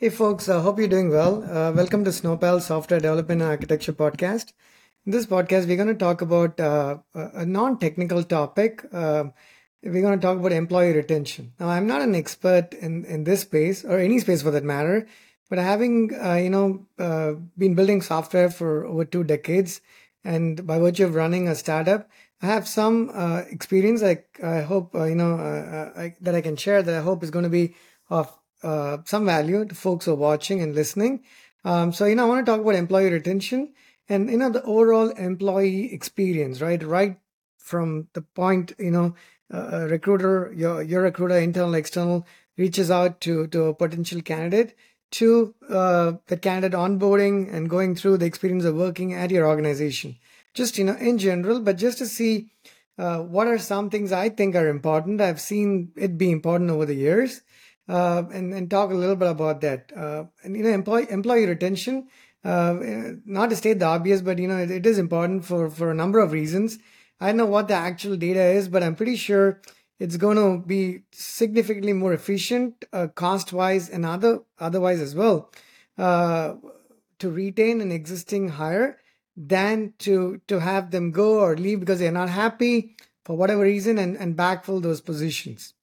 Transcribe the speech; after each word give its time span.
Hey 0.00 0.10
folks, 0.10 0.48
I 0.48 0.60
hope 0.60 0.78
you're 0.78 0.86
doing 0.86 1.10
well. 1.10 1.42
Uh, 1.42 1.72
welcome 1.72 2.04
to 2.04 2.10
Snowpal 2.10 2.60
Software 2.60 3.00
Development 3.00 3.42
and 3.42 3.50
Architecture 3.50 3.92
Podcast. 3.92 4.52
In 5.04 5.10
this 5.10 5.26
podcast, 5.26 5.66
we're 5.66 5.74
going 5.74 5.88
to 5.88 5.94
talk 5.94 6.22
about 6.22 6.60
uh, 6.60 6.98
a 7.14 7.44
non-technical 7.44 8.22
topic. 8.22 8.84
Uh, 8.92 9.24
we're 9.82 10.02
going 10.02 10.16
to 10.16 10.24
talk 10.24 10.38
about 10.38 10.52
employee 10.52 10.92
retention. 10.92 11.52
Now, 11.58 11.70
I'm 11.70 11.88
not 11.88 12.02
an 12.02 12.14
expert 12.14 12.74
in, 12.74 13.06
in 13.06 13.24
this 13.24 13.40
space 13.40 13.84
or 13.84 13.98
any 13.98 14.20
space 14.20 14.40
for 14.40 14.52
that 14.52 14.62
matter, 14.62 15.08
but 15.50 15.58
having 15.58 16.12
uh, 16.14 16.34
you 16.34 16.50
know 16.50 16.86
uh, 17.00 17.32
been 17.56 17.74
building 17.74 18.00
software 18.00 18.50
for 18.50 18.86
over 18.86 19.04
two 19.04 19.24
decades, 19.24 19.80
and 20.22 20.64
by 20.64 20.78
virtue 20.78 21.06
of 21.06 21.16
running 21.16 21.48
a 21.48 21.56
startup, 21.56 22.08
I 22.40 22.46
have 22.46 22.68
some 22.68 23.10
experience. 23.50 24.04
I, 24.04 24.22
I 24.44 24.60
hope 24.60 24.94
you 24.94 25.16
know 25.16 25.34
I, 25.34 26.14
that 26.20 26.36
I 26.36 26.40
can 26.40 26.54
share 26.54 26.84
that 26.84 26.94
I 26.94 27.00
hope 27.02 27.24
is 27.24 27.32
going 27.32 27.50
to 27.50 27.50
be 27.50 27.74
of 28.10 28.37
uh, 28.62 28.98
some 29.04 29.26
value 29.26 29.64
to 29.64 29.74
folks 29.74 30.04
who 30.04 30.12
are 30.12 30.16
watching 30.16 30.60
and 30.60 30.74
listening. 30.74 31.22
Um, 31.64 31.92
so, 31.92 32.04
you 32.06 32.14
know, 32.14 32.24
I 32.24 32.28
want 32.28 32.46
to 32.46 32.52
talk 32.52 32.60
about 32.60 32.74
employee 32.74 33.10
retention 33.10 33.72
and, 34.08 34.30
you 34.30 34.38
know, 34.38 34.50
the 34.50 34.62
overall 34.62 35.10
employee 35.10 35.92
experience, 35.92 36.60
right? 36.60 36.82
Right 36.82 37.18
from 37.58 38.08
the 38.14 38.22
point, 38.22 38.72
you 38.78 38.90
know, 38.90 39.14
uh, 39.52 39.68
a 39.72 39.88
recruiter, 39.88 40.52
your, 40.54 40.82
your 40.82 41.02
recruiter, 41.02 41.38
internal, 41.38 41.74
external, 41.74 42.26
reaches 42.56 42.90
out 42.90 43.20
to, 43.20 43.46
to 43.48 43.64
a 43.64 43.74
potential 43.74 44.20
candidate 44.22 44.74
to 45.10 45.54
uh, 45.70 46.12
the 46.26 46.36
candidate 46.36 46.78
onboarding 46.78 47.52
and 47.52 47.70
going 47.70 47.94
through 47.94 48.18
the 48.18 48.26
experience 48.26 48.64
of 48.64 48.74
working 48.74 49.14
at 49.14 49.30
your 49.30 49.46
organization. 49.46 50.16
Just, 50.54 50.76
you 50.76 50.84
know, 50.84 50.96
in 50.96 51.18
general, 51.18 51.60
but 51.60 51.76
just 51.76 51.98
to 51.98 52.06
see 52.06 52.50
uh, 52.98 53.20
what 53.20 53.46
are 53.46 53.58
some 53.58 53.90
things 53.90 54.12
I 54.12 54.28
think 54.28 54.54
are 54.54 54.68
important. 54.68 55.20
I've 55.20 55.40
seen 55.40 55.92
it 55.96 56.18
be 56.18 56.30
important 56.30 56.70
over 56.70 56.84
the 56.84 56.94
years 56.94 57.42
uh, 57.88 58.22
and, 58.32 58.52
and 58.52 58.70
talk 58.70 58.90
a 58.90 58.94
little 58.94 59.16
bit 59.16 59.30
about 59.30 59.60
that. 59.62 59.92
Uh, 59.96 60.24
and, 60.42 60.56
you 60.56 60.62
know, 60.62 60.70
employee, 60.70 61.06
employee 61.10 61.46
retention, 61.46 62.08
uh, 62.44 62.76
not 63.24 63.50
to 63.50 63.56
state 63.56 63.78
the 63.78 63.86
obvious, 63.86 64.20
but, 64.20 64.38
you 64.38 64.46
know, 64.46 64.58
it, 64.58 64.70
it 64.70 64.86
is 64.86 64.98
important 64.98 65.44
for, 65.44 65.70
for 65.70 65.90
a 65.90 65.94
number 65.94 66.18
of 66.18 66.32
reasons. 66.32 66.78
I 67.20 67.28
don't 67.28 67.38
know 67.38 67.46
what 67.46 67.68
the 67.68 67.74
actual 67.74 68.16
data 68.16 68.42
is, 68.42 68.68
but 68.68 68.82
I'm 68.82 68.94
pretty 68.94 69.16
sure 69.16 69.60
it's 69.98 70.16
going 70.16 70.36
to 70.36 70.64
be 70.64 71.02
significantly 71.12 71.92
more 71.92 72.12
efficient, 72.12 72.84
uh, 72.92 73.08
cost 73.08 73.52
wise 73.52 73.88
and 73.88 74.06
other, 74.06 74.40
otherwise 74.58 75.00
as 75.00 75.14
well, 75.14 75.50
uh, 75.96 76.54
to 77.18 77.30
retain 77.30 77.80
an 77.80 77.90
existing 77.90 78.50
hire 78.50 78.98
than 79.36 79.94
to, 79.98 80.40
to 80.46 80.60
have 80.60 80.90
them 80.90 81.10
go 81.10 81.40
or 81.40 81.56
leave 81.56 81.80
because 81.80 81.98
they're 81.98 82.12
not 82.12 82.28
happy 82.28 82.96
for 83.24 83.36
whatever 83.36 83.62
reason 83.62 83.98
and, 83.98 84.16
and 84.16 84.36
backfill 84.36 84.80
those 84.80 85.00
positions. 85.00 85.74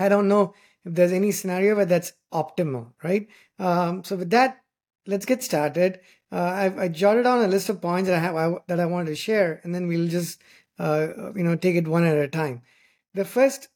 I 0.00 0.08
don't 0.08 0.28
know 0.28 0.54
if 0.88 0.94
there's 0.94 1.12
any 1.12 1.32
scenario 1.32 1.76
where 1.76 1.84
that's 1.84 2.12
optimal, 2.32 2.92
right? 3.02 3.28
Um, 3.58 4.02
so 4.04 4.16
with 4.16 4.30
that, 4.30 4.58
let's 5.06 5.26
get 5.26 5.42
started. 5.42 6.00
Uh, 6.32 6.52
I've 6.62 6.78
I 6.78 6.88
jotted 6.88 7.24
down 7.24 7.44
a 7.44 7.48
list 7.48 7.68
of 7.68 7.80
points 7.80 8.08
that 8.08 8.16
I 8.16 8.20
have 8.20 8.36
I, 8.36 8.54
that 8.66 8.80
I 8.80 8.86
wanted 8.86 9.06
to 9.06 9.16
share, 9.16 9.60
and 9.64 9.74
then 9.74 9.86
we'll 9.86 10.08
just 10.08 10.40
uh, 10.78 11.32
you 11.34 11.44
know 11.44 11.56
take 11.56 11.76
it 11.76 11.88
one 11.88 12.04
at 12.04 12.18
a 12.18 12.28
time. 12.28 12.62
The 13.14 13.24
first 13.24 13.68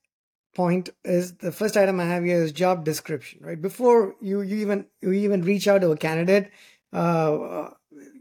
point 0.54 0.90
is 1.04 1.36
the 1.36 1.52
first 1.52 1.76
item 1.76 1.98
I 1.98 2.04
have 2.04 2.24
here 2.24 2.42
is 2.42 2.52
job 2.52 2.84
description, 2.84 3.40
right? 3.42 3.60
Before 3.60 4.14
you 4.20 4.42
you 4.42 4.56
even 4.56 4.86
you 5.00 5.12
even 5.12 5.42
reach 5.42 5.68
out 5.68 5.80
to 5.80 5.90
a 5.90 5.96
candidate, 5.96 6.50
uh, 6.92 7.70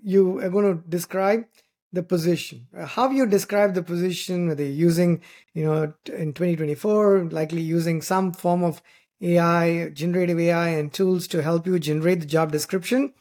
you 0.03 0.39
are 0.39 0.49
going 0.49 0.77
to 0.77 0.83
describe 0.87 1.45
the 1.93 2.03
position. 2.03 2.67
How 2.75 3.09
you 3.09 3.25
describe 3.25 3.73
the 3.73 3.83
position, 3.83 4.47
whether 4.47 4.63
you're 4.63 4.71
using, 4.71 5.21
you 5.53 5.65
know, 5.65 5.93
in 6.05 6.33
2024, 6.33 7.29
likely 7.31 7.61
using 7.61 8.01
some 8.01 8.31
form 8.31 8.63
of 8.63 8.81
AI, 9.21 9.89
generative 9.89 10.39
AI 10.39 10.69
and 10.69 10.91
tools 10.93 11.27
to 11.27 11.41
help 11.41 11.67
you 11.67 11.77
generate 11.79 12.21
the 12.21 12.25
job 12.25 12.51
description. 12.51 13.13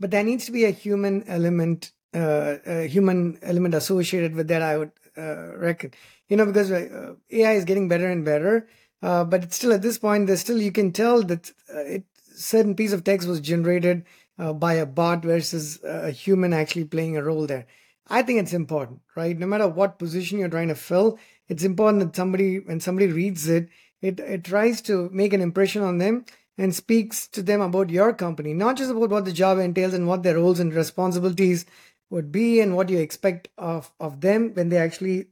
But 0.00 0.10
there 0.10 0.24
needs 0.24 0.46
to 0.46 0.52
be 0.52 0.64
a 0.64 0.70
human 0.70 1.24
element, 1.28 1.92
uh, 2.14 2.56
a 2.66 2.86
human 2.86 3.38
element 3.42 3.74
associated 3.74 4.34
with 4.34 4.48
that, 4.48 4.62
I 4.62 4.78
would 4.78 4.92
uh, 5.16 5.56
reckon. 5.56 5.92
You 6.28 6.36
know, 6.36 6.46
because 6.46 6.72
uh, 6.72 7.14
AI 7.30 7.52
is 7.52 7.64
getting 7.64 7.88
better 7.88 8.08
and 8.08 8.24
better, 8.24 8.68
uh, 9.02 9.24
but 9.24 9.44
it's 9.44 9.56
still 9.56 9.72
at 9.72 9.82
this 9.82 9.98
point, 9.98 10.26
there's 10.26 10.40
still, 10.40 10.60
you 10.60 10.72
can 10.72 10.92
tell 10.92 11.22
that 11.22 11.52
uh, 11.72 11.80
it, 11.80 12.04
certain 12.34 12.74
piece 12.74 12.92
of 12.92 13.04
text 13.04 13.28
was 13.28 13.40
generated 13.40 14.04
uh, 14.38 14.52
by 14.52 14.74
a 14.74 14.86
bot 14.86 15.24
versus 15.24 15.82
a 15.84 16.10
human 16.10 16.52
actually 16.52 16.84
playing 16.84 17.16
a 17.16 17.22
role 17.22 17.46
there. 17.46 17.66
I 18.08 18.22
think 18.22 18.40
it's 18.40 18.52
important, 18.52 19.00
right? 19.16 19.38
No 19.38 19.46
matter 19.46 19.66
what 19.66 19.98
position 19.98 20.38
you're 20.38 20.48
trying 20.48 20.68
to 20.68 20.74
fill, 20.74 21.18
it's 21.48 21.64
important 21.64 22.02
that 22.02 22.16
somebody, 22.16 22.58
when 22.58 22.80
somebody 22.80 23.10
reads 23.10 23.48
it, 23.48 23.68
it, 24.02 24.20
it 24.20 24.44
tries 24.44 24.82
to 24.82 25.08
make 25.10 25.32
an 25.32 25.40
impression 25.40 25.82
on 25.82 25.98
them 25.98 26.24
and 26.58 26.74
speaks 26.74 27.26
to 27.28 27.42
them 27.42 27.60
about 27.60 27.90
your 27.90 28.12
company, 28.12 28.52
not 28.52 28.76
just 28.76 28.90
about 28.90 29.10
what 29.10 29.24
the 29.24 29.32
job 29.32 29.58
entails 29.58 29.94
and 29.94 30.06
what 30.06 30.22
their 30.22 30.36
roles 30.36 30.60
and 30.60 30.74
responsibilities 30.74 31.64
would 32.10 32.30
be 32.30 32.60
and 32.60 32.76
what 32.76 32.90
you 32.90 32.98
expect 32.98 33.48
of, 33.56 33.92
of 33.98 34.20
them 34.20 34.52
when 34.54 34.68
they 34.68 34.76
actually 34.76 35.28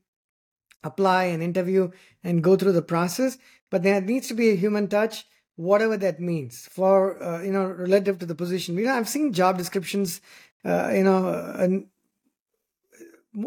apply 0.82 1.24
and 1.24 1.42
interview 1.42 1.90
and 2.24 2.42
go 2.42 2.56
through 2.56 2.72
the 2.72 2.82
process. 2.82 3.38
But 3.70 3.82
there 3.82 4.00
needs 4.00 4.28
to 4.28 4.34
be 4.34 4.50
a 4.50 4.56
human 4.56 4.88
touch 4.88 5.26
whatever 5.56 5.96
that 5.96 6.20
means. 6.20 6.66
For 6.66 7.22
uh, 7.22 7.42
you 7.42 7.52
know 7.52 7.66
relative 7.66 8.18
to 8.20 8.26
the 8.26 8.34
position. 8.34 8.76
You 8.76 8.86
know 8.86 8.94
i've 8.94 9.08
seen 9.08 9.32
job 9.32 9.58
descriptions 9.58 10.20
uh, 10.64 10.90
you 10.94 11.04
know 11.04 11.28
and 11.58 11.86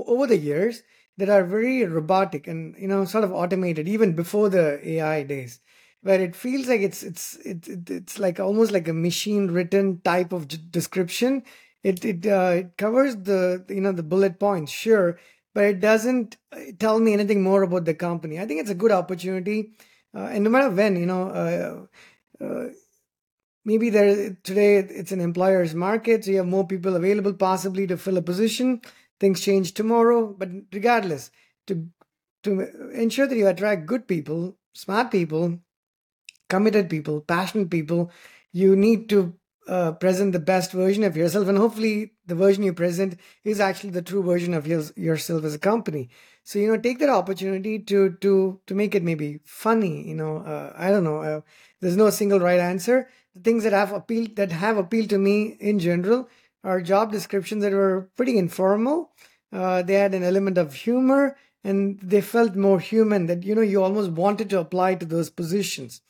over 0.05 0.27
the 0.27 0.38
years 0.38 0.83
that 1.17 1.29
are 1.29 1.43
very 1.43 1.85
robotic 1.85 2.47
and 2.47 2.75
you 2.77 2.88
know 2.88 3.05
sort 3.05 3.23
of 3.23 3.31
automated 3.31 3.88
even 3.88 4.13
before 4.13 4.49
the 4.49 4.79
ai 4.89 5.23
days 5.23 5.59
where 6.01 6.19
it 6.21 6.35
feels 6.35 6.67
like 6.67 6.81
it's 6.81 7.03
it's 7.03 7.35
it, 7.38 7.67
it 7.67 7.89
it's 7.89 8.19
like 8.19 8.39
almost 8.39 8.72
like 8.72 8.87
a 8.87 8.93
machine 8.93 9.47
written 9.47 9.99
type 10.01 10.31
of 10.31 10.47
description. 10.72 11.43
It 11.83 12.03
it, 12.05 12.25
uh, 12.27 12.51
it 12.57 12.77
covers 12.77 13.16
the 13.16 13.63
you 13.69 13.81
know 13.81 13.91
the 13.91 14.03
bullet 14.03 14.39
points 14.39 14.72
sure 14.72 15.19
but 15.53 15.63
it 15.66 15.79
doesn't 15.79 16.35
uh, 16.51 16.59
tell 16.79 16.99
me 16.99 17.13
anything 17.13 17.41
more 17.41 17.63
about 17.63 17.85
the 17.85 17.93
company. 17.93 18.39
I 18.39 18.45
think 18.45 18.59
it's 18.59 18.69
a 18.69 18.75
good 18.75 18.91
opportunity. 18.91 19.72
uh, 19.79 19.94
and 20.23 20.43
no 20.43 20.49
matter 20.49 20.69
when, 20.69 20.95
you 20.95 21.05
know, 21.05 21.29
uh, 21.29 22.43
uh, 22.43 22.69
maybe 23.65 23.89
there 23.89 24.37
today 24.43 24.77
it's 24.77 25.11
an 25.11 25.21
employer's 25.21 25.75
market, 25.75 26.23
so 26.23 26.31
you 26.31 26.37
have 26.37 26.47
more 26.47 26.65
people 26.67 26.95
available 26.95 27.33
possibly 27.33 27.85
to 27.87 27.97
fill 27.97 28.17
a 28.17 28.21
position. 28.21 28.81
Things 29.19 29.41
change 29.41 29.73
tomorrow, 29.73 30.33
but 30.37 30.49
regardless, 30.73 31.31
to 31.67 31.87
to 32.43 32.91
ensure 32.91 33.27
that 33.27 33.37
you 33.37 33.47
attract 33.47 33.87
good 33.87 34.07
people, 34.07 34.55
smart 34.73 35.09
people, 35.11 35.59
committed 36.49 36.89
people, 36.89 37.21
passionate 37.21 37.69
people, 37.69 38.11
you 38.53 38.75
need 38.75 39.09
to 39.09 39.33
uh, 39.67 39.93
present 39.93 40.31
the 40.31 40.39
best 40.39 40.71
version 40.71 41.03
of 41.03 41.17
yourself 41.17 41.47
and 41.47 41.57
hopefully 41.57 42.11
the 42.27 42.35
version 42.35 42.63
you 42.63 42.71
present 42.71 43.19
is 43.43 43.59
actually 43.59 43.89
the 43.89 44.01
true 44.01 44.21
version 44.21 44.53
of 44.53 44.67
your, 44.67 44.83
yourself 44.95 45.43
as 45.43 45.55
a 45.55 45.59
company 45.59 46.07
so 46.45 46.59
you 46.59 46.67
know 46.67 46.78
take 46.78 47.00
that 47.00 47.09
opportunity 47.09 47.78
to 47.79 48.11
to 48.22 48.59
to 48.67 48.73
make 48.73 48.95
it 48.95 49.03
maybe 49.03 49.39
funny 49.44 50.07
you 50.07 50.16
know 50.16 50.38
uh, 50.38 50.72
i 50.78 50.89
don't 50.89 51.03
know 51.03 51.17
uh, 51.17 51.41
there's 51.81 51.97
no 51.97 52.09
single 52.09 52.39
right 52.39 52.59
answer 52.59 53.09
the 53.35 53.41
things 53.41 53.63
that 53.63 53.73
have 53.73 53.91
appealed 53.91 54.35
that 54.38 54.51
have 54.51 54.78
appealed 54.78 55.09
to 55.09 55.17
me 55.17 55.57
in 55.59 55.79
general 55.79 56.29
are 56.63 56.81
job 56.81 57.11
descriptions 57.11 57.63
that 57.63 57.73
were 57.73 58.09
pretty 58.16 58.38
informal 58.38 59.11
uh, 59.51 59.81
they 59.81 59.95
had 59.95 60.13
an 60.13 60.23
element 60.23 60.57
of 60.57 60.73
humor 60.73 61.35
and 61.63 62.00
they 62.00 62.22
felt 62.22 62.55
more 62.55 62.79
human 62.79 63.25
that 63.25 63.44
you 63.44 63.55
know 63.55 63.67
you 63.73 63.84
almost 63.84 64.11
wanted 64.11 64.50
to 64.50 64.59
apply 64.59 64.94
to 64.95 65.05
those 65.05 65.29
positions 65.29 66.01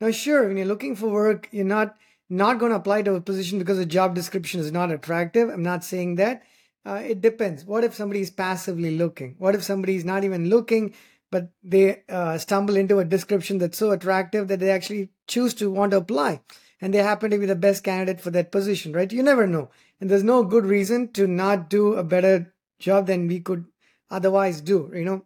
now 0.00 0.10
sure 0.10 0.48
when 0.48 0.56
you're 0.56 0.74
looking 0.74 0.96
for 0.96 1.08
work 1.08 1.48
you're 1.52 1.74
not 1.76 1.96
not 2.32 2.58
going 2.58 2.70
to 2.70 2.76
apply 2.76 3.02
to 3.02 3.14
a 3.14 3.20
position 3.20 3.58
because 3.58 3.76
the 3.76 3.86
job 3.86 4.14
description 4.14 4.58
is 4.58 4.72
not 4.72 4.90
attractive. 4.90 5.50
I'm 5.50 5.62
not 5.62 5.84
saying 5.84 6.14
that. 6.14 6.42
Uh, 6.84 7.02
it 7.04 7.20
depends. 7.20 7.64
What 7.64 7.84
if 7.84 7.94
somebody 7.94 8.20
is 8.20 8.30
passively 8.30 8.96
looking? 8.96 9.36
What 9.38 9.54
if 9.54 9.62
somebody 9.62 9.96
is 9.96 10.04
not 10.04 10.24
even 10.24 10.48
looking, 10.48 10.94
but 11.30 11.50
they 11.62 12.02
uh, 12.08 12.38
stumble 12.38 12.76
into 12.76 12.98
a 12.98 13.04
description 13.04 13.58
that's 13.58 13.78
so 13.78 13.92
attractive 13.92 14.48
that 14.48 14.60
they 14.60 14.70
actually 14.70 15.10
choose 15.28 15.54
to 15.54 15.70
want 15.70 15.92
to 15.92 15.98
apply? 15.98 16.40
And 16.80 16.92
they 16.92 16.98
happen 16.98 17.30
to 17.30 17.38
be 17.38 17.46
the 17.46 17.54
best 17.54 17.84
candidate 17.84 18.20
for 18.20 18.30
that 18.30 18.50
position, 18.50 18.92
right? 18.92 19.12
You 19.12 19.22
never 19.22 19.46
know. 19.46 19.70
And 20.00 20.10
there's 20.10 20.24
no 20.24 20.42
good 20.42 20.66
reason 20.66 21.12
to 21.12 21.28
not 21.28 21.70
do 21.70 21.94
a 21.94 22.02
better 22.02 22.52
job 22.80 23.06
than 23.06 23.28
we 23.28 23.38
could 23.38 23.66
otherwise 24.10 24.60
do, 24.60 24.90
you 24.92 25.04
know? 25.04 25.24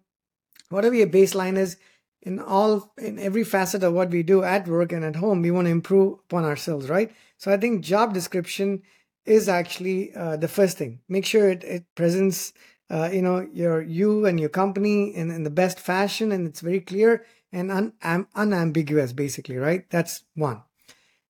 Whatever 0.68 0.94
your 0.94 1.06
baseline 1.06 1.56
is, 1.56 1.78
in 2.26 2.40
all 2.40 2.92
in 2.98 3.18
every 3.20 3.44
facet 3.44 3.84
of 3.84 3.94
what 3.94 4.10
we 4.10 4.22
do 4.22 4.42
at 4.42 4.66
work 4.66 4.92
and 4.92 5.04
at 5.04 5.16
home 5.16 5.40
we 5.40 5.50
want 5.50 5.66
to 5.66 5.70
improve 5.70 6.18
upon 6.24 6.44
ourselves 6.44 6.88
right 6.88 7.14
so 7.38 7.52
i 7.52 7.56
think 7.56 7.84
job 7.84 8.12
description 8.12 8.82
is 9.26 9.48
actually 9.48 10.14
uh, 10.14 10.36
the 10.36 10.48
first 10.48 10.78
thing. 10.78 11.00
Make 11.08 11.26
sure 11.26 11.50
it, 11.50 11.64
it 11.64 11.84
presents 11.94 12.52
uh, 12.90 13.10
you 13.12 13.22
know 13.22 13.46
your 13.52 13.82
you 13.82 14.26
and 14.26 14.38
your 14.38 14.48
company 14.48 15.14
in, 15.14 15.30
in 15.30 15.42
the 15.42 15.50
best 15.50 15.80
fashion 15.80 16.30
and 16.32 16.46
it's 16.46 16.60
very 16.60 16.80
clear 16.80 17.24
and 17.52 17.70
un, 17.70 17.92
um, 18.02 18.28
unambiguous 18.34 19.12
basically 19.12 19.56
right? 19.56 19.88
That's 19.90 20.22
one. 20.34 20.62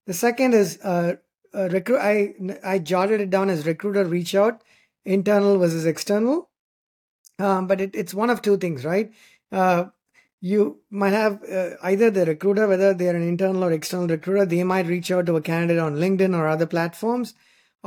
The 0.07 0.15
second 0.15 0.55
is 0.55 0.79
uh, 0.83 1.15
recruit 1.55 1.99
i 1.99 2.35
i 2.63 2.79
jotted 2.79 3.21
it 3.21 3.31
down 3.31 3.49
as 3.49 3.67
recruiter 3.67 4.05
reach 4.05 4.35
out 4.35 4.63
internal 5.05 5.59
versus 5.59 5.87
external. 5.87 6.51
Um, 7.39 7.67
but 7.67 7.81
it, 7.81 7.95
it's 7.95 8.15
one 8.15 8.31
of 8.31 8.43
two 8.43 8.57
things 8.57 8.85
right? 8.85 9.13
Uh, 9.51 9.87
you 10.41 10.81
might 10.91 11.13
have 11.13 11.43
uh, 11.45 11.71
either 11.83 12.11
the 12.11 12.27
recruiter, 12.27 12.69
whether 12.69 12.93
they're 12.93 13.17
an 13.17 13.27
internal 13.27 13.65
or 13.65 13.73
external 13.73 14.07
recruiter, 14.07 14.45
they 14.45 14.63
might 14.63 14.87
reach 14.87 15.11
out 15.11 15.27
to 15.27 15.37
a 15.37 15.41
candidate 15.41 15.79
on 15.79 15.97
LinkedIn 15.97 16.37
or 16.37 16.47
other 16.47 16.67
platforms, 16.67 17.35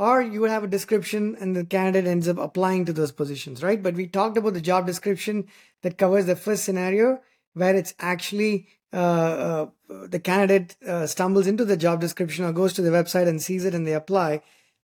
or 0.00 0.22
you 0.22 0.40
would 0.40 0.50
have 0.50 0.64
a 0.64 0.66
description 0.66 1.36
and 1.40 1.54
the 1.54 1.62
candidate 1.62 2.08
ends 2.08 2.26
up 2.26 2.38
applying 2.38 2.86
to 2.86 2.92
those 2.92 3.12
positions, 3.12 3.62
right? 3.62 3.82
But 3.82 3.94
we 3.94 4.06
talked 4.06 4.38
about 4.38 4.54
the 4.54 4.60
job 4.62 4.86
description 4.86 5.46
that 5.82 5.98
covers 5.98 6.24
the 6.24 6.36
first 6.36 6.64
scenario 6.64 7.20
where 7.52 7.76
it's 7.76 7.92
actually 7.98 8.66
uh, 8.94 8.96
uh, 8.96 9.66
the 10.06 10.18
candidate 10.18 10.74
uh, 10.88 11.06
stumbles 11.06 11.46
into 11.46 11.66
the 11.66 11.76
job 11.76 12.00
description 12.00 12.46
or 12.46 12.52
goes 12.52 12.72
to 12.72 12.82
the 12.82 12.88
website 12.90 13.28
and 13.28 13.42
sees 13.42 13.66
it 13.66 13.74
and 13.74 13.86
they 13.86 13.92
apply. 13.92 14.40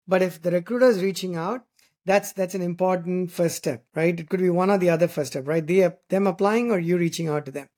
But 0.06 0.20
if 0.20 0.42
the 0.42 0.50
recruiter 0.50 0.90
is 0.90 1.02
reaching 1.02 1.34
out, 1.34 1.64
that's 2.04 2.32
that's 2.32 2.54
an 2.54 2.62
important 2.62 3.32
first 3.32 3.56
step, 3.56 3.86
right? 3.94 4.20
It 4.20 4.28
could 4.28 4.40
be 4.40 4.50
one 4.50 4.70
or 4.70 4.76
the 4.76 4.90
other 4.90 5.08
first 5.08 5.32
step, 5.32 5.48
right? 5.48 5.66
They 5.66 5.90
them 6.10 6.26
applying 6.26 6.70
or 6.70 6.78
you 6.78 6.98
reaching 6.98 7.28
out 7.28 7.46
to 7.46 7.50
them. 7.50 7.70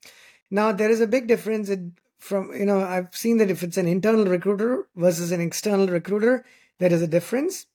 Now 0.51 0.73
there 0.73 0.91
is 0.91 0.99
a 0.99 1.07
big 1.07 1.27
difference 1.27 1.71
from 2.19 2.51
you 2.53 2.65
know 2.65 2.81
I've 2.81 3.15
seen 3.15 3.37
that 3.37 3.49
if 3.49 3.63
it's 3.63 3.77
an 3.77 3.87
internal 3.87 4.25
recruiter 4.25 4.87
versus 4.95 5.31
an 5.31 5.39
external 5.39 5.87
recruiter, 5.87 6.45
there 6.79 6.91
is 6.91 7.01
a 7.01 7.07
difference. 7.07 7.67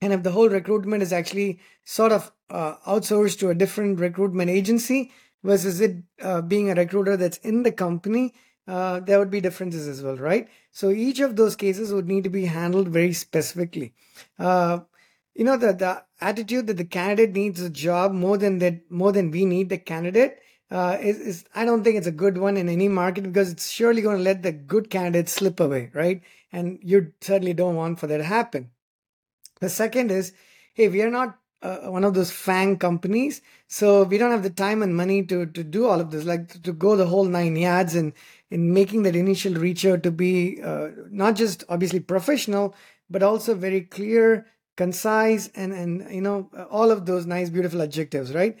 And 0.00 0.12
if 0.12 0.22
the 0.22 0.32
whole 0.32 0.48
recruitment 0.48 1.02
is 1.02 1.12
actually 1.12 1.60
sort 1.84 2.12
of 2.12 2.32
uh, 2.50 2.76
outsourced 2.86 3.38
to 3.38 3.50
a 3.50 3.54
different 3.54 4.00
recruitment 4.00 4.50
agency 4.50 5.12
versus 5.42 5.80
it 5.80 5.96
uh, 6.20 6.42
being 6.42 6.70
a 6.70 6.74
recruiter 6.74 7.16
that's 7.16 7.38
in 7.38 7.62
the 7.62 7.72
company, 7.72 8.34
uh, 8.66 9.00
there 9.00 9.18
would 9.18 9.30
be 9.30 9.40
differences 9.40 9.86
as 9.86 10.02
well, 10.02 10.16
right? 10.16 10.48
So 10.70 10.90
each 10.90 11.20
of 11.20 11.36
those 11.36 11.54
cases 11.56 11.92
would 11.92 12.08
need 12.08 12.24
to 12.24 12.30
be 12.30 12.46
handled 12.46 12.88
very 12.88 13.12
specifically. 13.12 13.94
Uh, 14.38 14.80
you 15.34 15.44
know, 15.44 15.56
the, 15.56 15.72
the 15.72 16.02
attitude 16.20 16.66
that 16.68 16.76
the 16.76 16.84
candidate 16.84 17.34
needs 17.34 17.60
a 17.60 17.70
job 17.70 18.12
more 18.12 18.38
than 18.38 18.58
that, 18.58 18.90
more 18.90 19.12
than 19.12 19.30
we 19.30 19.44
need 19.44 19.68
the 19.68 19.78
candidate. 19.78 20.38
Uh, 20.70 20.96
is, 21.00 21.18
is 21.18 21.44
I 21.54 21.64
don't 21.64 21.84
think 21.84 21.96
it's 21.96 22.06
a 22.06 22.12
good 22.12 22.38
one 22.38 22.56
in 22.56 22.68
any 22.68 22.88
market 22.88 23.24
because 23.24 23.50
it's 23.50 23.70
surely 23.70 24.00
going 24.00 24.16
to 24.16 24.22
let 24.22 24.42
the 24.42 24.52
good 24.52 24.90
candidates 24.90 25.32
slip 25.32 25.60
away, 25.60 25.90
right? 25.92 26.22
And 26.54 26.78
you 26.82 27.12
certainly 27.20 27.52
don't 27.52 27.74
want 27.74 27.98
for 27.98 28.06
that 28.06 28.18
to 28.18 28.24
happen. 28.24 28.70
The 29.60 29.68
second 29.68 30.12
is, 30.12 30.32
hey, 30.74 30.88
we 30.88 31.02
are 31.02 31.10
not 31.10 31.36
uh, 31.62 31.78
one 31.90 32.04
of 32.04 32.14
those 32.14 32.30
FANG 32.30 32.78
companies, 32.78 33.40
so 33.66 34.04
we 34.04 34.18
don't 34.18 34.30
have 34.30 34.44
the 34.44 34.50
time 34.50 34.82
and 34.82 34.94
money 34.94 35.24
to 35.24 35.46
to 35.46 35.64
do 35.64 35.86
all 35.86 36.00
of 36.00 36.10
this, 36.10 36.24
like 36.24 36.62
to 36.62 36.72
go 36.72 36.94
the 36.94 37.06
whole 37.06 37.24
nine 37.24 37.56
yards 37.56 37.94
and 37.94 38.12
in 38.50 38.72
making 38.72 39.02
that 39.02 39.16
initial 39.16 39.54
reach 39.54 39.84
out 39.86 40.02
to 40.04 40.12
be 40.12 40.60
uh, 40.62 40.88
not 41.10 41.34
just 41.34 41.64
obviously 41.68 42.00
professional, 42.00 42.74
but 43.08 43.22
also 43.22 43.54
very 43.54 43.80
clear, 43.80 44.46
concise, 44.76 45.48
and 45.56 45.72
and 45.72 46.14
you 46.14 46.20
know 46.20 46.50
all 46.70 46.90
of 46.90 47.06
those 47.06 47.26
nice, 47.26 47.50
beautiful 47.50 47.82
adjectives, 47.82 48.32
right? 48.32 48.56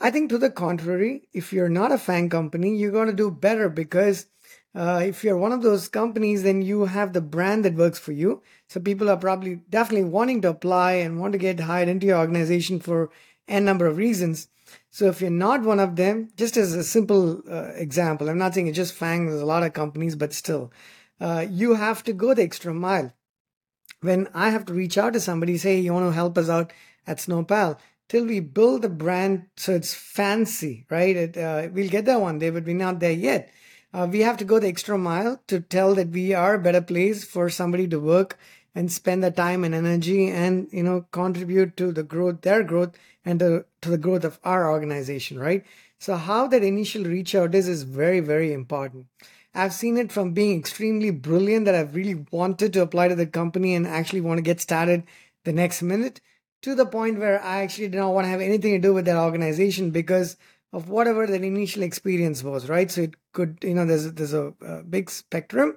I 0.00 0.10
think 0.10 0.30
to 0.30 0.38
the 0.38 0.50
contrary, 0.50 1.28
if 1.32 1.52
you're 1.52 1.68
not 1.80 1.92
a 1.92 1.98
FANG 1.98 2.28
company, 2.28 2.76
you're 2.76 2.98
going 2.98 3.06
to 3.08 3.22
do 3.24 3.30
better 3.30 3.68
because 3.68 4.26
uh, 4.74 5.02
if 5.04 5.22
you're 5.22 5.36
one 5.36 5.52
of 5.52 5.62
those 5.62 5.88
companies, 5.88 6.42
then 6.42 6.62
you 6.62 6.86
have 6.86 7.12
the 7.12 7.20
brand 7.20 7.64
that 7.64 7.74
works 7.74 7.98
for 7.98 8.12
you. 8.12 8.42
So 8.68 8.80
people 8.80 9.10
are 9.10 9.18
probably 9.18 9.56
definitely 9.68 10.08
wanting 10.08 10.40
to 10.42 10.48
apply 10.48 10.92
and 10.94 11.20
want 11.20 11.32
to 11.32 11.38
get 11.38 11.60
hired 11.60 11.88
into 11.88 12.06
your 12.06 12.18
organization 12.18 12.80
for 12.80 13.10
n 13.46 13.64
number 13.64 13.86
of 13.86 13.98
reasons. 13.98 14.48
So 14.90 15.06
if 15.06 15.20
you're 15.20 15.30
not 15.30 15.62
one 15.62 15.80
of 15.80 15.96
them, 15.96 16.30
just 16.36 16.56
as 16.56 16.74
a 16.74 16.84
simple 16.84 17.42
uh, 17.50 17.72
example, 17.74 18.30
I'm 18.30 18.38
not 18.38 18.54
saying 18.54 18.68
it's 18.68 18.76
just 18.76 18.94
FANG. 18.94 19.26
There's 19.26 19.42
a 19.42 19.46
lot 19.46 19.62
of 19.62 19.74
companies, 19.74 20.16
but 20.16 20.32
still, 20.32 20.72
uh, 21.20 21.44
you 21.48 21.74
have 21.74 22.02
to 22.04 22.14
go 22.14 22.32
the 22.32 22.42
extra 22.42 22.72
mile. 22.72 23.12
When 24.00 24.28
I 24.32 24.50
have 24.50 24.64
to 24.66 24.72
reach 24.72 24.96
out 24.96 25.12
to 25.12 25.20
somebody, 25.20 25.58
say, 25.58 25.78
you 25.78 25.92
want 25.92 26.06
to 26.06 26.12
help 26.12 26.38
us 26.38 26.48
out 26.48 26.72
at 27.06 27.18
Snowpal, 27.18 27.78
till 28.08 28.24
we 28.24 28.40
build 28.40 28.82
the 28.82 28.88
brand 28.88 29.46
so 29.56 29.74
it's 29.74 29.94
fancy, 29.94 30.86
right? 30.88 31.14
It, 31.14 31.36
uh, 31.36 31.68
we'll 31.72 31.90
get 31.90 32.06
that 32.06 32.20
one 32.20 32.38
day, 32.38 32.50
but 32.50 32.64
we're 32.64 32.74
not 32.74 33.00
there 33.00 33.12
yet 33.12 33.50
uh, 33.92 34.08
we 34.10 34.20
have 34.20 34.36
to 34.38 34.44
go 34.44 34.58
the 34.58 34.68
extra 34.68 34.96
mile 34.96 35.40
to 35.46 35.60
tell 35.60 35.94
that 35.94 36.08
we 36.08 36.32
are 36.32 36.54
a 36.54 36.62
better 36.62 36.80
place 36.80 37.24
for 37.24 37.50
somebody 37.50 37.86
to 37.88 38.00
work 38.00 38.38
and 38.74 38.90
spend 38.90 39.22
the 39.22 39.30
time 39.30 39.64
and 39.64 39.74
energy 39.74 40.28
and 40.28 40.68
you 40.72 40.82
know 40.82 41.06
contribute 41.12 41.76
to 41.76 41.92
the 41.92 42.02
growth 42.02 42.40
their 42.42 42.62
growth 42.62 42.96
and 43.24 43.38
to, 43.38 43.64
to 43.80 43.90
the 43.90 43.98
growth 43.98 44.24
of 44.24 44.38
our 44.44 44.70
organization 44.70 45.38
right? 45.38 45.64
So 45.98 46.16
how 46.16 46.48
that 46.48 46.64
initial 46.64 47.04
reach 47.04 47.34
out 47.34 47.54
is 47.54 47.68
is 47.68 47.82
very 47.82 48.20
very 48.20 48.52
important. 48.52 49.06
I've 49.54 49.74
seen 49.74 49.98
it 49.98 50.10
from 50.10 50.32
being 50.32 50.58
extremely 50.58 51.10
brilliant 51.10 51.66
that 51.66 51.74
i've 51.74 51.94
really 51.94 52.24
wanted 52.30 52.72
to 52.72 52.82
apply 52.82 53.08
to 53.08 53.14
the 53.14 53.26
company 53.26 53.74
and 53.74 53.86
actually 53.86 54.22
want 54.22 54.38
to 54.38 54.42
get 54.42 54.60
started 54.60 55.04
the 55.44 55.52
next 55.52 55.82
minute 55.82 56.20
to 56.62 56.74
the 56.74 56.86
point 56.86 57.18
where 57.18 57.42
i 57.42 57.62
actually 57.62 57.88
did 57.88 57.98
not 57.98 58.14
want 58.14 58.24
to 58.24 58.30
have 58.30 58.40
anything 58.40 58.72
to 58.72 58.78
do 58.78 58.94
with 58.94 59.04
that 59.04 59.22
organization 59.22 59.90
because 59.90 60.36
of 60.72 60.88
whatever 60.88 61.26
that 61.26 61.42
initial 61.42 61.82
experience 61.82 62.42
was, 62.42 62.68
right? 62.68 62.90
So 62.90 63.02
it 63.02 63.14
could, 63.32 63.58
you 63.62 63.74
know, 63.74 63.84
there's 63.84 64.12
there's 64.12 64.32
a, 64.32 64.54
a 64.60 64.82
big 64.82 65.10
spectrum. 65.10 65.76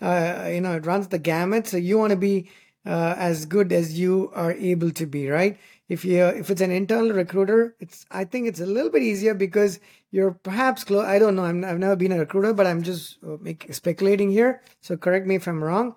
Uh, 0.00 0.48
you 0.52 0.60
know, 0.60 0.74
it 0.74 0.86
runs 0.86 1.08
the 1.08 1.18
gamut. 1.18 1.66
So 1.66 1.76
you 1.76 1.98
want 1.98 2.10
to 2.10 2.16
be 2.16 2.48
uh, 2.86 3.14
as 3.18 3.46
good 3.46 3.72
as 3.72 3.98
you 3.98 4.30
are 4.34 4.52
able 4.52 4.92
to 4.92 5.06
be, 5.06 5.28
right? 5.28 5.58
If 5.88 6.04
you 6.04 6.24
if 6.24 6.50
it's 6.50 6.60
an 6.60 6.70
internal 6.70 7.12
recruiter, 7.12 7.76
it's 7.80 8.06
I 8.10 8.24
think 8.24 8.46
it's 8.46 8.60
a 8.60 8.66
little 8.66 8.90
bit 8.90 9.02
easier 9.02 9.34
because 9.34 9.80
you're 10.10 10.32
perhaps 10.32 10.84
close. 10.84 11.04
I 11.04 11.18
don't 11.18 11.36
know. 11.36 11.44
i 11.44 11.68
have 11.68 11.78
never 11.78 11.96
been 11.96 12.12
a 12.12 12.18
recruiter, 12.18 12.52
but 12.52 12.66
I'm 12.66 12.82
just 12.82 13.18
uh, 13.24 13.36
make, 13.40 13.72
speculating 13.72 14.30
here. 14.30 14.62
So 14.80 14.96
correct 14.96 15.26
me 15.26 15.36
if 15.36 15.46
I'm 15.46 15.62
wrong. 15.62 15.96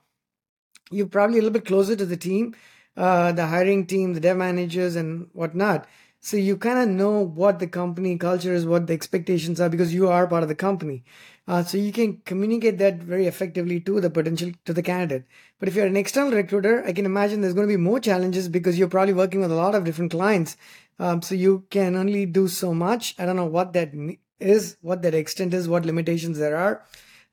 You're 0.92 1.08
probably 1.08 1.38
a 1.38 1.42
little 1.42 1.54
bit 1.54 1.66
closer 1.66 1.96
to 1.96 2.06
the 2.06 2.18
team, 2.18 2.56
uh, 2.98 3.32
the 3.32 3.46
hiring 3.48 3.86
team, 3.86 4.14
the 4.14 4.20
dev 4.20 4.38
managers, 4.38 4.96
and 4.96 5.28
whatnot. 5.34 5.88
So 6.22 6.36
you 6.36 6.58
kind 6.58 6.80
of 6.80 6.90
know 6.90 7.22
what 7.22 7.60
the 7.60 7.68
company 7.68 8.18
culture 8.18 8.54
is, 8.54 8.66
what 8.66 8.88
the 8.88 8.94
expectations 8.94 9.62
are, 9.62 9.70
because 9.70 9.94
you 9.94 10.10
are 10.10 10.28
part 10.28 10.44
of 10.44 10.50
the 10.50 10.56
company. 10.56 11.04
Uh, 11.48 11.64
so 11.64 11.78
you 11.78 11.92
can 11.92 12.22
communicate 12.26 12.78
that 12.78 13.02
very 13.02 13.26
effectively 13.26 13.80
to 13.80 14.02
the 14.02 14.10
potential 14.10 14.52
to 14.66 14.74
the 14.74 14.84
candidate. 14.84 15.24
But 15.60 15.70
if 15.70 15.76
you're 15.76 15.88
an 15.88 15.98
external 15.98 16.34
recruiter, 16.34 16.86
I 16.86 16.94
can 16.94 17.06
imagine 17.06 17.42
there's 17.42 17.54
going 17.54 17.68
to 17.68 17.74
be 17.74 17.82
more 17.82 18.00
challenges 18.00 18.50
because 18.50 18.78
you're 18.78 18.90
probably 18.90 19.14
working 19.14 19.40
with 19.40 19.52
a 19.52 19.56
lot 19.56 19.76
of 19.76 19.86
different 19.86 20.12
clients. 20.12 20.58
Um, 21.00 21.22
so 21.22 21.36
you 21.36 21.66
can 21.70 21.96
only 21.96 22.26
do 22.26 22.48
so 22.48 22.74
much. 22.74 23.16
I 23.18 23.26
don't 23.26 23.38
know 23.38 23.46
what 23.46 23.74
that 23.74 23.94
is, 24.40 24.78
what 24.82 25.02
that 25.04 25.16
extent 25.16 25.54
is, 25.54 25.68
what 25.68 25.86
limitations 25.86 26.38
there 26.38 26.58
are. 26.58 26.84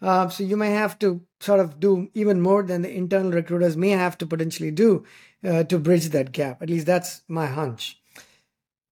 Uh, 0.00 0.28
so 0.28 0.44
you 0.44 0.56
may 0.56 0.70
have 0.70 0.98
to 1.00 1.22
sort 1.40 1.58
of 1.58 1.80
do 1.80 2.08
even 2.14 2.40
more 2.40 2.62
than 2.62 2.82
the 2.82 2.94
internal 2.94 3.32
recruiters 3.32 3.76
may 3.76 3.90
have 3.90 4.16
to 4.18 4.26
potentially 4.26 4.70
do 4.70 5.04
uh, 5.44 5.64
to 5.64 5.78
bridge 5.78 6.10
that 6.10 6.32
gap. 6.32 6.62
At 6.62 6.70
least 6.70 6.86
that's 6.86 7.22
my 7.28 7.46
hunch. 7.46 8.00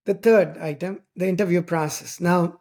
The 0.04 0.14
third 0.14 0.58
item, 0.58 1.00
the 1.16 1.26
interview 1.26 1.62
process. 1.62 2.20
Now, 2.20 2.60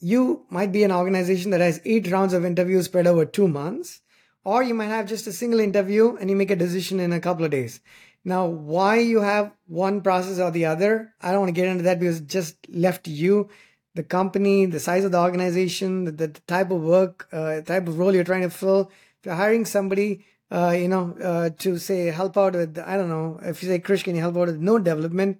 you 0.00 0.44
might 0.50 0.70
be 0.70 0.84
an 0.84 0.92
organization 0.92 1.50
that 1.50 1.60
has 1.60 1.80
eight 1.84 2.10
rounds 2.10 2.34
of 2.34 2.44
interviews 2.44 2.84
spread 2.84 3.06
over 3.06 3.24
two 3.24 3.48
months, 3.48 4.00
or 4.44 4.62
you 4.62 4.74
might 4.74 4.86
have 4.86 5.06
just 5.06 5.26
a 5.26 5.32
single 5.32 5.60
interview 5.60 6.16
and 6.16 6.28
you 6.30 6.36
make 6.36 6.50
a 6.50 6.56
decision 6.56 7.00
in 7.00 7.12
a 7.12 7.20
couple 7.20 7.44
of 7.44 7.50
days. 7.50 7.80
Now, 8.24 8.46
why 8.46 8.98
you 8.98 9.20
have 9.20 9.52
one 9.66 10.02
process 10.02 10.38
or 10.38 10.50
the 10.50 10.66
other, 10.66 11.14
I 11.22 11.30
don't 11.30 11.40
want 11.40 11.48
to 11.48 11.60
get 11.60 11.68
into 11.68 11.84
that 11.84 12.00
because 12.00 12.20
just 12.20 12.56
left 12.68 13.04
to 13.04 13.10
you, 13.10 13.48
the 13.94 14.02
company, 14.02 14.66
the 14.66 14.80
size 14.80 15.04
of 15.04 15.12
the 15.12 15.20
organization, 15.20 16.04
the, 16.04 16.12
the 16.12 16.28
type 16.28 16.70
of 16.70 16.82
work, 16.82 17.28
uh, 17.32 17.62
type 17.62 17.88
of 17.88 17.98
role 17.98 18.14
you're 18.14 18.24
trying 18.24 18.42
to 18.42 18.50
fill. 18.50 18.92
If 19.20 19.26
you're 19.26 19.34
hiring 19.34 19.64
somebody, 19.64 20.26
uh, 20.50 20.76
you 20.78 20.88
know, 20.88 21.16
uh, 21.22 21.50
to 21.60 21.78
say 21.78 22.06
help 22.06 22.36
out 22.36 22.52
with, 22.52 22.78
I 22.78 22.96
don't 22.96 23.08
know, 23.08 23.40
if 23.42 23.62
you 23.62 23.68
say, 23.68 23.78
Krish, 23.78 24.04
can 24.04 24.14
you 24.14 24.20
help 24.20 24.36
out 24.36 24.48
with 24.48 24.60
node 24.60 24.84
development? 24.84 25.38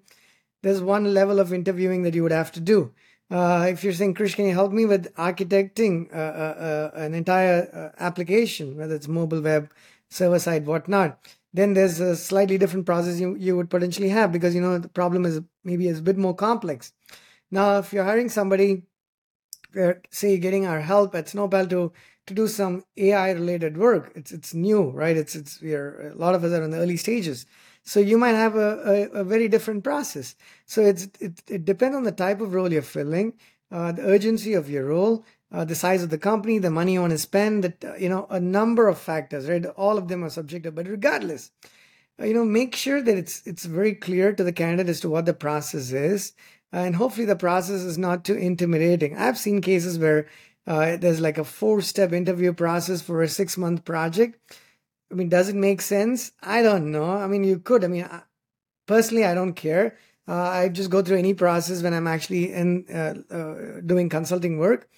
There's 0.62 0.80
one 0.80 1.14
level 1.14 1.40
of 1.40 1.52
interviewing 1.52 2.02
that 2.02 2.14
you 2.14 2.22
would 2.22 2.32
have 2.32 2.52
to 2.52 2.60
do. 2.60 2.92
Uh, 3.30 3.66
if 3.68 3.84
you're 3.84 3.92
saying, 3.92 4.14
Krish, 4.14 4.34
can 4.34 4.46
you 4.46 4.52
help 4.52 4.72
me 4.72 4.86
with 4.86 5.14
architecting 5.14 6.12
uh, 6.14 6.18
uh, 6.18 6.90
uh 6.96 7.00
an 7.00 7.14
entire 7.14 7.68
uh, 7.72 8.02
application, 8.02 8.76
whether 8.76 8.94
it's 8.94 9.08
mobile 9.08 9.42
web, 9.42 9.70
server 10.08 10.38
side, 10.38 10.66
whatnot, 10.66 11.18
then 11.52 11.74
there's 11.74 12.00
a 12.00 12.16
slightly 12.16 12.56
different 12.56 12.86
process 12.86 13.20
you, 13.20 13.36
you 13.36 13.56
would 13.56 13.68
potentially 13.68 14.08
have 14.08 14.32
because, 14.32 14.54
you 14.54 14.60
know, 14.60 14.78
the 14.78 14.88
problem 14.88 15.26
is 15.26 15.40
maybe 15.64 15.88
is 15.88 15.98
a 15.98 16.02
bit 16.02 16.16
more 16.16 16.34
complex. 16.34 16.92
Now, 17.50 17.78
if 17.78 17.92
you're 17.92 18.04
hiring 18.04 18.30
somebody, 18.30 18.84
say, 20.10 20.38
getting 20.38 20.66
our 20.66 20.80
help 20.80 21.14
at 21.14 21.26
Snowpal 21.26 21.68
to 21.70 21.92
to 22.28 22.34
do 22.34 22.46
some 22.46 22.84
AI 22.96 23.30
related 23.32 23.76
work. 23.76 24.12
It's 24.14 24.30
it's 24.32 24.54
new, 24.54 24.90
right? 24.90 25.16
It's 25.16 25.34
it's 25.34 25.60
we're 25.60 26.12
a 26.12 26.14
lot 26.14 26.34
of 26.34 26.44
us 26.44 26.52
are 26.52 26.62
in 26.62 26.70
the 26.70 26.78
early 26.78 26.96
stages. 26.96 27.46
So 27.88 28.00
you 28.00 28.18
might 28.18 28.34
have 28.34 28.54
a, 28.54 29.08
a, 29.14 29.20
a 29.20 29.24
very 29.24 29.48
different 29.48 29.82
process. 29.82 30.36
So 30.66 30.82
it's 30.82 31.08
it, 31.20 31.42
it 31.48 31.64
depends 31.64 31.96
on 31.96 32.02
the 32.02 32.12
type 32.12 32.42
of 32.42 32.52
role 32.52 32.70
you're 32.70 32.82
filling, 32.82 33.32
uh, 33.72 33.92
the 33.92 34.02
urgency 34.02 34.52
of 34.52 34.68
your 34.68 34.84
role, 34.84 35.24
uh, 35.50 35.64
the 35.64 35.74
size 35.74 36.02
of 36.02 36.10
the 36.10 36.18
company, 36.18 36.58
the 36.58 36.70
money 36.70 36.92
you 36.92 37.00
want 37.00 37.12
to 37.12 37.18
spend, 37.18 37.64
that 37.64 37.82
uh, 37.82 37.94
you 37.94 38.10
know 38.10 38.26
a 38.28 38.40
number 38.40 38.88
of 38.88 38.98
factors, 38.98 39.48
right? 39.48 39.64
All 39.64 39.96
of 39.96 40.08
them 40.08 40.22
are 40.22 40.28
subjective, 40.28 40.74
but 40.74 40.86
regardless, 40.86 41.50
uh, 42.20 42.26
you 42.26 42.34
know, 42.34 42.44
make 42.44 42.76
sure 42.76 43.00
that 43.00 43.16
it's 43.16 43.40
it's 43.46 43.64
very 43.64 43.94
clear 43.94 44.34
to 44.34 44.44
the 44.44 44.52
candidate 44.52 44.90
as 44.90 45.00
to 45.00 45.08
what 45.08 45.24
the 45.24 45.32
process 45.32 45.90
is, 45.90 46.34
and 46.70 46.96
hopefully 46.96 47.24
the 47.24 47.36
process 47.36 47.80
is 47.80 47.96
not 47.96 48.22
too 48.22 48.34
intimidating. 48.34 49.16
I've 49.16 49.38
seen 49.38 49.62
cases 49.62 49.98
where 49.98 50.28
uh, 50.66 50.98
there's 50.98 51.20
like 51.20 51.38
a 51.38 51.50
four-step 51.58 52.12
interview 52.12 52.52
process 52.52 53.00
for 53.00 53.22
a 53.22 53.28
six-month 53.28 53.86
project 53.86 54.60
I 55.10 55.14
mean, 55.14 55.28
does 55.28 55.48
it 55.48 55.56
make 55.56 55.80
sense? 55.80 56.32
I 56.42 56.62
don't 56.62 56.90
know. 56.90 57.10
I 57.10 57.26
mean, 57.26 57.44
you 57.44 57.58
could. 57.58 57.84
I 57.84 57.88
mean, 57.88 58.08
personally, 58.86 59.24
I 59.24 59.34
don't 59.34 59.54
care. 59.54 59.96
Uh, 60.28 60.34
I 60.34 60.68
just 60.68 60.90
go 60.90 61.00
through 61.00 61.16
any 61.16 61.32
process 61.32 61.82
when 61.82 61.94
I'm 61.94 62.06
actually 62.06 62.52
in 62.52 62.84
uh, 62.92 63.14
uh, 63.34 63.80
doing 63.86 64.10
consulting 64.10 64.58
work. 64.58 64.88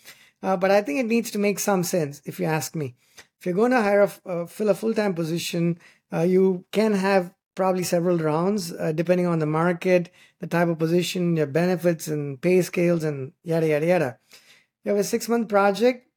Uh, 0.43 0.57
but 0.57 0.73
I 0.73 0.83
think 0.83 0.99
it 0.99 1.07
needs 1.07 1.31
to 1.33 1.39
make 1.39 1.61
some 1.61 1.85
sense 1.85 2.21
if 2.25 2.41
you 2.41 2.47
ask 2.47 2.75
me. 2.75 2.97
If 3.39 3.47
you're 3.47 3.55
going 3.55 3.71
to 3.71 3.83
hire 3.83 4.11
a, 4.25 4.47
fill 4.47 4.71
a 4.71 4.75
full-time 4.75 5.15
position, 5.15 5.79
you 6.13 6.65
can 6.73 6.93
have 6.95 7.33
probably 7.55 7.85
several 7.85 8.19
rounds 8.19 8.71
depending 8.95 9.27
on 9.27 9.39
the 9.39 9.47
market, 9.47 10.11
the 10.41 10.47
type 10.47 10.69
of 10.69 10.79
position, 10.79 11.37
your 11.37 11.47
benefits 11.47 12.09
and 12.09 12.41
pay 12.41 12.61
scales, 12.63 13.05
and 13.05 13.33
yada 13.45 13.69
yada 13.69 13.87
yada. 13.87 14.19
You 14.85 14.91
have 14.91 15.01
a 15.01 15.05
six-month 15.05 15.49
project 15.49 16.10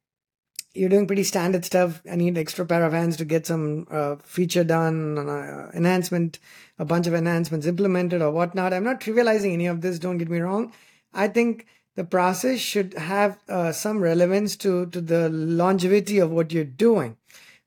you're 0.74 0.88
doing 0.88 1.06
pretty 1.06 1.22
standard 1.22 1.64
stuff. 1.64 2.02
I 2.10 2.16
need 2.16 2.36
extra 2.36 2.66
pair 2.66 2.84
of 2.84 2.92
hands 2.92 3.16
to 3.18 3.24
get 3.24 3.46
some 3.46 3.86
uh, 3.90 4.16
feature 4.24 4.64
done, 4.64 5.18
uh, 5.18 5.70
enhancement, 5.72 6.38
a 6.78 6.84
bunch 6.84 7.06
of 7.06 7.14
enhancements 7.14 7.66
implemented 7.66 8.20
or 8.20 8.32
whatnot. 8.32 8.74
I'm 8.74 8.84
not 8.84 9.00
trivializing 9.00 9.52
any 9.52 9.66
of 9.66 9.80
this. 9.80 9.98
Don't 9.98 10.18
get 10.18 10.28
me 10.28 10.40
wrong. 10.40 10.72
I 11.12 11.28
think 11.28 11.66
the 11.94 12.04
process 12.04 12.58
should 12.58 12.94
have 12.94 13.38
uh, 13.48 13.70
some 13.70 14.00
relevance 14.00 14.56
to 14.56 14.86
to 14.86 15.00
the 15.00 15.28
longevity 15.28 16.18
of 16.18 16.30
what 16.30 16.52
you're 16.52 16.64
doing. 16.64 17.16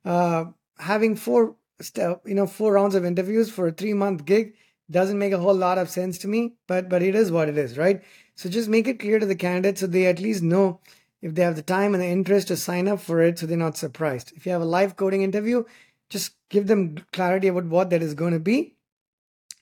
Uh, 0.04 0.46
having 0.80 1.16
four 1.16 1.56
step, 1.80 2.22
you 2.26 2.36
know, 2.36 2.48
four 2.48 2.74
rounds 2.74 2.96
of 2.96 3.06
interviews 3.06 3.50
for 3.50 3.68
a 3.68 3.72
three 3.72 3.94
month 3.94 4.26
gig 4.26 4.54
doesn't 4.90 5.20
make 5.20 5.34
a 5.34 5.40
whole 5.40 5.56
lot 5.56 5.78
of 5.78 5.90
sense 5.90 6.18
to 6.20 6.28
me. 6.28 6.56
But 6.68 6.90
but 6.90 7.02
it 7.02 7.16
is 7.16 7.32
what 7.32 7.48
it 7.48 7.58
is, 7.58 7.78
right? 7.78 8.04
So 8.36 8.50
just 8.50 8.70
make 8.70 8.88
it 8.88 9.00
clear 9.00 9.18
to 9.18 9.26
the 9.26 9.36
candidates 9.36 9.80
so 9.80 9.88
they 9.88 10.06
at 10.08 10.20
least 10.20 10.44
know 10.44 10.82
if 11.22 11.34
they 11.36 11.42
have 11.42 11.56
the 11.56 11.62
time 11.62 11.94
and 11.94 12.02
the 12.02 12.08
interest 12.08 12.48
to 12.50 12.58
sign 12.58 12.88
up 12.88 13.00
for 13.00 13.22
it 13.22 13.40
so 13.40 13.46
they're 13.46 13.58
not 13.58 13.78
surprised. 13.78 14.32
If 14.36 14.46
you 14.46 14.52
have 14.52 14.62
a 14.62 14.66
live 14.66 14.96
coding 14.96 15.22
interview, 15.22 15.64
just 16.10 16.34
give 16.50 16.68
them 16.68 16.98
clarity 17.12 17.48
about 17.48 17.66
what 17.66 17.90
that 17.90 18.04
is 18.04 18.14
going 18.14 18.34
to 18.34 18.40
be. 18.40 18.76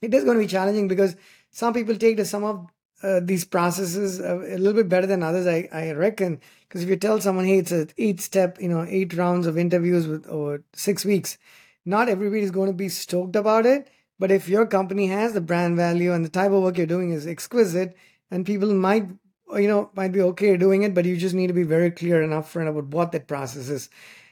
It 0.01 0.13
is 0.13 0.23
going 0.23 0.37
to 0.37 0.43
be 0.43 0.47
challenging 0.47 0.87
because 0.87 1.15
some 1.51 1.73
people 1.73 1.95
take 1.95 2.17
to 2.17 2.25
some 2.25 2.43
of 2.43 2.67
uh, 3.01 3.19
these 3.23 3.45
processes 3.45 4.19
uh, 4.19 4.39
a 4.39 4.57
little 4.57 4.73
bit 4.73 4.89
better 4.89 5.07
than 5.07 5.23
others, 5.23 5.47
I, 5.47 5.69
I 5.71 5.91
reckon. 5.91 6.39
Because 6.67 6.83
if 6.83 6.89
you 6.89 6.95
tell 6.95 7.19
someone, 7.21 7.45
hey, 7.45 7.59
it's 7.59 7.71
a 7.71 7.87
eight 7.97 8.19
step, 8.19 8.59
you 8.59 8.69
know, 8.69 8.85
eight 8.87 9.13
rounds 9.13 9.47
of 9.47 9.57
interviews 9.57 10.07
with 10.07 10.27
over 10.27 10.63
six 10.73 11.05
weeks, 11.05 11.37
not 11.85 12.09
everybody 12.09 12.41
is 12.41 12.51
going 12.51 12.69
to 12.69 12.73
be 12.73 12.89
stoked 12.89 13.35
about 13.35 13.65
it. 13.65 13.89
But 14.17 14.31
if 14.31 14.47
your 14.47 14.65
company 14.65 15.07
has 15.07 15.33
the 15.33 15.41
brand 15.41 15.75
value 15.75 16.13
and 16.13 16.23
the 16.23 16.29
type 16.29 16.51
of 16.51 16.63
work 16.63 16.77
you're 16.77 16.87
doing 16.87 17.11
is 17.11 17.27
exquisite, 17.27 17.95
and 18.31 18.45
people 18.45 18.73
might 18.73 19.07
you 19.57 19.67
know 19.67 19.89
might 19.95 20.11
be 20.11 20.21
okay 20.21 20.57
doing 20.57 20.83
it 20.83 20.93
but 20.93 21.05
you 21.05 21.17
just 21.17 21.35
need 21.35 21.47
to 21.47 21.53
be 21.53 21.63
very 21.63 21.91
clear 21.91 22.21
and 22.21 22.33
upfront 22.33 22.69
about 22.69 22.85
what 22.85 23.11
that 23.11 23.27
process 23.27 23.69
is. 23.69 23.89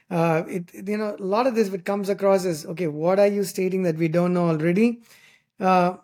Uh, 0.09 0.43
it 0.47 0.69
you 0.87 0.97
know 0.97 1.15
a 1.17 1.23
lot 1.23 1.47
of 1.47 1.55
this 1.55 1.69
what 1.69 1.85
comes 1.85 2.09
across 2.09 2.45
is 2.45 2.65
okay 2.65 2.87
what 2.87 3.19
are 3.19 3.27
you 3.27 3.43
stating 3.43 3.83
that 3.83 3.97
we 3.97 4.07
don't 4.07 4.33
know 4.33 4.47
already? 4.49 5.01
Uh, 5.59 5.97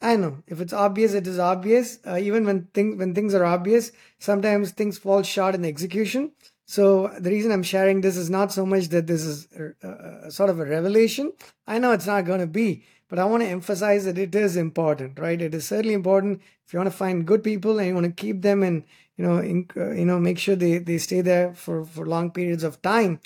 i 0.00 0.14
know. 0.16 0.42
If 0.46 0.60
it's 0.60 0.72
obvious 0.72 1.14
it 1.14 1.26
is 1.26 1.38
obvious. 1.38 1.98
Uh, 2.06 2.18
even 2.18 2.44
when 2.44 2.64
things 2.74 2.96
when 2.98 3.14
things 3.14 3.34
are 3.34 3.44
obvious 3.44 3.92
sometimes 4.18 4.72
things 4.72 4.98
fall 4.98 5.22
short 5.22 5.54
in 5.54 5.64
execution. 5.64 6.32
So 6.66 7.08
the 7.18 7.30
reason 7.30 7.50
i'm 7.50 7.62
sharing 7.62 8.00
this 8.02 8.16
is 8.16 8.28
not 8.30 8.52
so 8.52 8.66
much 8.66 8.88
that 8.88 9.06
this 9.06 9.22
is 9.24 9.48
a, 9.82 10.26
a, 10.26 10.30
sort 10.30 10.50
of 10.50 10.60
a 10.60 10.66
revelation. 10.66 11.32
I 11.66 11.78
know 11.78 11.92
it's 11.92 12.06
not 12.06 12.26
going 12.26 12.40
to 12.40 12.46
be 12.46 12.84
but 13.08 13.18
I 13.18 13.24
want 13.24 13.42
to 13.42 13.48
emphasize 13.48 14.04
that 14.04 14.18
it 14.18 14.34
is 14.34 14.56
important, 14.56 15.18
right? 15.18 15.40
It 15.40 15.54
is 15.54 15.66
certainly 15.66 15.94
important 15.94 16.42
if 16.66 16.72
you 16.72 16.78
want 16.78 16.90
to 16.90 16.96
find 16.96 17.26
good 17.26 17.42
people 17.42 17.78
and 17.78 17.88
you 17.88 17.94
want 17.94 18.06
to 18.06 18.12
keep 18.12 18.42
them 18.42 18.62
and 18.62 18.84
you 19.18 19.26
know, 19.26 19.38
in, 19.38 19.68
uh, 19.76 19.90
you 19.90 20.04
know, 20.04 20.18
make 20.18 20.38
sure 20.38 20.54
they, 20.54 20.78
they 20.78 20.96
stay 20.96 21.20
there 21.20 21.52
for, 21.52 21.84
for 21.84 22.06
long 22.06 22.30
periods 22.30 22.62
of 22.62 22.80
time 22.82 23.20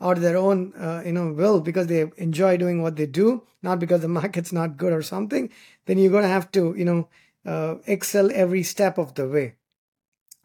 out 0.00 0.18
of 0.18 0.22
their 0.22 0.36
own, 0.36 0.74
uh, 0.74 1.02
you 1.04 1.12
know, 1.12 1.32
will 1.32 1.60
because 1.60 1.86
they 1.86 2.06
enjoy 2.18 2.56
doing 2.56 2.82
what 2.82 2.96
they 2.96 3.06
do, 3.06 3.42
not 3.62 3.80
because 3.80 4.02
the 4.02 4.08
market's 4.20 4.52
not 4.52 4.76
good 4.76 4.92
or 4.92 5.02
something. 5.02 5.50
Then 5.86 5.98
you're 5.98 6.12
going 6.12 6.22
to 6.22 6.28
have 6.28 6.52
to, 6.52 6.74
you 6.76 6.84
know, 6.84 7.08
uh, 7.46 7.76
excel 7.86 8.30
every 8.32 8.62
step 8.62 8.98
of 8.98 9.14
the 9.14 9.26
way. 9.26 9.54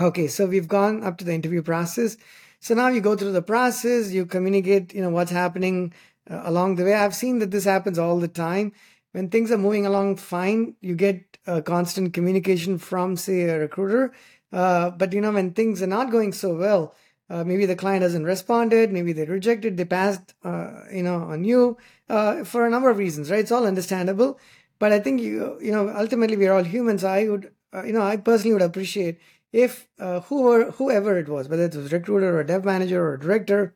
Okay, 0.02 0.28
so 0.28 0.46
we've 0.46 0.68
gone 0.68 1.04
up 1.04 1.18
to 1.18 1.26
the 1.26 1.34
interview 1.34 1.62
process. 1.62 2.18
So 2.62 2.74
now 2.74 2.88
you 2.88 3.02
go 3.02 3.16
through 3.18 3.34
the 3.34 3.42
process, 3.42 4.12
you 4.12 4.26
communicate, 4.26 4.94
you 4.94 5.02
know, 5.02 5.10
what's 5.10 5.32
happening 5.32 5.94
uh, 6.30 6.42
along 6.46 6.76
the 6.76 6.84
way. 6.84 6.94
I've 6.94 7.16
seen 7.16 7.40
that 7.40 7.52
this 7.52 7.66
happens 7.66 8.00
all 8.00 8.20
the 8.20 8.28
time. 8.28 8.74
When 9.12 9.30
things 9.30 9.52
are 9.52 9.58
moving 9.58 9.86
along 9.86 10.18
fine, 10.18 10.76
you 10.82 10.96
get 10.96 11.38
uh, 11.46 11.62
constant 11.62 12.14
communication 12.14 12.78
from, 12.78 13.16
say, 13.16 13.44
a 13.44 13.60
recruiter. 13.60 14.14
Uh, 14.52 14.92
but 14.92 15.14
you 15.14 15.22
know, 15.22 15.32
when 15.32 15.52
things 15.52 15.82
are 15.82 15.88
not 15.88 16.12
going 16.12 16.32
so 16.32 16.56
well, 16.56 16.96
uh, 17.30 17.44
maybe 17.44 17.66
the 17.66 17.76
client 17.76 18.04
hasn't 18.04 18.26
responded, 18.26 18.92
maybe 18.92 19.14
they 19.14 19.26
rejected, 19.26 19.78
they 19.78 19.86
passed, 19.86 20.34
uh, 20.44 20.72
you 20.92 21.04
know, 21.04 21.16
on 21.16 21.44
you 21.44 21.78
uh, 22.10 22.44
for 22.44 22.66
a 22.66 22.70
number 22.70 22.90
of 22.90 22.98
reasons, 22.98 23.32
right? 23.32 23.40
It's 23.40 23.52
all 23.52 23.66
understandable. 23.66 24.40
But 24.80 24.92
I 24.92 25.00
think 25.00 25.22
you, 25.22 25.58
you 25.62 25.72
know, 25.72 25.90
ultimately 25.90 26.38
we're 26.38 26.54
all 26.54 26.64
humans. 26.64 27.04
I 27.04 27.28
would, 27.28 27.52
you 27.86 27.94
know, 27.94 28.02
I 28.02 28.18
personally 28.18 28.54
would 28.54 28.62
appreciate 28.62 29.20
if 29.52 29.88
whoever, 29.98 30.72
whoever 30.72 31.18
it 31.18 31.30
was, 31.30 31.48
whether 31.48 31.66
it 31.66 31.76
was 31.76 31.92
recruiter 31.92 32.36
or 32.36 32.42
a 32.42 32.46
dev 32.46 32.66
manager 32.66 33.02
or 33.02 33.14
a 33.14 33.20
director 33.20 33.76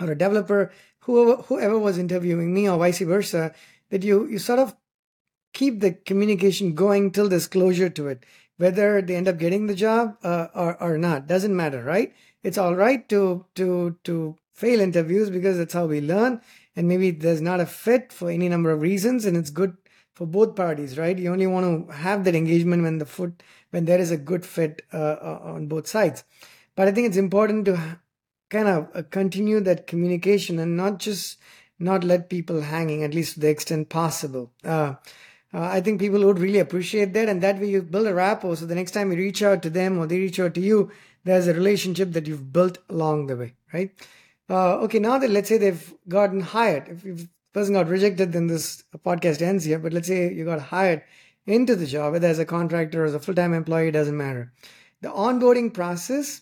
or 0.00 0.12
a 0.12 0.18
developer, 0.18 0.70
whoever 1.04 1.42
whoever 1.42 1.78
was 1.78 1.98
interviewing 1.98 2.52
me 2.52 2.68
or 2.68 2.78
vice 2.78 3.00
versa, 3.00 3.54
that 3.90 4.02
you 4.02 4.26
you 4.26 4.38
sort 4.38 4.58
of 4.58 4.76
keep 5.52 5.80
the 5.80 5.92
communication 5.92 6.74
going 6.74 7.10
till 7.10 7.28
there's 7.28 7.46
closure 7.46 7.90
to 7.90 8.08
it. 8.08 8.24
Whether 8.56 9.02
they 9.02 9.16
end 9.16 9.28
up 9.28 9.38
getting 9.38 9.66
the 9.66 9.74
job 9.74 10.16
uh, 10.22 10.48
or 10.54 10.82
or 10.82 10.98
not 10.98 11.26
doesn't 11.26 11.56
matter, 11.56 11.82
right? 11.82 12.14
It's 12.42 12.58
all 12.58 12.74
right 12.74 13.08
to 13.08 13.46
to 13.56 13.96
to 14.04 14.36
fail 14.52 14.80
interviews 14.80 15.30
because 15.30 15.58
that's 15.58 15.74
how 15.74 15.86
we 15.86 16.00
learn, 16.00 16.40
and 16.76 16.88
maybe 16.88 17.10
there's 17.10 17.40
not 17.40 17.60
a 17.60 17.66
fit 17.66 18.12
for 18.12 18.30
any 18.30 18.48
number 18.48 18.70
of 18.70 18.82
reasons, 18.82 19.24
and 19.24 19.36
it's 19.36 19.50
good 19.50 19.76
for 20.14 20.26
both 20.26 20.54
parties, 20.54 20.96
right? 20.96 21.18
You 21.18 21.32
only 21.32 21.48
want 21.48 21.88
to 21.88 21.92
have 21.92 22.22
that 22.24 22.36
engagement 22.36 22.84
when 22.84 22.98
the 22.98 23.06
foot 23.06 23.42
when 23.70 23.84
there 23.84 23.98
is 23.98 24.12
a 24.12 24.16
good 24.16 24.46
fit 24.46 24.82
uh, 24.92 25.16
uh 25.30 25.40
on 25.42 25.66
both 25.66 25.88
sides. 25.88 26.24
But 26.76 26.88
I 26.88 26.92
think 26.92 27.08
it's 27.08 27.16
important 27.16 27.64
to 27.66 27.98
kind 28.54 28.68
of 28.68 28.88
uh, 28.94 29.02
continue 29.10 29.60
that 29.60 29.86
communication 29.86 30.58
and 30.58 30.76
not 30.76 30.98
just 30.98 31.38
not 31.78 32.04
let 32.04 32.30
people 32.30 32.60
hanging 32.60 33.02
at 33.02 33.14
least 33.14 33.34
to 33.34 33.40
the 33.40 33.48
extent 33.48 33.88
possible. 33.88 34.52
Uh, 34.64 34.94
uh, 35.52 35.68
i 35.76 35.80
think 35.80 36.00
people 36.00 36.24
would 36.24 36.38
really 36.44 36.62
appreciate 36.62 37.12
that 37.14 37.28
and 37.32 37.42
that 37.42 37.58
way 37.60 37.68
you 37.74 37.82
build 37.82 38.06
a 38.06 38.14
rapport. 38.14 38.56
So 38.56 38.66
the 38.66 38.80
next 38.80 38.92
time 38.92 39.10
you 39.10 39.18
reach 39.18 39.42
out 39.42 39.62
to 39.62 39.70
them 39.70 39.98
or 39.98 40.06
they 40.06 40.18
reach 40.18 40.40
out 40.40 40.54
to 40.54 40.60
you 40.60 40.90
there's 41.24 41.48
a 41.48 41.54
relationship 41.54 42.12
that 42.12 42.26
you've 42.28 42.52
built 42.52 42.78
along 42.88 43.26
the 43.26 43.36
way 43.42 43.50
right? 43.72 43.90
Uh, 44.48 44.74
okay 44.86 45.00
now 45.08 45.18
that 45.18 45.30
let's 45.30 45.48
say 45.48 45.58
they've 45.58 45.94
gotten 46.08 46.40
hired. 46.40 46.88
If, 46.88 47.04
if 47.12 47.18
the 47.18 47.28
person 47.52 47.74
got 47.74 47.88
rejected 47.88 48.32
then 48.32 48.46
this 48.46 48.84
podcast 49.10 49.42
ends 49.50 49.64
here 49.64 49.80
but 49.84 49.92
let's 49.98 50.08
say 50.14 50.32
you 50.32 50.44
got 50.44 50.70
hired 50.74 51.02
into 51.58 51.76
the 51.76 51.86
job 51.94 52.12
whether 52.12 52.28
as 52.28 52.38
a 52.38 52.50
contractor 52.56 53.02
or 53.02 53.06
as 53.06 53.14
a 53.14 53.20
full-time 53.26 53.52
employee 53.52 53.90
doesn't 53.90 54.24
matter. 54.26 54.52
The 55.02 55.10
onboarding 55.10 55.74
process 55.74 56.40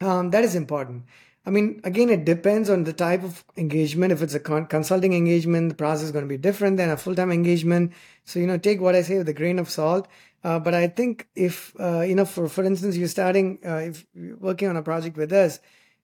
um, 0.00 0.30
that 0.30 0.44
is 0.44 0.54
important. 0.54 1.04
I 1.46 1.50
mean, 1.50 1.80
again, 1.82 2.10
it 2.10 2.26
depends 2.26 2.68
on 2.68 2.84
the 2.84 2.92
type 2.92 3.22
of 3.22 3.42
engagement. 3.56 4.12
If 4.12 4.20
it's 4.20 4.34
a 4.34 4.40
con- 4.40 4.66
consulting 4.66 5.14
engagement, 5.14 5.70
the 5.70 5.74
process 5.74 6.04
is 6.04 6.12
going 6.12 6.24
to 6.24 6.28
be 6.28 6.36
different 6.36 6.76
than 6.76 6.90
a 6.90 6.96
full 6.96 7.14
time 7.14 7.32
engagement. 7.32 7.92
So, 8.24 8.38
you 8.38 8.46
know, 8.46 8.58
take 8.58 8.80
what 8.82 8.94
I 8.94 9.00
say 9.02 9.16
with 9.16 9.28
a 9.30 9.32
grain 9.32 9.58
of 9.58 9.70
salt. 9.70 10.08
Uh, 10.44 10.58
but 10.58 10.74
I 10.74 10.88
think 10.88 11.26
if, 11.34 11.74
uh, 11.80 12.00
you 12.00 12.14
know, 12.14 12.26
for, 12.26 12.48
for 12.48 12.64
instance, 12.64 12.96
you're 12.96 13.08
starting, 13.08 13.58
uh, 13.64 13.76
if 13.76 14.06
you're 14.14 14.36
working 14.36 14.68
on 14.68 14.76
a 14.76 14.82
project 14.82 15.16
with 15.16 15.32
us, 15.32 15.58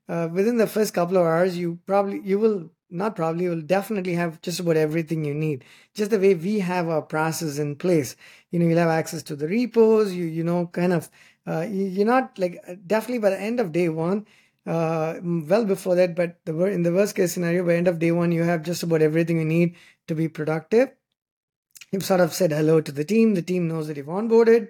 uh, 0.09 0.29
within 0.33 0.57
the 0.57 0.67
first 0.67 0.95
couple 0.95 1.17
of 1.17 1.25
hours, 1.25 1.57
you 1.57 1.79
probably, 1.87 2.21
you 2.25 2.39
will 2.39 2.71
not 2.91 3.15
probably, 3.15 3.49
will 3.49 3.61
definitely 3.61 4.15
have 4.15 4.41
just 4.41 4.61
about 4.61 4.77
everything 4.77 5.25
you 5.25 5.35
need. 5.35 5.65
Just 5.95 6.11
the 6.11 6.19
way 6.19 6.35
we 6.35 6.61
have 6.61 6.89
our 6.89 7.03
process 7.03 7.59
in 7.59 7.77
place. 7.77 8.17
You 8.51 8.59
know, 8.59 8.67
you'll 8.67 8.79
have 8.79 8.89
access 8.89 9.23
to 9.25 9.37
the 9.37 9.49
repos, 9.49 10.13
you, 10.13 10.25
you 10.25 10.45
know, 10.45 10.67
kind 10.69 10.93
of 10.93 11.11
uh, 11.47 11.67
you're 11.69 12.07
not 12.07 12.39
like 12.39 12.63
definitely 12.87 13.19
by 13.19 13.31
the 13.31 13.41
end 13.41 13.61
of 13.61 13.73
day 13.73 13.89
one 13.89 14.27
uh, 14.67 15.15
well 15.23 15.65
before 15.65 15.95
that 15.95 16.15
but 16.15 16.39
the 16.45 16.55
in 16.65 16.83
the 16.83 16.93
worst 16.93 17.15
case 17.15 17.33
scenario 17.33 17.65
by 17.65 17.75
end 17.75 17.89
of 17.89 17.99
day 17.99 18.11
one 18.13 18.33
you 18.33 18.43
have 18.43 18.63
just 18.63 18.83
about 18.83 19.03
everything 19.03 19.39
you 19.39 19.45
need 19.45 19.77
to 20.07 20.15
be 20.15 20.29
productive. 20.29 20.91
You've 21.93 22.05
sort 22.05 22.21
of 22.21 22.33
said 22.33 22.51
hello 22.51 22.81
to 22.81 22.91
the 22.91 23.05
team. 23.05 23.35
The 23.35 23.43
team 23.43 23.69
knows 23.69 23.87
that 23.87 23.97
you've 23.97 24.07
onboarded. 24.07 24.69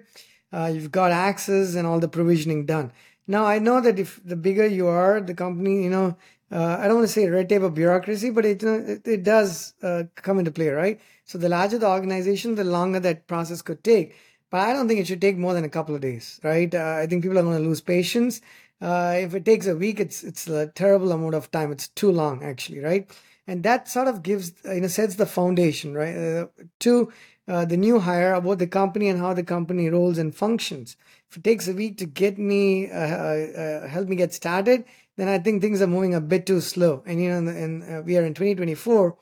Uh, 0.53 0.71
you've 0.73 0.91
got 0.91 1.11
access 1.11 1.75
and 1.75 1.87
all 1.87 1.99
the 1.99 2.07
provisioning 2.07 2.65
done. 2.65 2.91
Now 3.27 3.45
i 3.45 3.57
know 3.57 3.81
that 3.81 3.97
if 3.97 4.21
the 4.23 4.35
bigger 4.35 4.67
you 4.67 4.87
are 4.87 5.19
the 5.19 5.33
company 5.33 5.83
you 5.83 5.89
know 5.89 6.15
uh, 6.51 6.77
i 6.79 6.87
don't 6.87 6.97
want 6.97 7.07
to 7.07 7.13
say 7.13 7.27
red 7.27 7.49
tape 7.49 7.63
or 7.63 7.71
bureaucracy 7.71 8.29
but 8.29 8.45
it, 8.45 8.61
it, 8.63 9.07
it 9.07 9.23
does 9.23 9.73
uh, 9.81 10.03
come 10.15 10.37
into 10.37 10.51
play 10.51 10.69
right? 10.69 11.01
So 11.23 11.39
the 11.39 11.49
larger 11.49 11.79
the 11.79 11.89
organization 11.89 12.55
the 12.55 12.63
longer 12.63 12.99
that 12.99 13.27
process 13.27 13.61
could 13.63 13.83
take 13.83 14.15
but 14.49 14.61
I 14.61 14.73
don't 14.73 14.87
think 14.87 14.99
it 14.99 15.07
should 15.07 15.21
take 15.21 15.37
more 15.37 15.53
than 15.53 15.63
a 15.63 15.69
couple 15.69 15.95
of 15.95 16.01
days, 16.01 16.39
right? 16.43 16.73
Uh, 16.73 16.99
I 17.01 17.07
think 17.07 17.23
people 17.23 17.37
are 17.37 17.43
going 17.43 17.57
to 17.57 17.67
lose 17.67 17.81
patience. 17.81 18.41
Uh, 18.81 19.15
if 19.17 19.33
it 19.33 19.45
takes 19.45 19.67
a 19.67 19.75
week, 19.75 19.99
it's 19.99 20.23
it's 20.23 20.47
a 20.47 20.67
terrible 20.67 21.11
amount 21.11 21.35
of 21.35 21.49
time. 21.51 21.71
It's 21.71 21.87
too 21.89 22.11
long, 22.11 22.43
actually, 22.43 22.79
right? 22.79 23.09
And 23.47 23.63
that 23.63 23.87
sort 23.87 24.07
of 24.07 24.23
gives, 24.23 24.53
you 24.65 24.81
know, 24.81 24.87
sets 24.87 25.15
the 25.15 25.25
foundation, 25.25 25.93
right, 25.93 26.15
uh, 26.15 26.47
to 26.79 27.11
uh, 27.47 27.63
the 27.65 27.77
new 27.77 27.99
hire 27.99 28.33
about 28.33 28.59
the 28.59 28.67
company 28.67 29.07
and 29.07 29.19
how 29.19 29.33
the 29.33 29.43
company 29.43 29.87
rolls 29.89 30.17
and 30.17 30.35
functions. 30.35 30.97
If 31.29 31.37
it 31.37 31.43
takes 31.43 31.67
a 31.67 31.73
week 31.73 31.97
to 31.99 32.05
get 32.05 32.37
me, 32.39 32.89
uh, 32.89 32.95
uh, 32.95 33.87
help 33.87 34.07
me 34.07 34.15
get 34.15 34.33
started, 34.33 34.85
then 35.15 35.27
I 35.27 35.37
think 35.39 35.61
things 35.61 35.81
are 35.81 35.87
moving 35.87 36.15
a 36.15 36.21
bit 36.21 36.45
too 36.45 36.59
slow. 36.59 37.03
And 37.05 37.21
you 37.21 37.29
know, 37.29 37.51
and 37.51 38.05
we 38.05 38.17
are 38.17 38.25
in 38.25 38.33
2024. 38.33 39.17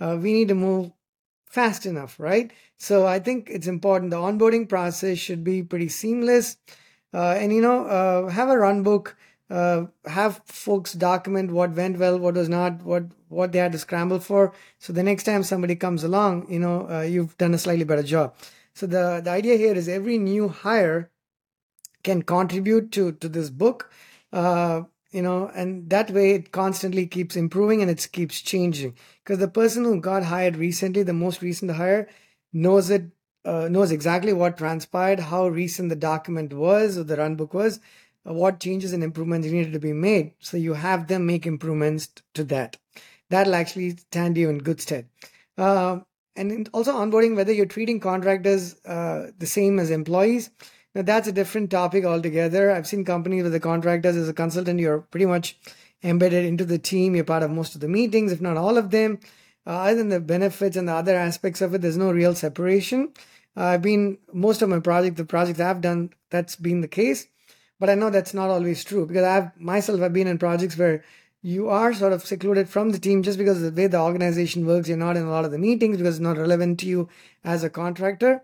we 0.00 0.32
need 0.32 0.48
to 0.48 0.54
move 0.54 0.92
fast 1.46 1.86
enough, 1.86 2.18
right? 2.18 2.52
So 2.78 3.06
I 3.06 3.18
think 3.18 3.48
it's 3.50 3.66
important. 3.66 4.10
The 4.10 4.16
onboarding 4.16 4.68
process 4.68 5.18
should 5.18 5.44
be 5.44 5.62
pretty 5.62 5.88
seamless. 5.88 6.56
Uh, 7.12 7.32
and, 7.32 7.52
you 7.52 7.60
know, 7.60 7.86
uh, 7.86 8.28
have 8.28 8.48
a 8.48 8.58
run 8.58 8.82
book. 8.82 9.16
Uh, 9.50 9.86
have 10.04 10.42
folks 10.44 10.92
document 10.92 11.50
what 11.50 11.70
went 11.70 11.98
well, 11.98 12.18
what 12.18 12.34
was 12.34 12.50
not, 12.50 12.82
what 12.82 13.04
what 13.28 13.50
they 13.50 13.58
had 13.58 13.72
to 13.72 13.78
scramble 13.78 14.20
for. 14.20 14.52
So 14.78 14.92
the 14.92 15.02
next 15.02 15.24
time 15.24 15.42
somebody 15.42 15.74
comes 15.74 16.04
along, 16.04 16.52
you 16.52 16.58
know, 16.58 16.86
uh, 16.90 17.00
you've 17.00 17.36
done 17.38 17.54
a 17.54 17.58
slightly 17.58 17.84
better 17.84 18.02
job. 18.02 18.34
So 18.74 18.86
the 18.86 19.22
the 19.24 19.30
idea 19.30 19.56
here 19.56 19.72
is 19.72 19.88
every 19.88 20.18
new 20.18 20.48
hire 20.48 21.10
can 22.02 22.20
contribute 22.22 22.92
to 22.92 23.12
to 23.12 23.28
this 23.28 23.48
book. 23.48 23.90
Uh, 24.34 24.82
you 25.12 25.22
know, 25.22 25.50
and 25.54 25.88
that 25.88 26.10
way 26.10 26.32
it 26.32 26.52
constantly 26.52 27.06
keeps 27.06 27.34
improving 27.34 27.80
and 27.80 27.90
it 27.90 28.06
keeps 28.12 28.42
changing. 28.42 28.94
Because 29.24 29.38
the 29.38 29.48
person 29.48 29.84
who 29.84 29.98
got 29.98 30.24
hired 30.24 30.56
recently, 30.56 31.02
the 31.02 31.14
most 31.14 31.40
recent 31.40 31.70
hire, 31.70 32.06
knows 32.52 32.90
it, 32.90 33.04
uh, 33.44 33.68
knows 33.68 33.90
exactly 33.90 34.32
what 34.32 34.58
transpired, 34.58 35.20
how 35.20 35.48
recent 35.48 35.88
the 35.88 35.96
document 35.96 36.52
was 36.52 36.98
or 36.98 37.04
the 37.04 37.16
run 37.16 37.36
book 37.36 37.54
was, 37.54 37.80
uh, 38.28 38.32
what 38.32 38.60
changes 38.60 38.92
and 38.92 39.02
improvements 39.02 39.46
needed 39.46 39.72
to 39.72 39.80
be 39.80 39.92
made. 39.92 40.32
So 40.38 40.56
you 40.56 40.74
have 40.74 41.06
them 41.06 41.26
make 41.26 41.46
improvements 41.46 42.08
to 42.34 42.44
that. 42.44 42.76
That'll 43.30 43.54
actually 43.54 43.96
stand 43.96 44.36
you 44.36 44.48
in 44.48 44.58
good 44.58 44.80
stead. 44.80 45.08
Uh, 45.56 46.00
and 46.36 46.68
also 46.72 46.94
onboarding, 46.94 47.34
whether 47.34 47.52
you're 47.52 47.66
treating 47.66 48.00
contractors 48.00 48.76
uh, 48.84 49.32
the 49.38 49.46
same 49.46 49.78
as 49.78 49.90
employees 49.90 50.50
now, 50.94 51.02
that's 51.02 51.28
a 51.28 51.32
different 51.32 51.70
topic 51.70 52.04
altogether. 52.04 52.70
I've 52.70 52.86
seen 52.86 53.04
companies 53.04 53.42
where 53.42 53.50
the 53.50 53.60
contractors, 53.60 54.16
as 54.16 54.28
a 54.28 54.32
consultant, 54.32 54.80
you're 54.80 55.00
pretty 55.00 55.26
much 55.26 55.56
embedded 56.02 56.44
into 56.44 56.64
the 56.64 56.78
team. 56.78 57.14
You're 57.14 57.24
part 57.24 57.42
of 57.42 57.50
most 57.50 57.74
of 57.74 57.80
the 57.80 57.88
meetings, 57.88 58.32
if 58.32 58.40
not 58.40 58.56
all 58.56 58.78
of 58.78 58.90
them. 58.90 59.20
Uh, 59.68 59.72
other 59.72 59.96
than 59.96 60.08
the 60.08 60.18
benefits 60.18 60.78
and 60.78 60.88
the 60.88 60.94
other 60.94 61.14
aspects 61.14 61.60
of 61.60 61.74
it, 61.74 61.82
there's 61.82 61.98
no 61.98 62.10
real 62.10 62.34
separation. 62.34 63.12
I've 63.54 63.82
been, 63.82 64.16
most 64.32 64.62
of 64.62 64.70
my 64.70 64.80
project, 64.80 65.16
the 65.18 65.26
projects 65.26 65.60
I've 65.60 65.82
done, 65.82 66.10
that's 66.30 66.56
been 66.56 66.80
the 66.80 66.88
case. 66.88 67.26
But 67.78 67.90
I 67.90 67.94
know 67.94 68.08
that's 68.08 68.32
not 68.32 68.50
always 68.50 68.82
true 68.82 69.06
because 69.06 69.24
I've 69.24 69.60
myself 69.60 70.00
have 70.00 70.12
been 70.12 70.26
in 70.26 70.38
projects 70.38 70.78
where 70.78 71.04
you 71.42 71.68
are 71.68 71.92
sort 71.92 72.12
of 72.12 72.24
secluded 72.24 72.68
from 72.68 72.90
the 72.90 72.98
team 72.98 73.22
just 73.22 73.38
because 73.38 73.60
the 73.60 73.70
way 73.70 73.86
the 73.86 74.00
organization 74.00 74.66
works. 74.66 74.88
You're 74.88 74.96
not 74.96 75.16
in 75.16 75.24
a 75.24 75.30
lot 75.30 75.44
of 75.44 75.50
the 75.50 75.58
meetings 75.58 75.98
because 75.98 76.16
it's 76.16 76.22
not 76.22 76.38
relevant 76.38 76.80
to 76.80 76.86
you 76.86 77.08
as 77.44 77.62
a 77.62 77.70
contractor. 77.70 78.42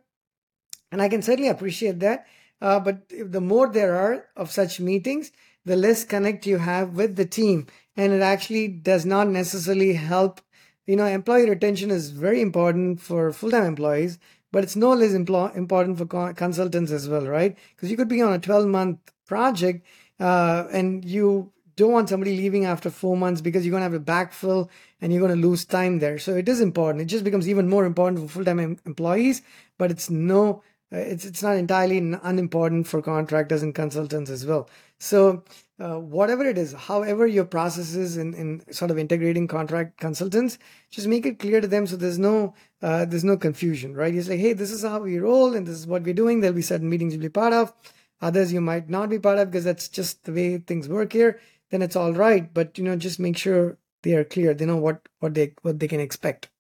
And 0.93 1.03
I 1.03 1.09
can 1.09 1.23
certainly 1.23 1.49
appreciate 1.49 2.01
that. 2.01 2.27
Uh, 2.61 2.79
but 2.79 3.11
the 3.11 3.41
more 3.41 3.69
there 3.69 3.97
are 3.97 4.27
of 4.37 4.53
such 4.53 4.79
meetings, 4.79 5.33
the 5.65 5.77
less 5.77 6.05
connect 6.05 6.47
you 6.47 6.59
have 6.59 6.91
with 6.91 7.17
the 7.17 7.27
team. 7.27 7.67
And 7.97 8.13
it 8.13 8.23
actually 8.23 8.69
does 8.69 9.05
not 9.05 9.29
necessarily 9.29 9.95
help. 9.95 10.41
You 10.87 10.97
know, 10.97 11.07
employee 11.07 11.49
retention 11.49 11.91
is 11.91 12.11
very 12.11 12.41
important 12.41 13.01
for 13.01 13.33
full 13.33 13.51
time 13.51 13.65
employees, 13.65 14.19
but 14.53 14.63
it's 14.63 14.77
no 14.77 14.93
less 14.93 15.13
impl- 15.13 15.55
important 15.57 15.99
for 15.99 16.07
co- 16.07 16.35
consultants 16.35 16.93
as 16.93 17.09
well, 17.09 17.27
right? 17.27 17.57
Because 17.75 17.91
you 17.91 17.97
could 17.97 18.09
be 18.09 18.21
on 18.23 18.33
a 18.33 18.39
12 18.39 18.67
month 18.67 18.99
project 19.27 19.85
uh, 20.21 20.65
and 20.71 21.05
you 21.05 21.51
don't 21.77 21.93
want 21.93 22.09
somebody 22.09 22.37
leaving 22.37 22.67
after 22.67 22.91
four 22.91 23.17
months 23.17 23.41
because 23.41 23.65
you're 23.65 23.73
going 23.73 23.81
to 23.81 23.91
have 23.91 23.95
a 23.95 24.05
backfill 24.05 24.69
and 25.01 25.13
you're 25.13 25.27
going 25.27 25.41
to 25.41 25.49
lose 25.49 25.65
time 25.65 25.99
there. 25.99 26.19
So 26.19 26.37
it 26.37 26.49
is 26.49 26.61
important. 26.61 27.03
It 27.03 27.07
just 27.07 27.25
becomes 27.25 27.49
even 27.49 27.69
more 27.69 27.85
important 27.85 28.21
for 28.21 28.29
full 28.29 28.45
time 28.45 28.61
em- 28.61 28.79
employees, 28.87 29.43
but 29.79 29.91
it's 29.91 30.11
no 30.11 30.63
it's 30.97 31.25
it's 31.25 31.43
not 31.43 31.57
entirely 31.57 31.99
unimportant 31.99 32.87
for 32.87 33.03
contractors 33.03 33.63
and 33.63 33.75
consultants 33.75 34.31
as 34.31 34.47
well. 34.47 34.69
So 34.99 35.45
uh, 35.81 35.99
whatever 35.99 36.45
it 36.45 36.57
is, 36.57 36.73
however 36.73 37.27
your 37.27 37.45
process 37.45 37.95
is 37.95 38.17
in, 38.17 38.33
in 38.35 38.73
sort 38.73 38.91
of 38.91 38.99
integrating 38.99 39.49
contract 39.49 39.99
consultants, 39.99 40.59
just 40.91 41.09
make 41.09 41.27
it 41.27 41.39
clear 41.39 41.61
to 41.61 41.67
them 41.67 41.87
so 41.87 41.97
there's 41.97 42.19
no 42.19 42.55
uh, 42.81 43.05
there's 43.05 43.25
no 43.25 43.37
confusion, 43.37 43.95
right? 43.95 44.15
You 44.15 44.23
say, 44.23 44.37
hey, 44.37 44.53
this 44.53 44.71
is 44.71 44.83
how 44.83 45.01
we 45.01 45.19
roll 45.19 45.55
and 45.55 45.67
this 45.67 45.77
is 45.77 45.87
what 45.87 46.03
we're 46.03 46.15
doing. 46.15 46.41
There'll 46.41 46.55
be 46.55 46.63
certain 46.63 46.89
meetings 46.89 47.13
you'll 47.13 47.23
be 47.23 47.29
part 47.29 47.53
of, 47.53 47.73
others 48.21 48.53
you 48.53 48.61
might 48.61 48.89
not 48.89 49.11
be 49.11 49.19
part 49.19 49.39
of 49.39 49.51
because 49.51 49.65
that's 49.65 49.89
just 49.89 50.25
the 50.25 50.33
way 50.33 50.59
things 50.59 50.89
work 50.89 51.13
here. 51.13 51.41
Then 51.71 51.83
it's 51.83 51.97
all 51.97 52.13
right, 52.13 52.53
but 52.55 52.79
you 52.79 52.85
know, 52.85 52.97
just 52.97 53.19
make 53.19 53.37
sure 53.37 53.79
they 54.03 54.15
are 54.15 54.25
clear. 54.25 54.55
They 54.55 54.67
know 54.67 54.77
what 54.77 55.09
what 55.19 55.35
they 55.35 55.55
what 55.63 55.81
they 55.81 55.89
can 55.89 56.01
expect. 56.01 56.51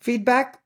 Feedback 0.00 0.61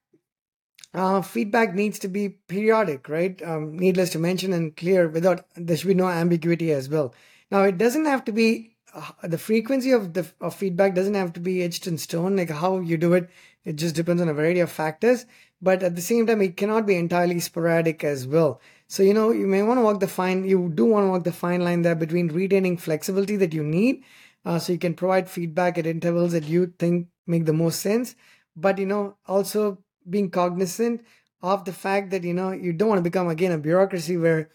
uh, 0.96 1.20
feedback 1.20 1.74
needs 1.74 1.98
to 2.00 2.08
be 2.08 2.30
periodic, 2.30 3.08
right? 3.08 3.40
Um, 3.42 3.76
needless 3.76 4.10
to 4.10 4.18
mention 4.18 4.54
and 4.54 4.74
clear 4.74 5.08
without 5.08 5.44
there 5.54 5.76
should 5.76 5.88
be 5.88 5.94
no 5.94 6.08
ambiguity 6.08 6.72
as 6.72 6.88
well. 6.88 7.14
Now, 7.50 7.64
it 7.64 7.76
doesn't 7.76 8.06
have 8.06 8.24
to 8.24 8.32
be 8.32 8.76
uh, 8.94 9.10
the 9.22 9.36
frequency 9.36 9.92
of 9.92 10.14
the 10.14 10.26
of 10.40 10.54
feedback 10.54 10.94
doesn't 10.94 11.14
have 11.14 11.34
to 11.34 11.40
be 11.40 11.62
etched 11.62 11.86
in 11.86 11.98
stone. 11.98 12.36
Like 12.36 12.48
how 12.48 12.80
you 12.80 12.96
do 12.96 13.12
it, 13.12 13.28
it 13.64 13.76
just 13.76 13.94
depends 13.94 14.22
on 14.22 14.30
a 14.30 14.34
variety 14.34 14.60
of 14.60 14.72
factors. 14.72 15.26
But 15.60 15.82
at 15.82 15.96
the 15.96 16.02
same 16.02 16.26
time, 16.26 16.40
it 16.40 16.56
cannot 16.56 16.86
be 16.86 16.96
entirely 16.96 17.40
sporadic 17.40 18.02
as 18.02 18.26
well. 18.26 18.60
So 18.88 19.02
you 19.02 19.12
know, 19.12 19.32
you 19.32 19.46
may 19.46 19.62
want 19.62 19.78
to 19.78 19.82
walk 19.84 20.00
the 20.00 20.08
fine. 20.08 20.48
You 20.48 20.72
do 20.74 20.86
want 20.86 21.04
to 21.04 21.10
walk 21.10 21.24
the 21.24 21.32
fine 21.32 21.60
line 21.60 21.82
there 21.82 21.94
between 21.94 22.28
retaining 22.28 22.78
flexibility 22.78 23.36
that 23.36 23.52
you 23.52 23.62
need, 23.62 24.02
uh, 24.46 24.58
so 24.58 24.72
you 24.72 24.78
can 24.78 24.94
provide 24.94 25.28
feedback 25.28 25.76
at 25.76 25.86
intervals 25.86 26.32
that 26.32 26.44
you 26.44 26.72
think 26.78 27.08
make 27.26 27.44
the 27.44 27.52
most 27.52 27.80
sense. 27.80 28.14
But 28.56 28.78
you 28.78 28.86
know, 28.86 29.16
also 29.26 29.78
being 30.08 30.30
cognizant 30.30 31.04
of 31.42 31.64
the 31.64 31.72
fact 31.72 32.10
that 32.10 32.24
you 32.24 32.34
know 32.34 32.50
you 32.50 32.72
don't 32.72 32.88
want 32.88 32.98
to 32.98 33.10
become 33.10 33.28
again 33.28 33.52
a 33.52 33.58
bureaucracy 33.58 34.16
where 34.16 34.48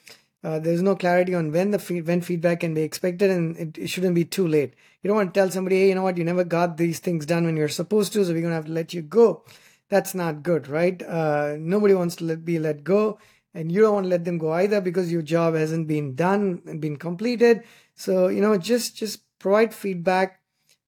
uh, 0.44 0.58
there's 0.60 0.82
no 0.82 0.96
clarity 0.96 1.36
on 1.36 1.52
when 1.52 1.70
the 1.72 2.02
when 2.06 2.22
feedback 2.22 2.62
can 2.62 2.74
be 2.74 2.82
expected 2.82 3.30
and 3.30 3.58
it, 3.58 3.78
it, 3.78 3.88
shouldn't 3.88 4.16
be 4.16 4.26
too 4.26 4.48
late. 4.48 4.74
You 5.02 5.08
don't 5.08 5.18
want 5.18 5.34
to 5.34 5.40
tell 5.40 5.52
somebody, 5.52 5.82
hey, 5.82 5.90
you 5.90 5.96
know 5.96 6.02
what, 6.02 6.18
you 6.18 6.24
never 6.24 6.44
got 6.44 6.78
these 6.78 7.00
things 7.00 7.26
done 7.26 7.46
when 7.46 7.56
you're 7.56 7.70
supposed 7.70 8.14
to, 8.14 8.26
so 8.26 8.34
we're 8.34 8.42
gonna 8.42 8.56
have 8.56 8.66
to 8.66 8.72
let 8.72 8.94
you 8.94 9.04
go. 9.04 9.44
That's 9.90 10.16
not 10.16 10.42
good, 10.42 10.68
right? 10.68 11.02
Uh, 11.04 11.58
nobody 11.60 11.94
wants 11.94 12.16
to 12.18 12.24
let, 12.24 12.44
be 12.44 12.58
let 12.58 12.84
go, 12.84 13.20
and 13.54 13.72
you 13.72 13.82
don't 13.82 13.94
want 13.94 14.06
to 14.06 14.10
let 14.10 14.26
them 14.26 14.40
go 14.40 14.52
either 14.54 14.82
because 14.82 15.12
your 15.12 15.22
job 15.22 15.54
hasn't 15.54 15.88
been 15.88 16.16
done 16.16 16.62
and 16.66 16.82
been 16.82 16.98
completed. 16.98 17.64
So 17.94 18.28
you 18.28 18.42
know, 18.42 18.58
just 18.58 18.96
just 18.96 19.22
provide 19.38 19.76
feedback 19.76 20.42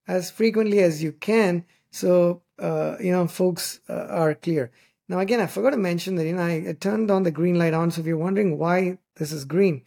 as 0.07 0.31
frequently 0.31 0.79
as 0.79 1.03
you 1.03 1.11
can, 1.11 1.65
so 1.91 2.41
uh, 2.59 2.97
you 2.99 3.11
know, 3.11 3.27
folks 3.27 3.79
uh, 3.89 4.07
are 4.09 4.35
clear. 4.35 4.71
Now, 5.09 5.19
again, 5.19 5.39
I 5.39 5.47
forgot 5.47 5.71
to 5.71 5.77
mention 5.77 6.15
that, 6.15 6.25
you 6.25 6.33
know, 6.33 6.43
I, 6.43 6.65
I, 6.69 6.73
turned 6.73 7.11
on 7.11 7.23
the 7.23 7.31
green 7.31 7.57
light 7.59 7.73
on. 7.73 7.91
So 7.91 8.01
if 8.01 8.07
you're 8.07 8.17
wondering 8.17 8.57
why 8.57 8.97
this 9.15 9.31
is 9.31 9.43
green, 9.43 9.83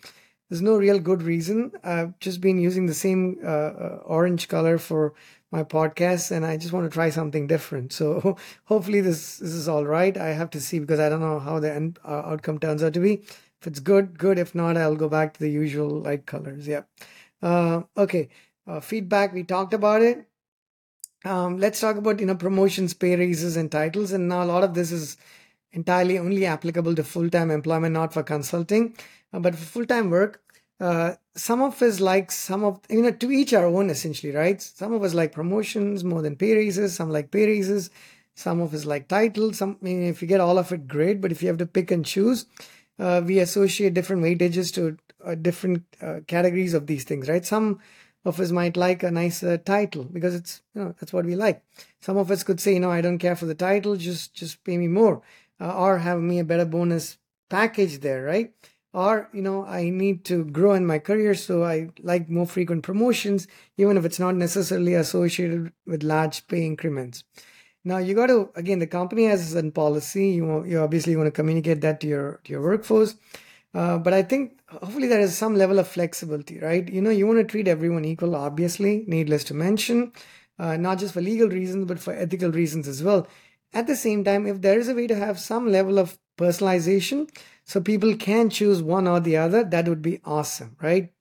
there's 0.49 0.63
no 0.63 0.77
real 0.77 0.99
good 0.99 1.23
reason. 1.23 1.73
I've 1.83 2.19
just 2.19 2.41
been 2.41 2.59
using 2.59 2.87
the 2.87 2.95
same 2.95 3.39
uh, 3.43 3.47
uh 3.47 4.01
orange 4.05 4.49
color 4.49 4.79
for 4.79 5.15
my 5.51 5.63
podcast 5.63 6.31
and 6.31 6.45
I 6.45 6.57
just 6.57 6.73
want 6.73 6.85
to 6.85 6.95
try 6.95 7.11
something 7.11 7.47
different. 7.47 7.93
So 7.93 8.37
hopefully 8.65 9.01
this, 9.01 9.39
this 9.39 9.53
is 9.53 9.69
all 9.69 9.87
right. 9.87 10.17
I 10.17 10.29
have 10.29 10.51
to 10.51 10.61
see 10.61 10.79
because 10.79 11.01
I 11.01 11.09
don't 11.09 11.21
know 11.21 11.39
how 11.39 11.61
the 11.61 11.73
end 11.73 11.99
uh, 12.05 12.23
outcome 12.27 12.59
turns 12.59 12.83
out 12.83 12.95
to 12.95 13.01
be. 13.01 13.23
If 13.61 13.67
it's 13.67 13.81
good, 13.81 14.19
good. 14.19 14.39
If 14.39 14.55
not, 14.55 14.77
I'll 14.77 14.97
go 14.97 15.09
back 15.09 15.35
to 15.35 15.41
the 15.41 15.51
usual 15.51 15.89
light 15.89 16.27
colors. 16.27 16.69
Yeah. 16.69 16.83
Uh, 17.43 17.83
okay. 17.97 18.29
feedback, 18.83 19.33
we 19.33 19.45
talked 19.45 19.73
about 19.73 20.03
it 20.03 20.27
um, 21.27 21.59
let's 21.59 21.81
talk 21.81 21.97
about 21.97 22.21
you 22.21 22.27
know 22.27 22.37
promotions, 22.37 22.95
pay 22.95 23.17
raises, 23.17 23.57
and 23.57 23.71
titles. 23.71 24.13
And 24.13 24.29
now 24.29 24.43
a 24.43 24.51
lot 24.53 24.65
of 24.65 24.75
this 24.75 24.93
is 24.93 25.17
entirely 25.73 26.19
only 26.19 26.47
applicable 26.47 26.95
to 26.95 27.05
full-time 27.05 27.51
employment, 27.51 27.93
not 27.93 28.15
for 28.15 28.23
consulting. 28.23 28.97
Uh, 29.33 29.41
but 29.41 29.55
for 29.55 29.65
full-time 29.65 30.09
work, 30.09 30.43
uh, 30.81 31.15
some 31.35 31.61
of 31.63 31.83
us 31.83 32.01
like 32.01 32.31
some 32.31 32.65
of 32.65 32.81
you 32.89 33.03
know 33.03 33.11
to 33.11 33.31
each 33.31 33.53
our 33.53 33.67
own 33.67 33.91
essentially, 33.91 34.33
right? 34.33 34.61
Some 34.63 34.93
of 34.93 35.03
us 35.03 35.15
like 35.15 35.33
promotions 35.33 36.05
more 36.05 36.23
than 36.23 36.37
pay 36.37 36.55
raises. 36.55 36.95
Some 36.95 37.11
like 37.11 37.31
pay 37.31 37.47
raises. 37.47 37.91
Some 38.35 38.61
of 38.61 38.75
us 38.75 38.85
like 38.85 39.09
titles. 39.09 39.59
Some 39.59 39.79
I 39.81 39.85
mean, 39.85 40.03
if 40.05 40.23
you 40.23 40.29
get 40.29 40.41
all 40.41 40.59
of 40.59 40.73
it, 40.73 40.87
great. 40.87 41.21
But 41.21 41.33
if 41.33 41.43
you 41.43 41.49
have 41.49 41.59
to 41.59 41.67
pick 41.67 41.91
and 41.91 42.05
choose, 42.05 42.47
uh, 42.99 43.23
we 43.25 43.39
associate 43.41 43.95
different 43.95 44.23
weightages 44.23 44.73
to 44.75 44.97
uh, 45.25 45.35
different 45.35 45.85
uh, 46.01 46.21
categories 46.27 46.75
of 46.75 46.87
these 46.87 47.05
things, 47.05 47.29
right? 47.29 47.45
Some 47.45 47.81
of 48.27 48.41
us 48.41 48.51
might 48.51 48.77
like 48.77 49.03
a 49.03 49.11
nice 49.11 49.43
uh, 49.43 49.57
title 49.65 50.05
because 50.05 50.35
it's 50.35 50.61
you 50.75 50.83
know 50.83 50.95
that's 50.99 51.13
what 51.13 51.25
we 51.25 51.37
like. 51.37 51.63
Some 52.01 52.17
of 52.17 52.31
us 52.31 52.43
could 52.43 52.61
say 52.61 52.75
you 52.75 52.81
know 52.81 52.91
i 52.91 53.01
don't 53.01 53.19
care 53.19 53.37
for 53.37 53.47
the 53.47 53.55
title 53.55 53.97
just 53.97 54.35
just 54.35 54.63
pay 54.65 54.77
me 54.77 54.89
more. 54.89 55.23
Uh, 55.59 55.75
or 55.75 55.99
have 55.99 56.21
me 56.21 56.39
a 56.39 56.45
better 56.45 56.67
bonus 56.67 57.19
package 57.49 58.01
there 58.01 58.25
right? 58.25 58.53
Or 58.93 59.29
you 59.33 59.43
know 59.43 59.65
i 59.65 59.89
need 59.91 60.25
to 60.25 60.45
grow 60.45 60.73
in 60.75 60.87
my 60.87 60.99
career 60.99 61.35
so 61.35 61.65
i 61.65 61.89
like 62.03 62.29
more 62.29 62.47
frequent 62.47 62.83
promotions 62.83 63.47
even 63.77 63.97
if 63.97 64.05
it's 64.05 64.19
not 64.19 64.35
necessarily 64.35 64.95
associated 64.95 65.73
with 65.87 66.03
large 66.03 66.47
pay 66.49 66.67
increments. 66.67 67.25
Now 67.85 67.99
you 67.99 68.15
got 68.15 68.27
to 68.27 68.51
again 68.57 68.81
the 68.81 68.89
company 68.89 69.27
has 69.27 69.55
a 69.55 69.71
policy. 69.71 70.31
You 70.39 70.65
you 70.65 70.81
obviously 70.81 71.17
want 71.17 71.29
to 71.29 71.39
communicate 71.41 71.81
that 71.83 72.01
to 72.01 72.09
your 72.09 72.41
to 72.45 72.53
your 72.53 72.63
workforce 72.63 73.15
uh, 73.77 73.99
but 73.99 74.15
I 74.15 74.23
think 74.23 74.59
hopefully 74.71 75.07
there 75.07 75.21
is 75.21 75.37
some 75.37 75.55
level 75.55 75.79
of 75.79 75.87
flexibility, 75.87 76.59
right? 76.59 76.89
You 76.89 77.03
know, 77.03 77.11
you 77.11 77.27
want 77.27 77.41
to 77.41 77.45
treat 77.45 77.69
everyone 77.69 78.07
equal, 78.07 78.35
obviously, 78.35 79.05
needless 79.07 79.45
to 79.45 79.55
mention, 79.55 80.13
uh, 80.59 80.79
not 80.79 80.99
just 80.99 81.13
for 81.13 81.21
legal 81.21 81.51
reasons, 81.51 81.85
but 81.85 82.01
for 82.01 82.15
ethical 82.15 82.51
reasons 82.51 82.89
as 82.89 83.03
well. 83.03 83.27
At 83.75 83.87
the 83.87 83.97
same 83.97 84.25
time, 84.25 84.47
if 84.47 84.63
there 84.63 84.79
is 84.79 84.89
a 84.89 84.95
way 84.95 85.07
to 85.09 85.15
have 85.15 85.39
some 85.39 85.71
level 85.71 85.99
of 85.99 86.19
personalization 86.39 87.29
so 87.65 87.81
people 87.83 88.17
can 88.17 88.49
choose 88.49 88.83
one 88.83 89.07
or 89.07 89.21
the 89.21 89.37
other, 89.37 89.63
that 89.65 89.89
would 89.89 90.01
be 90.01 90.21
awesome, 90.25 90.77
right? 90.81 91.13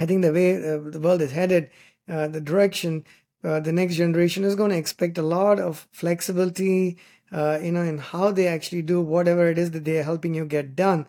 I 0.00 0.06
think 0.06 0.22
the 0.22 0.32
way 0.32 0.56
uh, 0.56 0.78
the 0.90 1.00
world 1.00 1.20
is 1.20 1.32
headed, 1.32 1.70
uh, 2.08 2.28
the 2.28 2.40
direction, 2.40 3.04
uh, 3.44 3.60
the 3.60 3.72
next 3.72 3.96
generation 3.96 4.44
is 4.44 4.54
going 4.54 4.70
to 4.70 4.78
expect 4.78 5.18
a 5.18 5.22
lot 5.22 5.60
of 5.60 5.86
flexibility, 5.92 6.96
you 7.32 7.72
know, 7.72 7.82
in 7.82 7.98
how 7.98 8.30
they 8.30 8.46
actually 8.46 8.82
do 8.82 9.02
whatever 9.02 9.50
it 9.50 9.58
is 9.58 9.72
that 9.72 9.84
they 9.84 9.98
are 9.98 10.04
helping 10.04 10.34
you 10.34 10.46
get 10.46 10.74
done. 10.74 11.06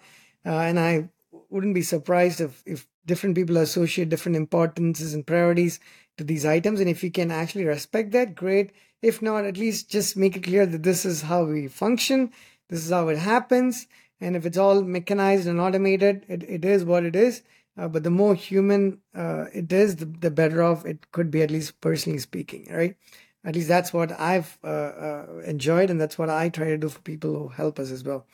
Uh, 0.48 0.60
and 0.60 0.80
I 0.80 1.10
wouldn't 1.50 1.76
be 1.76 1.82
surprised 1.82 2.40
if, 2.40 2.64
if 2.66 2.88
different 3.06 3.36
people 3.36 3.58
associate 3.58 4.10
different 4.10 4.38
importances 4.38 5.14
and 5.14 5.28
priorities 5.28 5.80
to 6.18 6.24
these 6.24 6.46
items. 6.46 6.80
And 6.80 6.90
if 6.90 7.04
you 7.04 7.12
can 7.12 7.32
actually 7.32 7.66
respect 7.66 8.12
that, 8.12 8.34
great. 8.34 8.72
If 9.02 9.22
not, 9.22 9.46
at 9.46 9.58
least 9.58 9.92
just 9.92 10.16
make 10.16 10.38
it 10.38 10.44
clear 10.44 10.66
that 10.66 10.84
this 10.84 11.06
is 11.06 11.24
how 11.24 11.44
we 11.44 11.68
function, 11.68 12.32
this 12.70 12.86
is 12.86 12.92
how 12.92 13.10
it 13.10 13.18
happens. 13.18 13.88
And 14.22 14.36
if 14.36 14.46
it's 14.46 14.58
all 14.58 14.82
mechanized 14.82 15.48
and 15.48 15.60
automated, 15.60 16.26
it, 16.28 16.44
it 16.44 16.66
is 16.66 16.86
what 16.86 17.04
it 17.04 17.16
is. 17.16 17.44
Uh, 17.78 17.88
but 17.88 18.04
the 18.04 18.10
more 18.10 18.34
human 18.34 19.00
uh, 19.14 19.46
it 19.54 19.72
is, 19.72 19.98
the, 19.98 20.06
the 20.06 20.32
better 20.32 20.64
off 20.64 20.86
it 20.86 21.12
could 21.12 21.30
be, 21.30 21.44
at 21.44 21.52
least 21.52 21.80
personally 21.82 22.20
speaking, 22.20 22.68
right? 22.72 22.96
At 23.44 23.54
least 23.54 23.68
that's 23.68 23.94
what 23.94 24.20
I've 24.20 24.58
uh, 24.64 24.68
uh, 24.68 25.26
enjoyed, 25.46 25.92
and 25.92 26.02
that's 26.02 26.18
what 26.18 26.30
I 26.30 26.50
try 26.50 26.70
to 26.70 26.78
do 26.78 26.90
for 26.90 27.00
people 27.02 27.34
who 27.38 27.48
help 27.50 27.78
us 27.78 27.92
as 27.92 28.04
well. 28.04 28.26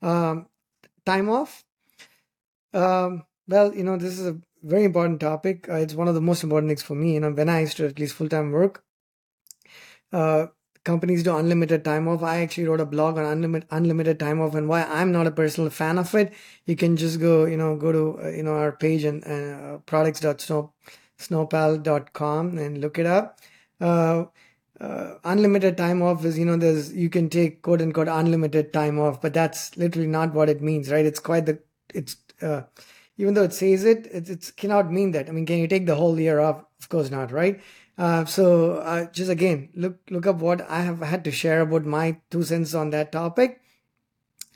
Um, 0.00 0.46
time 1.04 1.28
off. 1.28 1.64
Um, 2.72 3.24
well, 3.48 3.74
you 3.74 3.84
know, 3.84 3.96
this 3.96 4.18
is 4.18 4.26
a 4.26 4.38
very 4.62 4.84
important 4.84 5.20
topic. 5.20 5.68
Uh, 5.68 5.76
it's 5.76 5.94
one 5.94 6.08
of 6.08 6.14
the 6.14 6.20
most 6.20 6.42
important 6.42 6.70
things 6.70 6.82
for 6.82 6.94
me. 6.94 7.14
You 7.14 7.20
know, 7.20 7.30
when 7.30 7.48
I 7.48 7.60
used 7.60 7.76
to 7.78 7.86
at 7.86 7.98
least 7.98 8.14
full 8.14 8.28
time 8.28 8.52
work, 8.52 8.84
uh, 10.12 10.46
companies 10.84 11.22
do 11.22 11.36
unlimited 11.36 11.84
time 11.84 12.08
off. 12.08 12.22
I 12.22 12.40
actually 12.40 12.66
wrote 12.66 12.80
a 12.80 12.86
blog 12.86 13.18
on 13.18 13.24
unlimited 13.24 13.68
unlimited 13.70 14.18
time 14.18 14.40
off 14.40 14.54
and 14.54 14.68
why 14.68 14.84
I'm 14.84 15.12
not 15.12 15.26
a 15.26 15.30
personal 15.30 15.70
fan 15.70 15.98
of 15.98 16.14
it. 16.14 16.32
You 16.66 16.76
can 16.76 16.96
just 16.96 17.20
go, 17.20 17.44
you 17.44 17.56
know, 17.56 17.76
go 17.76 17.92
to 17.92 18.20
uh, 18.24 18.28
you 18.28 18.42
know 18.42 18.54
our 18.54 18.72
page 18.72 19.04
and 19.04 19.24
uh, 19.26 19.78
products.snowpal.com 19.86 22.58
and 22.58 22.80
look 22.80 22.98
it 22.98 23.06
up. 23.06 23.38
Uh, 23.80 24.24
uh, 24.82 25.18
unlimited 25.24 25.76
time 25.76 26.02
off 26.02 26.24
is 26.24 26.36
you 26.36 26.44
know 26.44 26.56
there's 26.56 26.92
you 26.92 27.08
can 27.08 27.30
take 27.30 27.62
quote 27.62 27.80
unquote 27.80 28.08
unlimited 28.08 28.72
time 28.72 28.98
off, 28.98 29.20
but 29.20 29.32
that's 29.32 29.76
literally 29.76 30.08
not 30.08 30.34
what 30.34 30.48
it 30.48 30.60
means, 30.60 30.90
right? 30.90 31.06
It's 31.06 31.20
quite 31.20 31.46
the 31.46 31.60
it's 31.94 32.16
uh, 32.40 32.62
even 33.16 33.34
though 33.34 33.44
it 33.44 33.52
says 33.52 33.84
it, 33.84 34.06
it, 34.06 34.28
it 34.28 34.52
cannot 34.56 34.90
mean 34.90 35.12
that. 35.12 35.28
I 35.28 35.32
mean, 35.32 35.46
can 35.46 35.58
you 35.58 35.68
take 35.68 35.86
the 35.86 35.94
whole 35.94 36.18
year 36.18 36.40
off? 36.40 36.64
Of 36.80 36.88
course 36.88 37.10
not, 37.10 37.30
right? 37.30 37.60
Uh, 37.96 38.24
so 38.24 38.76
uh, 38.78 39.06
just 39.12 39.30
again, 39.30 39.68
look 39.74 39.98
look 40.10 40.26
up 40.26 40.36
what 40.36 40.68
I 40.68 40.80
have 40.82 41.00
had 41.00 41.22
to 41.24 41.30
share 41.30 41.60
about 41.60 41.84
my 41.84 42.16
two 42.30 42.42
cents 42.42 42.74
on 42.74 42.90
that 42.90 43.12
topic, 43.12 43.60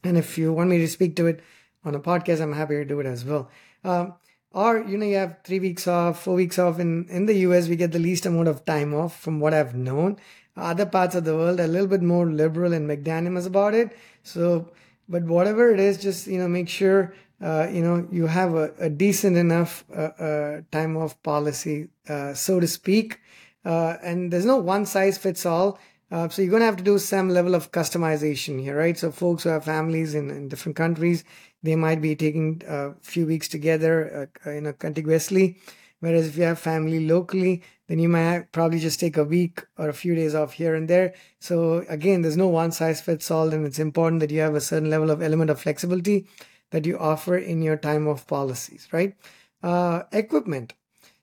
and 0.02 0.18
if 0.18 0.36
you 0.38 0.52
want 0.52 0.70
me 0.70 0.78
to 0.78 0.88
speak 0.88 1.14
to 1.16 1.26
it 1.26 1.40
on 1.84 1.94
a 1.94 2.00
podcast, 2.00 2.40
I'm 2.40 2.52
happy 2.52 2.74
to 2.74 2.84
do 2.84 2.98
it 2.98 3.06
as 3.06 3.24
well. 3.24 3.48
Um, 3.84 4.14
or 4.52 4.78
you 4.78 4.96
know, 4.96 5.06
you 5.06 5.16
have 5.16 5.38
three 5.44 5.60
weeks 5.60 5.86
off, 5.86 6.22
four 6.22 6.34
weeks 6.34 6.58
off. 6.58 6.78
In 6.78 7.06
in 7.08 7.26
the 7.26 7.34
US, 7.46 7.68
we 7.68 7.76
get 7.76 7.92
the 7.92 7.98
least 7.98 8.26
amount 8.26 8.48
of 8.48 8.64
time 8.64 8.94
off, 8.94 9.18
from 9.20 9.40
what 9.40 9.54
I've 9.54 9.74
known. 9.74 10.16
Other 10.56 10.86
parts 10.86 11.14
of 11.14 11.24
the 11.24 11.34
world 11.34 11.60
are 11.60 11.64
a 11.64 11.68
little 11.68 11.86
bit 11.86 12.02
more 12.02 12.26
liberal 12.26 12.72
and 12.72 12.88
magnanimous 12.88 13.44
about 13.44 13.74
it. 13.74 13.96
So, 14.22 14.70
but 15.08 15.24
whatever 15.24 15.70
it 15.70 15.78
is, 15.78 15.98
just 15.98 16.26
you 16.26 16.38
know, 16.38 16.48
make 16.48 16.68
sure 16.68 17.14
uh, 17.42 17.68
you 17.70 17.82
know 17.82 18.08
you 18.10 18.26
have 18.26 18.54
a, 18.54 18.72
a 18.78 18.88
decent 18.88 19.36
enough 19.36 19.84
uh, 19.94 20.12
uh, 20.28 20.60
time 20.72 20.96
off 20.96 21.22
policy, 21.22 21.88
uh, 22.08 22.32
so 22.34 22.60
to 22.60 22.66
speak. 22.66 23.20
Uh, 23.64 23.96
and 24.02 24.32
there's 24.32 24.46
no 24.46 24.56
one 24.56 24.86
size 24.86 25.18
fits 25.18 25.44
all. 25.44 25.78
Uh, 26.10 26.28
so 26.28 26.40
you're 26.40 26.50
going 26.50 26.60
to 26.60 26.66
have 26.66 26.76
to 26.76 26.84
do 26.84 26.98
some 26.98 27.28
level 27.28 27.54
of 27.54 27.72
customization 27.72 28.60
here, 28.60 28.78
right? 28.78 28.96
So 28.96 29.10
folks 29.10 29.42
who 29.42 29.48
have 29.48 29.64
families 29.64 30.14
in, 30.14 30.30
in 30.30 30.48
different 30.48 30.76
countries, 30.76 31.24
they 31.62 31.76
might 31.76 32.00
be 32.00 32.14
taking 32.14 32.62
a 32.66 32.94
few 33.02 33.26
weeks 33.26 33.48
together, 33.48 34.30
uh, 34.46 34.50
you 34.50 34.60
know, 34.60 34.72
contiguously. 34.72 35.58
Whereas 36.00 36.26
if 36.26 36.36
you 36.36 36.44
have 36.44 36.58
family 36.58 37.06
locally, 37.06 37.62
then 37.88 37.98
you 37.98 38.08
might 38.08 38.52
probably 38.52 38.78
just 38.78 39.00
take 39.00 39.16
a 39.16 39.24
week 39.24 39.64
or 39.78 39.88
a 39.88 39.94
few 39.94 40.14
days 40.14 40.34
off 40.34 40.52
here 40.52 40.74
and 40.74 40.88
there. 40.88 41.14
So 41.40 41.84
again, 41.88 42.22
there's 42.22 42.36
no 42.36 42.48
one 42.48 42.72
size 42.72 43.00
fits 43.00 43.30
all, 43.30 43.52
and 43.52 43.66
it's 43.66 43.78
important 43.78 44.20
that 44.20 44.30
you 44.30 44.40
have 44.40 44.54
a 44.54 44.60
certain 44.60 44.90
level 44.90 45.10
of 45.10 45.22
element 45.22 45.50
of 45.50 45.60
flexibility 45.60 46.28
that 46.70 46.84
you 46.84 46.98
offer 46.98 47.36
in 47.36 47.62
your 47.62 47.76
time 47.76 48.06
off 48.08 48.26
policies, 48.26 48.88
right? 48.92 49.14
Uh, 49.62 50.02
equipment. 50.12 50.74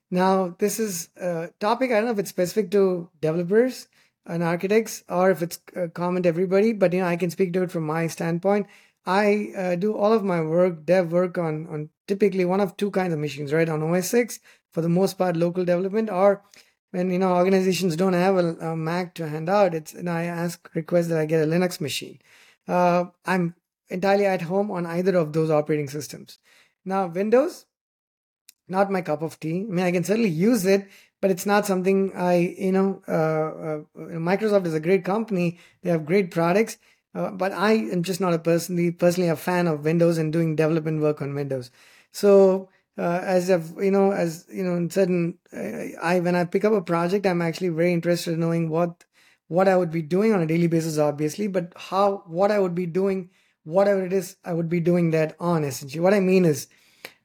Now, 0.10 0.56
this 0.60 0.80
is 0.80 1.10
a 1.18 1.50
topic, 1.60 1.92
I 1.92 1.96
don't 1.96 2.06
know 2.06 2.12
if 2.12 2.20
it's 2.20 2.30
specific 2.30 2.72
to 2.72 3.10
developers 3.22 3.88
and 4.26 4.44
architects 4.44 5.04
or 5.10 5.32
if 5.32 5.42
it's 5.42 5.60
uh, 5.76 5.88
common 5.94 6.24
to 6.24 6.30
everybody, 6.30 6.72
but 6.72 6.94
you 6.94 7.00
know, 7.00 7.08
I 7.08 7.16
can 7.16 7.30
speak 7.30 7.54
to 7.54 7.64
it 7.64 7.72
from 7.72 7.86
my 7.86 8.08
standpoint. 8.08 8.68
I 9.06 9.52
uh, 9.58 9.76
do 9.76 9.96
all 9.96 10.14
of 10.14 10.24
my 10.24 10.42
work, 10.42 10.86
dev 10.86 11.12
work 11.12 11.38
on, 11.38 11.68
on 11.68 11.90
typically 12.08 12.46
one 12.46 12.62
of 12.62 12.78
two 12.78 12.92
kinds 12.92 13.14
of 13.14 13.20
machines, 13.20 13.52
right? 13.52 13.68
On 13.68 13.84
OS 13.84 14.14
X, 14.14 14.40
for 14.72 14.82
the 14.82 14.90
most 14.90 15.18
part, 15.18 15.36
local 15.36 15.66
development, 15.66 16.10
or 16.10 16.42
when, 16.92 17.12
you 17.12 17.20
know, 17.20 17.36
organizations 17.36 17.96
don't 17.96 18.14
have 18.14 18.38
a, 18.38 18.56
a 18.60 18.76
Mac 18.76 19.14
to 19.16 19.28
hand 19.28 19.50
out, 19.50 19.74
it's, 19.74 19.94
and 19.94 20.10
I 20.10 20.24
ask, 20.24 20.70
request 20.74 21.10
that 21.10 21.18
I 21.18 21.26
get 21.26 21.44
a 21.44 21.50
Linux 21.50 21.82
machine. 21.82 22.20
Uh, 22.68 23.06
I'm 23.26 23.56
entirely 23.90 24.26
at 24.26 24.44
home 24.44 24.72
on 24.72 24.86
either 24.86 25.16
of 25.18 25.34
those 25.34 25.50
operating 25.50 25.90
systems. 25.90 26.40
Now, 26.86 27.08
Windows, 27.08 27.66
not 28.68 28.92
my 28.92 29.02
cup 29.02 29.22
of 29.22 29.40
tea. 29.40 29.66
I 29.68 29.72
mean, 29.72 29.86
I 29.86 29.92
can 29.92 30.04
certainly 30.04 30.30
use 30.30 30.66
it, 30.66 30.88
but 31.22 31.32
it's 31.32 31.46
not 31.46 31.66
something 31.66 32.12
I, 32.16 32.56
you 32.58 32.72
know, 32.72 33.02
uh, 33.08 33.12
uh, 33.12 34.18
Microsoft 34.20 34.66
is 34.66 34.74
a 34.74 34.80
great 34.80 35.04
company. 35.04 35.60
They 35.82 35.90
have 35.90 36.06
great 36.06 36.32
products, 36.32 36.78
uh, 37.16 37.32
but 37.32 37.52
I 37.52 37.74
am 37.74 38.04
just 38.04 38.20
not 38.20 38.34
a 38.34 38.40
personally, 38.40 38.92
personally 38.92 39.30
a 39.30 39.36
fan 39.36 39.68
of 39.68 39.86
Windows 39.86 40.18
and 40.18 40.34
doing 40.34 40.56
development 40.56 41.02
work 41.02 41.22
on 41.22 41.36
Windows. 41.36 41.72
So, 42.12 42.70
uh, 42.98 43.22
as 43.24 43.50
of, 43.50 43.82
you 43.82 43.92
know, 43.92 44.12
as, 44.12 44.46
you 44.52 44.64
know, 44.64 44.76
in 44.76 44.90
certain, 44.90 45.38
uh, 45.52 45.98
I, 46.02 46.20
when 46.20 46.36
I 46.36 46.46
pick 46.46 46.64
up 46.64 46.74
a 46.74 46.82
project, 46.82 47.26
I'm 47.26 47.42
actually 47.42 47.70
very 47.70 47.94
interested 47.94 48.34
in 48.34 48.40
knowing 48.40 48.70
what, 48.70 49.04
what 49.48 49.68
I 49.68 49.76
would 49.76 49.92
be 49.92 50.02
doing 50.02 50.34
on 50.34 50.42
a 50.42 50.46
daily 50.46 50.68
basis, 50.68 50.98
obviously, 50.98 51.48
but 51.48 51.74
how, 51.76 52.24
what 52.28 52.52
I 52.52 52.60
would 52.60 52.76
be 52.76 52.86
doing, 52.86 53.30
whatever 53.64 54.06
it 54.06 54.14
is 54.14 54.36
I 54.44 54.54
would 54.54 54.70
be 54.70 54.80
doing 54.80 55.12
that 55.12 55.36
on 55.40 55.64
essentially. 55.64 56.02
What 56.02 56.14
I 56.14 56.20
mean 56.20 56.46
is, 56.46 56.68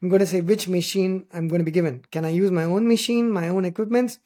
I'm 0.03 0.09
going 0.09 0.21
to 0.21 0.27
say 0.27 0.41
which 0.41 0.69
machine 0.69 1.27
I'm 1.33 1.49
going 1.49 1.59
to 1.59 1.65
be 1.65 1.71
given. 1.71 2.05
Can 2.11 2.25
I 2.25 2.31
use 2.31 2.51
my 2.51 2.65
own 2.65 2.87
machine, 2.87 3.31
my 3.31 3.49
own 3.49 3.65
equipments? 3.65 4.19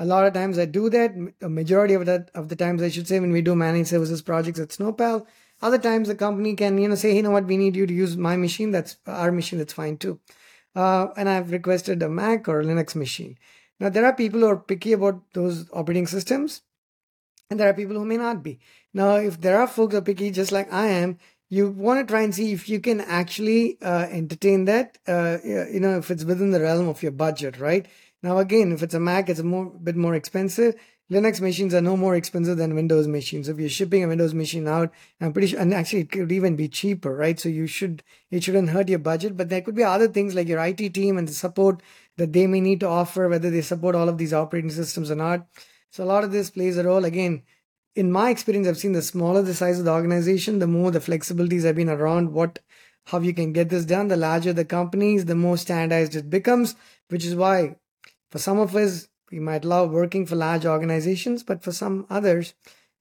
A 0.00 0.04
lot 0.04 0.24
of 0.24 0.32
times 0.32 0.58
I 0.58 0.64
do 0.64 0.88
that. 0.90 1.12
A 1.42 1.48
majority 1.48 1.94
of 1.94 2.06
that 2.06 2.30
of 2.34 2.48
the 2.48 2.56
times 2.56 2.82
I 2.82 2.88
should 2.88 3.08
say 3.08 3.18
when 3.18 3.32
we 3.32 3.42
do 3.42 3.56
managed 3.56 3.88
services 3.88 4.22
projects 4.22 4.60
at 4.60 4.68
Snowpal. 4.68 5.26
Other 5.60 5.78
times 5.78 6.06
the 6.06 6.14
company 6.14 6.54
can 6.54 6.78
you 6.78 6.88
know 6.88 6.94
say 6.94 7.16
you 7.16 7.22
know 7.22 7.32
what 7.32 7.46
we 7.46 7.56
need 7.56 7.74
you 7.74 7.86
to 7.86 7.92
use 7.92 8.16
my 8.16 8.36
machine. 8.36 8.70
That's 8.70 8.96
our 9.06 9.32
machine. 9.32 9.58
That's 9.58 9.72
fine 9.72 9.96
too. 9.96 10.20
Uh, 10.76 11.08
and 11.16 11.28
I've 11.28 11.50
requested 11.50 12.00
a 12.02 12.08
Mac 12.08 12.48
or 12.48 12.60
a 12.60 12.64
Linux 12.64 12.94
machine. 12.94 13.36
Now 13.80 13.88
there 13.88 14.06
are 14.06 14.14
people 14.14 14.40
who 14.40 14.46
are 14.46 14.56
picky 14.56 14.92
about 14.92 15.20
those 15.32 15.68
operating 15.72 16.06
systems, 16.06 16.62
and 17.50 17.58
there 17.58 17.68
are 17.68 17.74
people 17.74 17.96
who 17.96 18.04
may 18.04 18.16
not 18.16 18.44
be. 18.44 18.60
Now 18.94 19.16
if 19.16 19.40
there 19.40 19.60
are 19.60 19.66
folks 19.66 19.92
who 19.92 19.98
are 19.98 20.02
picky 20.02 20.30
just 20.30 20.52
like 20.52 20.72
I 20.72 20.86
am, 20.86 21.18
you 21.50 21.70
want 21.70 22.06
to 22.06 22.10
try 22.10 22.22
and 22.22 22.34
see 22.34 22.52
if 22.52 22.68
you 22.68 22.78
can 22.78 23.00
actually 23.00 23.78
uh, 23.82 24.06
entertain 24.10 24.66
that 24.66 24.98
uh, 25.08 25.38
you 25.44 25.80
know 25.80 25.98
if 25.98 26.10
it's 26.10 26.24
within 26.24 26.50
the 26.50 26.60
realm 26.60 26.88
of 26.88 27.02
your 27.02 27.12
budget 27.12 27.58
right 27.58 27.86
now 28.22 28.38
again 28.38 28.72
if 28.72 28.82
it's 28.82 28.94
a 28.94 29.00
mac 29.00 29.28
it's 29.28 29.40
a 29.40 29.44
more 29.44 29.66
bit 29.66 29.96
more 29.96 30.14
expensive. 30.14 30.74
Linux 31.10 31.40
machines 31.40 31.72
are 31.72 31.80
no 31.80 31.96
more 31.96 32.14
expensive 32.16 32.58
than 32.58 32.74
windows 32.74 33.08
machines. 33.08 33.48
If 33.48 33.58
you're 33.58 33.70
shipping 33.70 34.04
a 34.04 34.08
windows 34.08 34.34
machine 34.34 34.68
out 34.68 34.92
i'm 35.20 35.32
pretty 35.32 35.48
sure 35.48 35.60
and 35.60 35.72
actually 35.72 36.00
it 36.00 36.12
could 36.12 36.30
even 36.32 36.56
be 36.56 36.68
cheaper 36.68 37.14
right? 37.14 37.38
So 37.40 37.48
you 37.48 37.66
should 37.66 38.02
it 38.30 38.44
shouldn't 38.44 38.70
hurt 38.70 38.88
your 38.88 38.98
budget 38.98 39.36
but 39.36 39.48
there 39.48 39.62
could 39.62 39.74
be 39.74 39.84
other 39.84 40.08
things 40.08 40.34
like 40.34 40.48
your 40.48 40.64
it 40.64 40.94
team 40.94 41.16
and 41.16 41.26
the 41.26 41.32
support 41.32 41.82
that 42.16 42.32
they 42.32 42.46
may 42.46 42.60
need 42.60 42.80
to 42.80 42.88
offer 42.88 43.28
whether 43.28 43.50
they 43.50 43.62
support 43.62 43.94
all 43.94 44.08
of 44.08 44.18
these 44.18 44.34
operating 44.34 44.70
systems 44.70 45.10
or 45.10 45.16
not. 45.16 45.46
So 45.90 46.04
a 46.04 46.10
lot 46.12 46.24
of 46.24 46.32
this 46.32 46.50
plays 46.50 46.76
a 46.76 46.84
role. 46.84 47.04
Again 47.04 47.42
in 47.98 48.12
my 48.12 48.30
experience, 48.30 48.68
I've 48.68 48.78
seen 48.78 48.92
the 48.92 49.02
smaller 49.02 49.42
the 49.42 49.54
size 49.54 49.80
of 49.80 49.84
the 49.84 49.90
organization, 49.92 50.60
the 50.60 50.68
more 50.68 50.92
the 50.92 51.00
flexibilities 51.00 51.64
have 51.64 51.74
been 51.74 51.88
around 51.88 52.32
what 52.32 52.60
how 53.06 53.18
you 53.18 53.34
can 53.34 53.52
get 53.52 53.70
this 53.70 53.84
done. 53.84 54.06
The 54.06 54.16
larger 54.16 54.52
the 54.52 54.64
companies, 54.64 55.24
the 55.24 55.34
more 55.34 55.56
standardized 55.56 56.14
it 56.14 56.30
becomes, 56.30 56.76
which 57.08 57.24
is 57.24 57.34
why 57.34 57.76
for 58.30 58.38
some 58.38 58.58
of 58.58 58.74
us, 58.76 59.08
we 59.30 59.38
might 59.38 59.64
love 59.64 59.90
working 59.90 60.26
for 60.26 60.36
large 60.36 60.64
organizations, 60.66 61.42
but 61.42 61.62
for 61.62 61.72
some 61.72 62.06
others, 62.08 62.54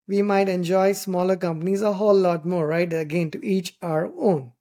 we 0.09 0.23
might 0.23 0.49
enjoy 0.49 0.93
smaller 0.93 1.37
companies 1.37 1.83
a 1.83 1.93
whole 1.95 2.15
lot 2.15 2.45
more, 2.45 2.67
right? 2.67 2.93
Again, 2.93 3.31
to 3.33 3.45
each 3.45 3.77
our 3.83 4.07
own. 4.19 4.53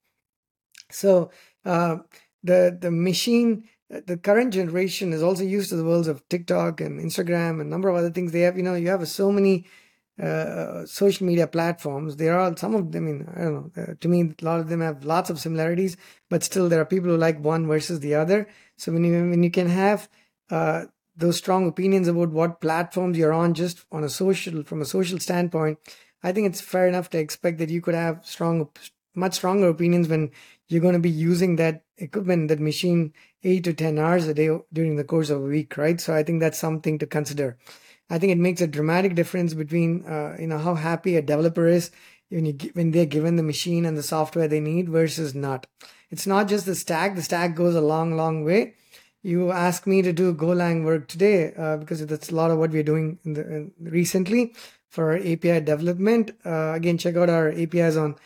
So 0.91 1.31
uh, 1.63 1.97
the 2.43 2.77
the 2.79 2.91
machine, 2.91 3.65
the 3.89 4.17
current 4.17 4.53
generation 4.53 5.13
is 5.13 5.23
also 5.23 5.43
used 5.43 5.69
to 5.69 5.75
the 5.75 5.83
worlds 5.85 6.07
of 6.07 6.27
TikTok 6.29 6.81
and 6.81 6.99
Instagram 6.99 7.61
and 7.61 7.61
a 7.61 7.65
number 7.65 7.89
of 7.89 7.95
other 7.95 8.11
things. 8.11 8.31
They 8.31 8.41
have, 8.41 8.57
you 8.57 8.63
know, 8.63 8.75
you 8.75 8.89
have 8.89 9.07
so 9.07 9.31
many 9.31 9.65
uh, 10.21 10.85
social 10.85 11.27
media 11.27 11.47
platforms. 11.47 12.15
There 12.15 12.37
are 12.39 12.55
some 12.57 12.73
of 12.73 12.91
them. 12.91 13.03
I 13.03 13.11
mean, 13.11 13.29
I 13.35 13.41
don't 13.41 13.53
know. 13.53 13.83
Uh, 13.83 13.93
to 13.99 14.07
me, 14.07 14.33
a 14.41 14.45
lot 14.45 14.59
of 14.59 14.69
them 14.69 14.81
have 14.81 15.03
lots 15.03 15.29
of 15.29 15.39
similarities, 15.39 15.97
but 16.29 16.43
still, 16.43 16.69
there 16.69 16.81
are 16.81 16.85
people 16.85 17.09
who 17.09 17.17
like 17.17 17.39
one 17.43 17.67
versus 17.67 17.99
the 17.99 18.15
other. 18.15 18.47
So 18.77 18.91
when 18.91 19.03
you 19.03 19.29
when 19.29 19.43
you 19.43 19.51
can 19.51 19.67
have 19.67 20.09
uh, 20.49 20.85
those 21.15 21.37
strong 21.37 21.67
opinions 21.67 22.07
about 22.07 22.29
what 22.29 22.61
platforms 22.61 23.17
you're 23.17 23.33
on, 23.33 23.53
just 23.53 23.85
on 23.91 24.03
a 24.03 24.09
social 24.09 24.63
from 24.63 24.81
a 24.81 24.85
social 24.85 25.19
standpoint, 25.19 25.79
I 26.23 26.31
think 26.31 26.47
it's 26.47 26.61
fair 26.61 26.87
enough 26.87 27.09
to 27.11 27.17
expect 27.17 27.59
that 27.59 27.69
you 27.69 27.81
could 27.81 27.95
have 27.95 28.25
strong, 28.25 28.69
much 29.15 29.35
stronger 29.35 29.69
opinions 29.69 30.07
when 30.07 30.31
you're 30.67 30.81
going 30.81 30.93
to 30.93 30.99
be 30.99 31.09
using 31.09 31.55
that 31.55 31.83
equipment, 31.97 32.49
that 32.49 32.59
machine, 32.59 33.13
eight 33.43 33.63
to 33.63 33.73
ten 33.73 33.99
hours 33.99 34.27
a 34.27 34.33
day 34.33 34.49
during 34.73 34.95
the 34.95 35.03
course 35.03 35.29
of 35.29 35.41
a 35.41 35.45
week, 35.45 35.77
right? 35.77 36.01
So 36.01 36.13
I 36.13 36.23
think 36.23 36.41
that's 36.41 36.57
something 36.57 36.99
to 36.99 37.05
consider. 37.05 37.57
I 38.09 38.19
think 38.19 38.31
it 38.31 38.37
makes 38.37 38.61
a 38.61 38.67
dramatic 38.67 39.15
difference 39.15 39.53
between 39.53 40.05
uh, 40.05 40.35
you 40.39 40.47
know 40.47 40.57
how 40.57 40.75
happy 40.75 41.15
a 41.15 41.21
developer 41.21 41.67
is 41.67 41.91
when 42.29 42.45
you 42.45 42.57
when 42.73 42.91
they're 42.91 43.05
given 43.05 43.35
the 43.35 43.43
machine 43.43 43.85
and 43.85 43.97
the 43.97 44.03
software 44.03 44.47
they 44.47 44.59
need 44.59 44.89
versus 44.89 45.33
not. 45.33 45.67
It's 46.11 46.27
not 46.27 46.47
just 46.47 46.65
the 46.65 46.75
stack. 46.75 47.15
The 47.15 47.23
stack 47.23 47.55
goes 47.55 47.75
a 47.75 47.81
long, 47.81 48.15
long 48.15 48.43
way. 48.43 48.75
You 49.25 49.51
ask 49.51 49.87
me 49.87 50.03
to 50.03 50.13
do 50.13 50.35
Golang 50.35 50.85
work 50.85 51.07
today 51.07 51.51
uh, 51.57 51.77
because 51.77 52.05
that's 52.05 52.29
a 52.29 52.35
lot 52.35 52.51
of 52.51 52.59
what 52.59 52.69
we're 52.69 52.83
doing 52.83 53.17
in 53.25 53.33
the, 53.33 53.41
in 53.41 53.71
recently 53.79 54.53
for 54.87 55.13
our 55.13 55.17
API 55.17 55.61
development. 55.61 56.29
Uh, 56.45 56.73
again, 56.73 56.99
check 56.99 57.15
out 57.15 57.27
our 57.27 57.49
APIs 57.49 57.97
on 57.97 58.17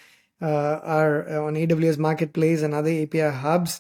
uh, 0.42 0.80
our 0.84 1.30
uh, 1.30 1.42
on 1.46 1.54
AWS 1.54 2.00
Marketplace 2.00 2.64
and 2.64 2.74
other 2.74 2.90
API 2.90 3.30
hubs. 3.30 3.80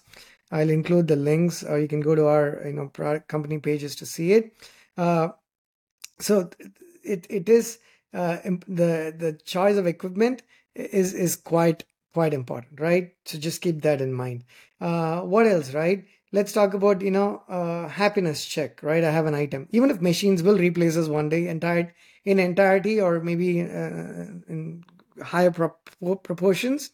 I'll 0.49 0.69
include 0.69 1.09
the 1.09 1.17
links, 1.17 1.61
or 1.61 1.77
you 1.77 1.89
can 1.89 1.99
go 1.99 2.15
to 2.15 2.25
our 2.27 2.61
you 2.65 2.71
know 2.71 2.87
product 2.87 3.27
company 3.27 3.59
pages 3.59 3.97
to 3.97 4.05
see 4.05 4.31
it. 4.31 4.53
Uh, 4.97 5.29
so 6.19 6.49
it 7.03 7.27
it 7.29 7.49
is 7.49 7.79
uh, 8.13 8.37
the 8.65 9.13
the 9.17 9.37
choice 9.43 9.75
of 9.75 9.87
equipment 9.87 10.43
is 10.73 11.13
is 11.13 11.35
quite 11.35 11.83
quite 12.13 12.33
important, 12.33 12.79
right? 12.79 13.11
So 13.25 13.37
just 13.37 13.61
keep 13.61 13.81
that 13.81 13.99
in 13.99 14.13
mind. 14.13 14.45
What 14.79 15.47
else, 15.47 15.73
right? 15.73 16.05
Let's 16.31 16.51
talk 16.51 16.73
about 16.73 17.01
you 17.01 17.11
know 17.11 17.43
uh, 17.49 17.87
happiness 17.87 18.45
check, 18.45 18.83
right? 18.83 19.03
I 19.03 19.11
have 19.11 19.25
an 19.25 19.35
item. 19.35 19.67
Even 19.71 19.89
if 19.89 20.01
machines 20.01 20.43
will 20.43 20.57
replace 20.57 20.95
us 20.95 21.07
one 21.07 21.29
day, 21.29 21.47
entire 21.47 21.93
in 22.25 22.39
entirety 22.39 23.01
or 23.01 23.19
maybe 23.19 23.61
uh, 23.61 23.65
in 24.47 24.83
higher 25.23 25.51
pro- 25.51 26.15
proportions, 26.17 26.91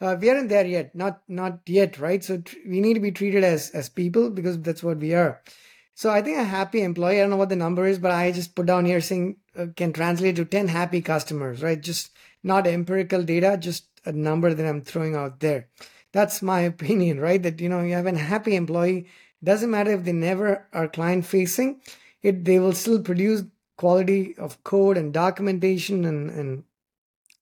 uh, 0.00 0.16
we 0.20 0.30
aren't 0.30 0.48
there 0.48 0.66
yet. 0.66 0.94
Not 0.94 1.22
not 1.28 1.60
yet, 1.66 1.98
right? 1.98 2.24
So 2.24 2.38
tr- 2.38 2.56
we 2.68 2.80
need 2.80 2.94
to 2.94 3.00
be 3.00 3.12
treated 3.12 3.44
as 3.44 3.70
as 3.70 3.88
people 3.88 4.30
because 4.30 4.60
that's 4.60 4.82
what 4.82 4.98
we 4.98 5.14
are. 5.14 5.42
So 5.94 6.10
I 6.10 6.22
think 6.22 6.38
a 6.38 6.44
happy 6.44 6.82
employee, 6.82 7.18
I 7.18 7.20
don't 7.20 7.30
know 7.30 7.36
what 7.36 7.50
the 7.50 7.56
number 7.56 7.86
is, 7.86 7.98
but 7.98 8.10
I 8.10 8.32
just 8.32 8.54
put 8.54 8.66
down 8.66 8.86
here 8.86 9.00
saying 9.00 9.36
uh, 9.56 9.66
can 9.76 9.92
translate 9.92 10.36
to 10.36 10.44
10 10.44 10.68
happy 10.68 11.02
customers, 11.02 11.62
right? 11.62 11.80
Just 11.80 12.10
not 12.42 12.66
empirical 12.66 13.22
data, 13.22 13.56
just 13.60 13.86
a 14.04 14.12
number 14.12 14.54
that 14.54 14.66
I'm 14.66 14.80
throwing 14.82 15.14
out 15.14 15.40
there. 15.40 15.68
That's 16.12 16.42
my 16.42 16.60
opinion, 16.72 17.20
right? 17.20 17.42
That, 17.42 17.60
you 17.60 17.68
know, 17.68 17.80
you 17.80 17.94
have 17.94 18.06
a 18.06 18.16
happy 18.16 18.56
employee. 18.56 19.06
Doesn't 19.42 19.70
matter 19.70 19.92
if 19.92 20.04
they 20.04 20.12
never 20.12 20.66
are 20.72 20.86
client 20.86 21.26
facing, 21.26 21.80
it, 22.22 22.44
they 22.44 22.60
will 22.60 22.72
still 22.72 23.00
produce 23.00 23.42
quality 23.76 24.36
of 24.38 24.62
code 24.62 24.96
and 24.96 25.12
documentation 25.12 26.04
and, 26.04 26.30
and 26.30 26.64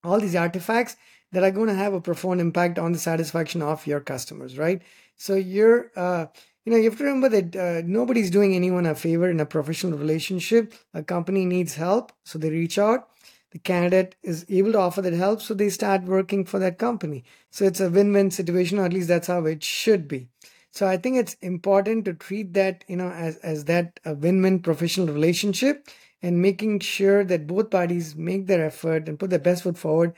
all 0.03 0.19
these 0.19 0.35
artifacts 0.35 0.97
that 1.33 1.43
are 1.43 1.51
going 1.51 1.69
to 1.69 1.75
have 1.75 1.93
a 1.93 2.01
profound 2.01 2.41
impact 2.41 2.79
on 2.79 2.93
the 2.93 2.99
satisfaction 2.99 3.63
of 3.63 3.87
your 3.87 4.01
customers, 4.01 4.57
right? 4.57 4.83
So 5.17 5.35
you're, 5.35 5.91
uh, 5.97 6.27
you 6.65 6.73
know, 6.73 6.79
you 6.79 6.89
have 6.89 6.99
to 6.99 7.05
remember 7.05 7.29
that 7.29 7.57
uh, 7.57 7.83
nobody's 7.87 8.31
doing 8.31 8.55
anyone 8.55 8.87
a 8.87 8.95
favor 8.95 9.29
in 9.29 9.41
a 9.41 9.47
professional 9.47 9.99
relationship. 9.99 10.75
A 10.95 11.03
company 11.03 11.45
needs 11.45 11.75
help, 11.75 12.13
so 12.25 12.39
they 12.39 12.51
reach 12.51 12.79
out. 12.79 13.09
The 13.53 13.59
candidate 13.59 14.15
is 14.23 14.47
able 14.49 14.73
to 14.73 14.79
offer 14.79 15.03
that 15.03 15.13
help, 15.13 15.43
so 15.43 15.55
they 15.55 15.71
start 15.71 16.05
working 16.05 16.45
for 16.45 16.59
that 16.61 16.79
company. 16.79 17.25
So 17.51 17.65
it's 17.65 17.81
a 17.81 17.91
win-win 17.91 18.31
situation, 18.31 18.79
or 18.79 18.85
at 18.85 18.93
least 18.93 19.09
that's 19.09 19.27
how 19.27 19.45
it 19.47 19.63
should 19.65 20.07
be. 20.09 20.29
So 20.71 20.87
I 20.87 20.97
think 20.97 21.17
it's 21.17 21.35
important 21.43 22.05
to 22.05 22.15
treat 22.15 22.55
that, 22.55 22.85
you 22.89 22.97
know, 22.97 23.11
as 23.11 23.37
as 23.39 23.65
that 23.65 23.99
a 24.05 24.15
win-win 24.15 24.61
professional 24.61 25.09
relationship, 25.09 25.89
and 26.23 26.41
making 26.43 26.81
sure 26.81 27.25
that 27.25 27.47
both 27.47 27.71
parties 27.71 28.15
make 28.15 28.47
their 28.47 28.65
effort 28.67 29.09
and 29.09 29.19
put 29.19 29.31
their 29.31 29.39
best 29.39 29.63
foot 29.65 29.79
forward 29.79 30.15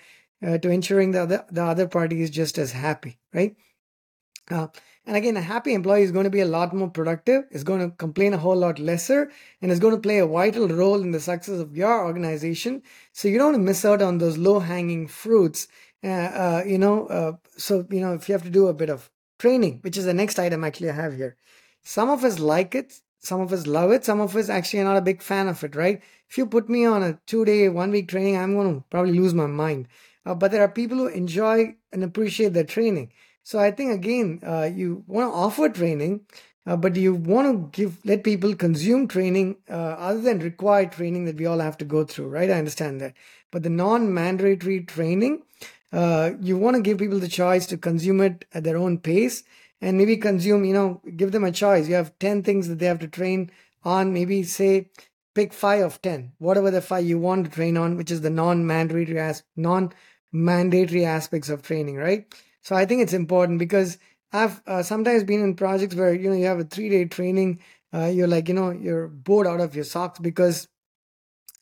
uh, 0.46 0.58
to 0.58 0.70
ensuring 0.70 1.12
the 1.12 1.22
other 1.22 1.44
the 1.50 1.62
other 1.64 1.88
party 1.88 2.20
is 2.22 2.30
just 2.30 2.58
as 2.58 2.72
happy, 2.72 3.18
right? 3.32 3.56
Uh, 4.50 4.68
and 5.06 5.16
again, 5.16 5.36
a 5.36 5.40
happy 5.40 5.74
employee 5.74 6.02
is 6.02 6.12
going 6.12 6.24
to 6.24 6.30
be 6.30 6.40
a 6.40 6.46
lot 6.46 6.72
more 6.72 6.88
productive, 6.88 7.44
is 7.50 7.64
going 7.64 7.80
to 7.80 7.96
complain 7.96 8.34
a 8.34 8.38
whole 8.38 8.56
lot 8.56 8.78
lesser, 8.78 9.30
and 9.60 9.72
is 9.72 9.80
going 9.80 9.94
to 9.94 10.00
play 10.00 10.18
a 10.18 10.26
vital 10.26 10.68
role 10.68 11.02
in 11.02 11.10
the 11.10 11.20
success 11.20 11.58
of 11.58 11.76
your 11.76 12.04
organization. 12.04 12.82
So 13.12 13.26
you 13.26 13.38
don't 13.38 13.52
want 13.52 13.56
to 13.56 13.62
miss 13.62 13.84
out 13.84 14.00
on 14.00 14.18
those 14.18 14.38
low 14.38 14.60
hanging 14.60 15.08
fruits. 15.08 15.66
Uh, 16.04 16.08
uh, 16.08 16.62
you 16.66 16.78
know, 16.78 17.06
uh, 17.06 17.32
so, 17.56 17.86
you 17.90 18.00
know, 18.00 18.14
if 18.14 18.28
you 18.28 18.32
have 18.32 18.44
to 18.44 18.50
do 18.50 18.68
a 18.68 18.74
bit 18.74 18.90
of 18.90 19.10
training, 19.38 19.80
which 19.82 19.96
is 19.96 20.04
the 20.04 20.14
next 20.14 20.38
item 20.38 20.62
actually 20.62 20.90
I 20.90 20.94
have 20.94 21.16
here. 21.16 21.36
Some 21.82 22.08
of 22.08 22.22
us 22.22 22.38
like 22.38 22.76
it, 22.76 23.00
some 23.18 23.40
of 23.40 23.52
us 23.52 23.66
love 23.66 23.90
it, 23.90 24.04
some 24.04 24.20
of 24.20 24.36
us 24.36 24.48
actually 24.48 24.80
are 24.80 24.84
not 24.84 24.96
a 24.96 25.02
big 25.02 25.20
fan 25.20 25.48
of 25.48 25.62
it, 25.64 25.74
right? 25.74 26.00
If 26.28 26.38
you 26.38 26.46
put 26.46 26.68
me 26.68 26.84
on 26.84 27.02
a 27.02 27.18
two 27.26 27.44
day, 27.44 27.68
one 27.68 27.90
week 27.90 28.08
training, 28.08 28.36
I'm 28.36 28.54
going 28.54 28.74
to 28.74 28.84
probably 28.88 29.18
lose 29.18 29.34
my 29.34 29.46
mind. 29.46 29.88
Uh, 30.24 30.34
but 30.34 30.52
there 30.52 30.62
are 30.62 30.68
people 30.68 30.96
who 30.98 31.08
enjoy 31.08 31.74
and 31.92 32.04
appreciate 32.04 32.52
the 32.52 32.64
training. 32.64 33.12
So 33.44 33.58
I 33.58 33.70
think 33.70 33.92
again, 33.92 34.40
uh, 34.46 34.70
you 34.72 35.04
want 35.06 35.30
to 35.30 35.36
offer 35.36 35.68
training, 35.68 36.20
uh, 36.64 36.76
but 36.76 36.94
you 36.96 37.14
want 37.14 37.72
to 37.72 37.80
give 37.80 37.98
let 38.04 38.22
people 38.22 38.54
consume 38.54 39.08
training 39.08 39.56
uh, 39.68 39.72
other 39.72 40.20
than 40.20 40.38
required 40.38 40.92
training 40.92 41.24
that 41.24 41.36
we 41.36 41.46
all 41.46 41.58
have 41.58 41.76
to 41.78 41.84
go 41.84 42.04
through, 42.04 42.28
right? 42.28 42.50
I 42.50 42.58
understand 42.58 43.00
that, 43.00 43.14
but 43.50 43.64
the 43.64 43.70
non-mandatory 43.70 44.82
training, 44.84 45.42
uh, 45.92 46.30
you 46.40 46.56
want 46.56 46.76
to 46.76 46.82
give 46.82 46.98
people 46.98 47.18
the 47.18 47.28
choice 47.28 47.66
to 47.66 47.76
consume 47.76 48.20
it 48.20 48.44
at 48.54 48.62
their 48.62 48.76
own 48.76 48.98
pace, 48.98 49.42
and 49.80 49.98
maybe 49.98 50.16
consume, 50.16 50.64
you 50.64 50.72
know, 50.72 51.00
give 51.16 51.32
them 51.32 51.42
a 51.44 51.50
choice. 51.50 51.88
You 51.88 51.96
have 51.96 52.16
ten 52.20 52.44
things 52.44 52.68
that 52.68 52.78
they 52.78 52.86
have 52.86 53.00
to 53.00 53.08
train 53.08 53.50
on. 53.82 54.12
Maybe 54.12 54.44
say 54.44 54.88
pick 55.34 55.52
five 55.52 55.82
of 55.82 56.00
ten, 56.00 56.32
whatever 56.38 56.70
the 56.70 56.80
five 56.80 57.04
you 57.04 57.18
want 57.18 57.46
to 57.46 57.50
train 57.50 57.76
on, 57.76 57.96
which 57.96 58.12
is 58.12 58.20
the 58.20 58.30
non-mandatory 58.30 59.18
as 59.18 59.42
non-mandatory 59.56 61.04
aspects 61.04 61.48
of 61.48 61.62
training, 61.62 61.96
right? 61.96 62.32
So 62.62 62.76
I 62.76 62.84
think 62.86 63.02
it's 63.02 63.12
important 63.12 63.58
because 63.58 63.98
I've 64.32 64.62
uh, 64.66 64.82
sometimes 64.82 65.24
been 65.24 65.42
in 65.42 65.54
projects 65.54 65.94
where 65.94 66.14
you 66.14 66.30
know 66.30 66.36
you 66.36 66.46
have 66.46 66.60
a 66.60 66.64
three 66.64 66.88
day 66.88 67.04
training. 67.04 67.60
Uh, 67.92 68.06
you're 68.06 68.28
like 68.28 68.48
you 68.48 68.54
know 68.54 68.70
you're 68.70 69.08
bored 69.08 69.46
out 69.46 69.60
of 69.60 69.74
your 69.74 69.84
socks 69.84 70.18
because 70.18 70.68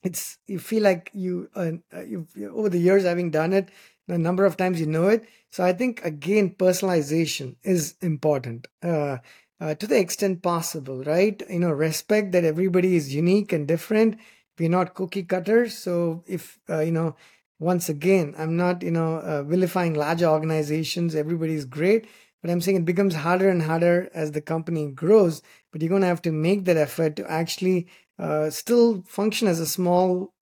it's 0.02 0.38
you 0.46 0.58
feel 0.58 0.82
like 0.82 1.10
you 1.12 1.48
uh, 1.54 1.72
uh 1.94 2.02
you 2.02 2.26
over 2.52 2.68
the 2.68 2.78
years 2.78 3.04
having 3.04 3.30
done 3.30 3.52
it 3.52 3.68
the 4.08 4.18
number 4.18 4.44
of 4.44 4.56
times 4.56 4.80
you 4.80 4.86
know 4.86 5.08
it. 5.08 5.24
So 5.50 5.64
I 5.64 5.72
think 5.72 6.04
again 6.04 6.50
personalization 6.50 7.56
is 7.62 7.94
important. 8.00 8.66
Uh, 8.82 9.18
uh, 9.60 9.74
to 9.74 9.86
the 9.86 9.98
extent 9.98 10.42
possible, 10.42 11.04
right? 11.04 11.42
You 11.50 11.58
know, 11.58 11.70
respect 11.70 12.32
that 12.32 12.44
everybody 12.44 12.96
is 12.96 13.14
unique 13.14 13.52
and 13.52 13.68
different. 13.68 14.16
We're 14.58 14.70
not 14.70 14.94
cookie 14.94 15.22
cutters. 15.22 15.76
So 15.76 16.24
if, 16.26 16.58
uh, 16.68 16.80
you 16.80 16.92
know, 16.92 17.14
once 17.60 17.90
again, 17.90 18.34
I'm 18.38 18.56
not, 18.56 18.82
you 18.82 18.90
know, 18.90 19.18
uh, 19.18 19.42
vilifying 19.42 19.92
larger 19.94 20.26
organizations. 20.26 21.14
Everybody's 21.14 21.66
great. 21.66 22.06
But 22.42 22.50
I'm 22.50 22.62
saying 22.62 22.78
it 22.78 22.84
becomes 22.86 23.14
harder 23.14 23.50
and 23.50 23.62
harder 23.62 24.08
as 24.14 24.32
the 24.32 24.40
company 24.40 24.90
grows. 24.90 25.42
But 25.70 25.82
you're 25.82 25.90
going 25.90 26.00
to 26.00 26.08
have 26.08 26.22
to 26.22 26.32
make 26.32 26.64
that 26.64 26.78
effort 26.78 27.16
to 27.16 27.30
actually 27.30 27.86
uh, 28.18 28.48
still 28.48 29.02
function 29.06 29.46
as 29.46 29.60
a 29.60 29.66
small, 29.66 30.32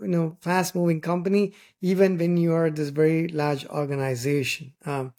you 0.00 0.08
know, 0.08 0.36
fast 0.40 0.74
moving 0.74 1.00
company, 1.00 1.54
even 1.80 2.18
when 2.18 2.36
you 2.36 2.52
are 2.52 2.70
this 2.70 2.88
very 2.88 3.28
large 3.28 3.64
organization. 3.66 4.74
Um, 4.84 5.14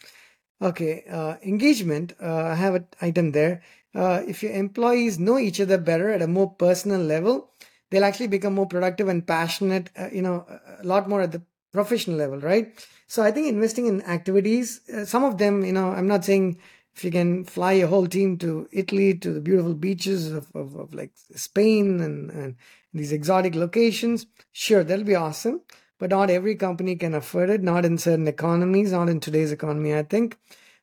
okay, 0.61 1.05
uh, 1.09 1.35
engagement. 1.41 2.13
Uh, 2.21 2.47
I 2.47 2.55
have 2.55 2.75
an 2.75 2.87
item 3.01 3.31
there. 3.31 3.61
Uh, 3.95 4.23
if 4.27 4.43
your 4.43 4.51
employees 4.51 5.17
know 5.17 5.39
each 5.39 5.61
other 5.61 5.77
better 5.77 6.11
at 6.11 6.21
a 6.21 6.27
more 6.27 6.51
personal 6.51 6.99
level, 6.99 7.49
they'll 7.89 8.03
actually 8.03 8.27
become 8.27 8.53
more 8.53 8.67
productive 8.67 9.07
and 9.07 9.25
passionate, 9.25 9.89
uh, 9.97 10.09
you 10.11 10.21
know, 10.21 10.45
a 10.81 10.85
lot 10.85 11.09
more 11.09 11.21
at 11.21 11.31
the 11.31 11.41
professional 11.71 12.17
level, 12.17 12.39
right? 12.39 12.73
So 13.07 13.23
I 13.23 13.31
think 13.31 13.47
investing 13.47 13.87
in 13.87 14.01
activities, 14.03 14.81
uh, 14.89 15.05
some 15.05 15.23
of 15.23 15.37
them, 15.37 15.63
you 15.63 15.73
know, 15.73 15.91
I'm 15.91 16.07
not 16.07 16.25
saying 16.25 16.59
if 16.95 17.03
you 17.03 17.11
can 17.11 17.43
fly 17.45 17.73
a 17.73 17.87
whole 17.87 18.07
team 18.07 18.37
to 18.39 18.67
Italy, 18.71 19.17
to 19.19 19.31
the 19.31 19.41
beautiful 19.41 19.73
beaches 19.73 20.31
of, 20.31 20.47
of, 20.55 20.75
of 20.75 20.93
like 20.93 21.11
Spain 21.35 22.01
and, 22.01 22.29
and 22.31 22.55
these 22.93 23.11
exotic 23.11 23.55
locations, 23.55 24.25
sure, 24.51 24.83
that'll 24.83 25.05
be 25.05 25.15
awesome. 25.15 25.61
But 25.99 26.11
not 26.11 26.29
every 26.29 26.55
company 26.55 26.95
can 26.95 27.13
afford 27.13 27.49
it, 27.49 27.61
not 27.61 27.85
in 27.85 27.97
certain 27.97 28.27
economies, 28.27 28.91
not 28.91 29.09
in 29.09 29.19
today's 29.19 29.51
economy, 29.51 29.93
I 29.93 30.03
think. 30.03 30.37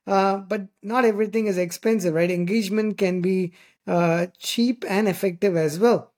Uh, 0.06 0.36
but 0.36 0.68
not 0.82 1.04
everything 1.04 1.46
is 1.46 1.58
expensive, 1.58 2.14
right? 2.14 2.30
Engagement 2.30 2.98
can 2.98 3.22
be 3.22 3.54
uh, 3.86 4.26
cheap 4.38 4.84
and 4.88 5.08
effective 5.08 5.56
as 5.56 5.78
well 5.78 6.12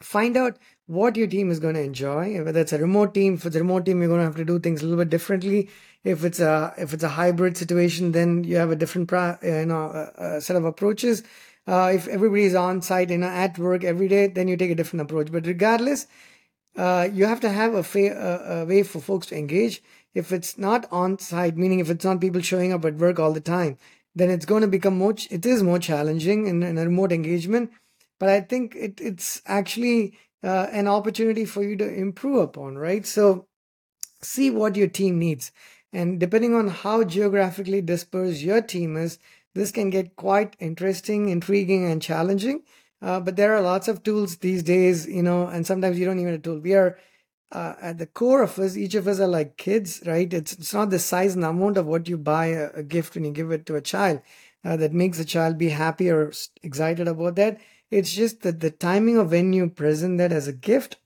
find 0.00 0.36
out 0.36 0.58
what 0.86 1.16
your 1.16 1.26
team 1.26 1.50
is 1.50 1.58
going 1.60 1.74
to 1.74 1.82
enjoy 1.82 2.42
whether 2.42 2.60
it's 2.60 2.72
a 2.72 2.78
remote 2.78 3.12
team 3.14 3.34
it's 3.34 3.56
a 3.56 3.58
remote 3.58 3.84
team 3.84 4.00
you're 4.00 4.08
going 4.08 4.20
to 4.20 4.24
have 4.24 4.36
to 4.36 4.44
do 4.44 4.58
things 4.58 4.80
a 4.80 4.84
little 4.84 5.02
bit 5.04 5.10
differently. 5.10 5.68
If 6.04 6.24
it's 6.24 6.40
a 6.40 6.72
if 6.78 6.94
it's 6.94 7.02
a 7.02 7.08
hybrid 7.08 7.56
situation 7.56 8.12
then 8.12 8.44
you 8.44 8.56
have 8.56 8.70
a 8.70 8.76
different 8.76 9.10
you 9.42 9.66
know 9.66 10.10
a, 10.16 10.40
set 10.40 10.56
of 10.56 10.64
approaches. 10.64 11.22
Uh, 11.66 11.92
if 11.94 12.08
everybody 12.08 12.44
is 12.44 12.54
on 12.54 12.80
site 12.80 13.10
you 13.10 13.18
know 13.18 13.26
at 13.26 13.58
work 13.58 13.84
every 13.84 14.08
day 14.08 14.28
then 14.28 14.48
you 14.48 14.56
take 14.56 14.70
a 14.70 14.74
different 14.74 15.02
approach. 15.02 15.32
But 15.32 15.46
regardless 15.46 16.06
uh, 16.76 17.08
you 17.12 17.26
have 17.26 17.40
to 17.40 17.50
have 17.50 17.74
a, 17.74 17.82
fa- 17.82 18.60
a, 18.60 18.64
way 18.64 18.84
for 18.84 19.00
folks 19.00 19.26
to 19.28 19.36
engage. 19.36 19.82
If 20.14 20.32
it's 20.32 20.56
not 20.56 20.86
on 20.92 21.18
site 21.18 21.56
meaning 21.56 21.80
if 21.80 21.90
it's 21.90 22.04
not 22.04 22.20
people 22.20 22.40
showing 22.40 22.72
up 22.72 22.84
at 22.84 22.94
work 22.94 23.18
all 23.18 23.32
the 23.32 23.40
time 23.40 23.76
then 24.14 24.30
it's 24.30 24.46
going 24.46 24.62
to 24.62 24.68
become 24.68 24.96
more 24.96 25.14
it 25.30 25.44
is 25.44 25.62
more 25.62 25.78
challenging 25.78 26.46
in, 26.46 26.62
in 26.62 26.78
a 26.78 26.84
remote 26.84 27.12
engagement 27.12 27.70
but 28.18 28.28
I 28.28 28.40
think 28.40 28.74
it, 28.74 29.00
it's 29.00 29.42
actually 29.46 30.18
uh, 30.42 30.68
an 30.72 30.88
opportunity 30.88 31.44
for 31.44 31.62
you 31.62 31.76
to 31.76 31.88
improve 31.94 32.38
upon, 32.40 32.78
right? 32.78 33.06
So 33.06 33.46
see 34.22 34.50
what 34.50 34.76
your 34.76 34.88
team 34.88 35.18
needs. 35.18 35.52
And 35.92 36.20
depending 36.20 36.54
on 36.54 36.68
how 36.68 37.04
geographically 37.04 37.80
dispersed 37.80 38.42
your 38.42 38.60
team 38.60 38.96
is, 38.96 39.18
this 39.54 39.72
can 39.72 39.90
get 39.90 40.16
quite 40.16 40.56
interesting, 40.60 41.28
intriguing, 41.30 41.90
and 41.90 42.02
challenging. 42.02 42.62
Uh, 43.00 43.20
but 43.20 43.36
there 43.36 43.54
are 43.56 43.62
lots 43.62 43.88
of 43.88 44.02
tools 44.02 44.36
these 44.36 44.62
days, 44.62 45.06
you 45.08 45.22
know, 45.22 45.46
and 45.46 45.66
sometimes 45.66 45.98
you 45.98 46.04
don't 46.04 46.18
even 46.18 46.34
a 46.34 46.38
tool. 46.38 46.58
We 46.58 46.74
are 46.74 46.98
uh, 47.52 47.74
at 47.80 47.98
the 47.98 48.06
core 48.06 48.42
of 48.42 48.58
us, 48.58 48.76
each 48.76 48.94
of 48.94 49.08
us 49.08 49.20
are 49.20 49.26
like 49.28 49.56
kids, 49.56 50.02
right? 50.06 50.32
It's 50.32 50.52
it's 50.52 50.74
not 50.74 50.90
the 50.90 50.98
size 50.98 51.34
and 51.34 51.44
amount 51.44 51.78
of 51.78 51.86
what 51.86 52.08
you 52.08 52.18
buy 52.18 52.46
a, 52.48 52.70
a 52.74 52.82
gift 52.82 53.14
when 53.14 53.24
you 53.24 53.30
give 53.30 53.50
it 53.50 53.64
to 53.66 53.76
a 53.76 53.80
child 53.80 54.20
uh, 54.64 54.76
that 54.76 54.92
makes 54.92 55.18
the 55.18 55.24
child 55.24 55.56
be 55.58 55.70
happy 55.70 56.10
or 56.10 56.32
excited 56.62 57.08
about 57.08 57.36
that. 57.36 57.58
It's 57.90 58.12
just 58.12 58.42
that 58.42 58.60
the 58.60 58.70
timing 58.70 59.16
of 59.16 59.32
when 59.32 59.52
you 59.52 59.68
present 59.68 60.18
that 60.18 60.32
as 60.32 60.46
a 60.46 60.52
gift 60.52 60.96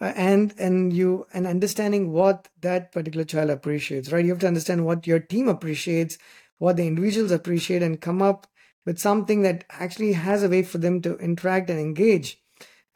uh, 0.00 0.12
and 0.16 0.54
and 0.58 0.92
you 0.92 1.26
and 1.32 1.46
understanding 1.46 2.12
what 2.12 2.48
that 2.60 2.92
particular 2.92 3.24
child 3.24 3.50
appreciates 3.50 4.12
right? 4.12 4.24
You 4.24 4.32
have 4.32 4.40
to 4.40 4.48
understand 4.48 4.84
what 4.84 5.06
your 5.06 5.20
team 5.20 5.48
appreciates 5.48 6.18
what 6.58 6.76
the 6.76 6.86
individuals 6.86 7.30
appreciate 7.30 7.82
and 7.82 8.00
come 8.00 8.22
up 8.22 8.46
with 8.86 8.98
something 8.98 9.42
that 9.42 9.64
actually 9.70 10.12
has 10.12 10.42
a 10.42 10.48
way 10.48 10.62
for 10.62 10.78
them 10.78 11.02
to 11.02 11.16
interact 11.18 11.68
and 11.68 11.78
engage 11.78 12.40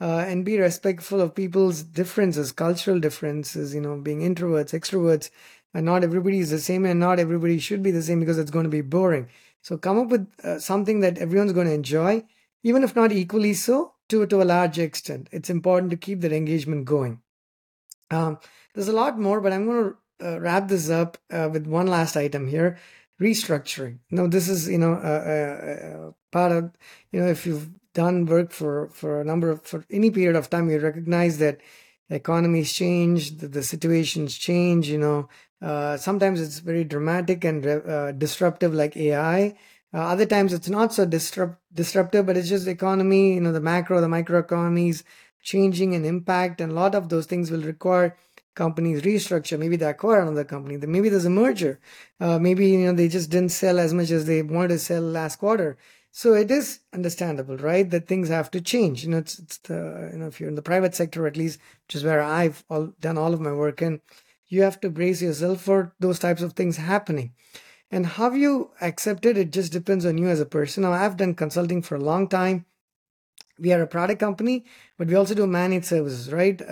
uh, 0.00 0.24
and 0.26 0.46
be 0.46 0.58
respectful 0.58 1.20
of 1.20 1.34
people's 1.34 1.82
differences 1.82 2.52
cultural 2.52 3.00
differences 3.00 3.74
you 3.74 3.80
know 3.80 3.96
being 3.96 4.20
introverts 4.20 4.78
extroverts 4.78 5.30
and 5.74 5.86
not 5.86 6.04
everybody 6.04 6.38
is 6.38 6.50
the 6.50 6.58
same 6.58 6.84
and 6.84 7.00
not 7.00 7.18
everybody 7.18 7.58
should 7.58 7.82
be 7.82 7.90
the 7.90 8.02
same 8.02 8.20
because 8.20 8.38
it's 8.38 8.50
going 8.50 8.64
to 8.64 8.70
be 8.70 8.80
boring. 8.80 9.28
So 9.62 9.76
come 9.76 9.98
up 9.98 10.08
with 10.08 10.28
uh, 10.42 10.58
something 10.58 11.00
that 11.00 11.18
everyone's 11.18 11.52
going 11.52 11.66
to 11.66 11.74
enjoy 11.74 12.24
even 12.62 12.82
if 12.82 12.94
not 12.94 13.12
equally 13.12 13.54
so 13.54 13.94
to, 14.08 14.26
to 14.26 14.42
a 14.42 14.44
large 14.44 14.78
extent. 14.78 15.28
It's 15.32 15.50
important 15.50 15.90
to 15.90 15.96
keep 15.96 16.20
that 16.20 16.32
engagement 16.32 16.84
going. 16.84 17.20
Um, 18.10 18.38
there's 18.74 18.88
a 18.88 18.92
lot 18.92 19.18
more, 19.18 19.40
but 19.40 19.52
I'm 19.52 19.66
going 19.66 19.94
to 20.20 20.34
uh, 20.34 20.40
wrap 20.40 20.68
this 20.68 20.90
up 20.90 21.18
uh, 21.30 21.48
with 21.52 21.66
one 21.66 21.86
last 21.86 22.16
item 22.16 22.48
here 22.48 22.78
restructuring. 23.20 23.98
Now, 24.10 24.26
this 24.26 24.48
is, 24.48 24.68
you 24.68 24.78
know, 24.78 24.94
a, 24.94 26.14
part 26.32 26.52
of, 26.52 26.70
you 27.12 27.20
know, 27.20 27.26
if 27.26 27.44
you've 27.44 27.68
done 27.92 28.24
work 28.24 28.50
for, 28.50 28.88
for 28.88 29.20
a 29.20 29.24
number 29.24 29.50
of, 29.50 29.62
for 29.62 29.84
any 29.90 30.10
period 30.10 30.36
of 30.36 30.48
time, 30.48 30.70
you 30.70 30.78
recognize 30.78 31.38
that 31.38 31.60
economies 32.08 32.72
change, 32.72 33.38
the, 33.38 33.48
the 33.48 33.62
situations 33.62 34.38
change, 34.38 34.88
you 34.88 34.98
know, 34.98 35.28
uh, 35.62 35.96
sometimes 35.98 36.40
it's 36.40 36.60
very 36.60 36.84
dramatic 36.84 37.44
and 37.44 37.66
uh, 37.66 38.12
disruptive 38.12 38.72
like 38.72 38.96
AI. 38.96 39.54
Uh, 39.92 39.98
other 39.98 40.26
times 40.26 40.52
it's 40.52 40.68
not 40.68 40.92
so 40.92 41.04
disrupt, 41.04 41.58
disruptive, 41.72 42.26
but 42.26 42.36
it's 42.36 42.48
just 42.48 42.64
the 42.64 42.70
economy, 42.70 43.34
you 43.34 43.40
know, 43.40 43.52
the 43.52 43.60
macro, 43.60 44.00
the 44.00 44.08
micro 44.08 44.38
economies 44.38 45.02
changing 45.42 45.92
in 45.94 46.04
impact. 46.04 46.60
And 46.60 46.72
a 46.72 46.74
lot 46.74 46.94
of 46.94 47.08
those 47.08 47.26
things 47.26 47.50
will 47.50 47.62
require 47.62 48.16
companies 48.54 49.02
restructure. 49.02 49.58
Maybe 49.58 49.76
they 49.76 49.86
acquire 49.86 50.20
another 50.20 50.44
company. 50.44 50.76
Maybe 50.76 51.08
there's 51.08 51.24
a 51.24 51.30
merger. 51.30 51.80
Uh, 52.20 52.38
maybe, 52.38 52.68
you 52.68 52.86
know, 52.86 52.92
they 52.92 53.08
just 53.08 53.30
didn't 53.30 53.50
sell 53.52 53.78
as 53.78 53.92
much 53.94 54.10
as 54.10 54.26
they 54.26 54.42
wanted 54.42 54.68
to 54.68 54.78
sell 54.78 55.02
last 55.02 55.36
quarter. 55.36 55.76
So 56.12 56.34
it 56.34 56.50
is 56.50 56.80
understandable, 56.92 57.56
right? 57.56 57.88
That 57.88 58.08
things 58.08 58.28
have 58.28 58.50
to 58.52 58.60
change. 58.60 59.04
You 59.04 59.10
know, 59.10 59.18
it's, 59.18 59.38
it's 59.38 59.58
the, 59.58 60.10
you 60.12 60.18
know, 60.18 60.26
if 60.26 60.40
you're 60.40 60.48
in 60.48 60.56
the 60.56 60.62
private 60.62 60.94
sector, 60.94 61.26
at 61.26 61.36
least, 61.36 61.60
which 61.86 61.94
is 61.94 62.04
where 62.04 62.20
I've 62.20 62.64
all, 62.68 62.92
done 63.00 63.16
all 63.16 63.32
of 63.32 63.40
my 63.40 63.52
work 63.52 63.80
in, 63.80 64.00
you 64.48 64.62
have 64.62 64.80
to 64.80 64.90
brace 64.90 65.22
yourself 65.22 65.60
for 65.60 65.94
those 66.00 66.18
types 66.18 66.42
of 66.42 66.54
things 66.54 66.76
happening. 66.76 67.32
And 67.90 68.06
how 68.06 68.30
you 68.32 68.70
accept 68.80 69.26
it, 69.26 69.36
it 69.36 69.50
just 69.52 69.72
depends 69.72 70.06
on 70.06 70.16
you 70.16 70.28
as 70.28 70.40
a 70.40 70.46
person. 70.46 70.84
Now, 70.84 70.92
I've 70.92 71.16
done 71.16 71.34
consulting 71.34 71.82
for 71.82 71.96
a 71.96 72.00
long 72.00 72.28
time. 72.28 72.66
We 73.58 73.72
are 73.72 73.82
a 73.82 73.86
product 73.86 74.20
company, 74.20 74.64
but 74.96 75.08
we 75.08 75.16
also 75.16 75.34
do 75.34 75.46
managed 75.46 75.86
services, 75.86 76.32
right? 76.32 76.60
Uh, 76.62 76.64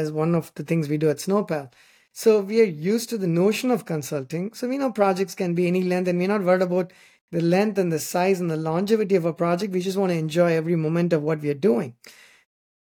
as 0.00 0.12
one 0.12 0.34
of 0.34 0.52
the 0.54 0.62
things 0.62 0.88
we 0.88 0.96
do 0.96 1.10
at 1.10 1.18
Snowpal. 1.18 1.70
So 2.12 2.40
we 2.40 2.60
are 2.60 2.64
used 2.64 3.10
to 3.10 3.18
the 3.18 3.26
notion 3.26 3.70
of 3.70 3.86
consulting. 3.86 4.52
So 4.52 4.68
we 4.68 4.78
know 4.78 4.92
projects 4.92 5.34
can 5.34 5.54
be 5.54 5.66
any 5.66 5.82
length, 5.82 6.08
and 6.08 6.18
we're 6.18 6.28
not 6.28 6.44
worried 6.44 6.62
about 6.62 6.92
the 7.32 7.40
length 7.40 7.78
and 7.78 7.90
the 7.90 7.98
size 7.98 8.40
and 8.40 8.50
the 8.50 8.56
longevity 8.56 9.14
of 9.14 9.24
a 9.24 9.32
project. 9.32 9.72
We 9.72 9.80
just 9.80 9.96
want 9.96 10.12
to 10.12 10.18
enjoy 10.18 10.52
every 10.52 10.76
moment 10.76 11.12
of 11.12 11.22
what 11.22 11.40
we 11.40 11.50
are 11.50 11.54
doing. 11.54 11.96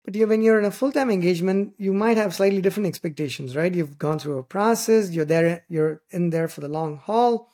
But 0.05 0.17
when 0.17 0.43
you're 0.43 0.59
in 0.59 0.67
a 0.67 0.71
full-time 0.71 1.11
engagement, 1.11 1.75
you 1.79 1.95
might 1.95 2.19
have 2.19 2.35
slightly 2.35 2.61
different 2.61 2.87
expectations, 2.87 3.57
right? 3.57 3.75
You've 3.75 3.99
gone 3.99 4.19
through 4.19 4.39
a 4.39 4.43
process. 4.43 5.11
You're 5.11 5.25
there. 5.25 5.65
You're 5.69 6.03
in 6.11 6.31
there 6.31 6.49
for 6.49 6.61
the 6.61 6.69
long 6.69 6.99
haul. 6.99 7.51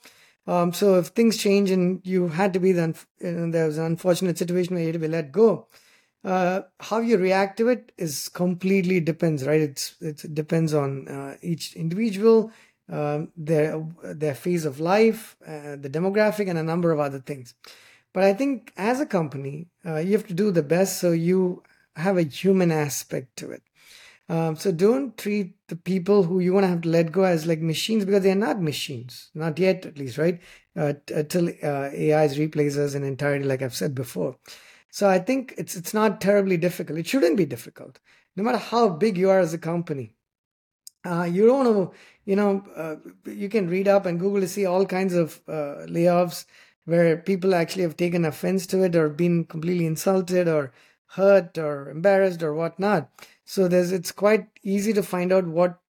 Um, 0.47 0.73
so 0.73 0.99
if 0.99 1.09
things 1.09 1.37
change 1.37 1.71
and 1.71 2.01
you 2.05 2.29
had 2.29 2.53
to 2.55 2.61
be 2.61 2.73
then, 2.73 2.97
there 3.21 3.67
was 3.67 3.79
an 3.79 3.85
unfortunate 3.85 4.37
situation 4.37 4.75
where 4.75 4.83
you 4.83 4.89
had 4.89 4.95
to 4.95 4.99
be 4.99 5.07
let 5.07 5.31
go, 5.31 5.69
uh, 6.25 6.63
how 6.81 6.99
you 6.99 7.17
react 7.19 7.57
to 7.59 7.69
it 7.69 7.93
is 7.97 8.29
completely 8.29 9.01
depends, 9.01 9.47
right? 9.47 9.61
It's, 9.61 9.95
it 10.01 10.35
depends 10.35 10.75
on 10.75 11.09
uh, 11.09 11.37
each 11.41 11.75
individual, 11.77 12.51
um, 12.91 13.31
their 13.37 13.87
their 14.03 14.35
phase 14.35 14.65
of 14.65 14.81
life, 14.81 15.37
uh, 15.47 15.77
the 15.77 15.89
demographic, 15.89 16.49
and 16.49 16.59
a 16.59 16.63
number 16.63 16.91
of 16.91 16.99
other 16.99 17.21
things. 17.21 17.55
But 18.13 18.25
I 18.25 18.35
think 18.35 18.73
as 18.77 19.01
a 19.01 19.07
company, 19.07 19.69
uh, 19.87 19.99
you 19.99 20.13
have 20.13 20.27
to 20.27 20.35
do 20.35 20.51
the 20.51 20.65
best 20.65 20.99
so 20.99 21.13
you 21.13 21.63
have 21.97 22.17
a 22.17 22.23
human 22.23 22.71
aspect 22.71 23.37
to 23.37 23.51
it. 23.51 23.63
Um, 24.29 24.55
so 24.55 24.71
don't 24.71 25.19
treat 25.19 25.57
the 25.67 25.75
people 25.75 26.23
who 26.23 26.39
you 26.39 26.53
want 26.53 26.63
to 26.63 26.69
have 26.69 26.83
to 26.83 26.89
let 26.89 27.11
go 27.11 27.25
as 27.25 27.47
like 27.47 27.61
machines 27.61 28.05
because 28.05 28.23
they 28.23 28.31
are 28.31 28.37
not 28.37 28.63
machines, 28.63 29.31
not 29.35 29.59
yet 29.59 29.85
at 29.85 29.99
least, 29.99 30.19
right? 30.19 30.41
Uh, 30.77 30.93
until 31.13 31.49
uh, 31.65 31.91
AIs 31.93 32.39
replace 32.39 32.77
us 32.77 32.95
in 32.95 33.03
entirety, 33.03 33.45
like 33.45 33.61
I've 33.61 33.75
said 33.75 33.93
before. 33.93 34.37
So 34.91 35.09
I 35.09 35.19
think 35.19 35.55
it's 35.59 35.75
it's 35.75 35.93
not 35.93 36.21
terribly 36.21 36.57
difficult. 36.57 36.99
It 37.01 37.09
shouldn't 37.09 37.37
be 37.37 37.45
difficult, 37.45 37.99
no 38.37 38.45
matter 38.45 38.59
how 38.59 38.89
big 38.89 39.19
you 39.19 39.31
are 39.31 39.41
as 39.41 39.53
a 39.53 39.59
company. 39.59 40.15
Uh, 41.05 41.25
you 41.25 41.47
don't 41.47 41.65
know, 41.65 41.93
you 42.25 42.37
know, 42.37 42.63
uh, 42.77 42.97
you 43.25 43.49
can 43.49 43.69
read 43.69 43.89
up 43.89 44.07
and 44.07 44.21
Google 44.21 44.43
to 44.43 44.49
see 44.49 44.67
all 44.67 44.87
kinds 44.87 45.15
of 45.15 45.41
uh, 45.49 45.87
layoffs 45.89 46.45
where 46.85 47.17
people 47.17 47.55
actually 47.55 47.83
have 47.83 47.97
taken 47.97 48.25
offense 48.25 48.67
to 48.69 48.83
it 48.85 48.95
or 48.95 49.09
been 49.09 49.45
completely 49.45 49.87
insulted 49.87 50.47
or 50.47 50.73
hurt 51.15 51.59
or 51.59 51.91
embarrassed 51.91 52.43
or 52.43 52.55
whatnot. 52.55 53.11
So 53.45 53.67
there's 53.67 53.93
it's 53.93 54.13
quite 54.13 54.47
easy 54.63 54.93
to 54.93 55.03
find 55.03 55.33
out 55.33 55.47
what 55.47 55.81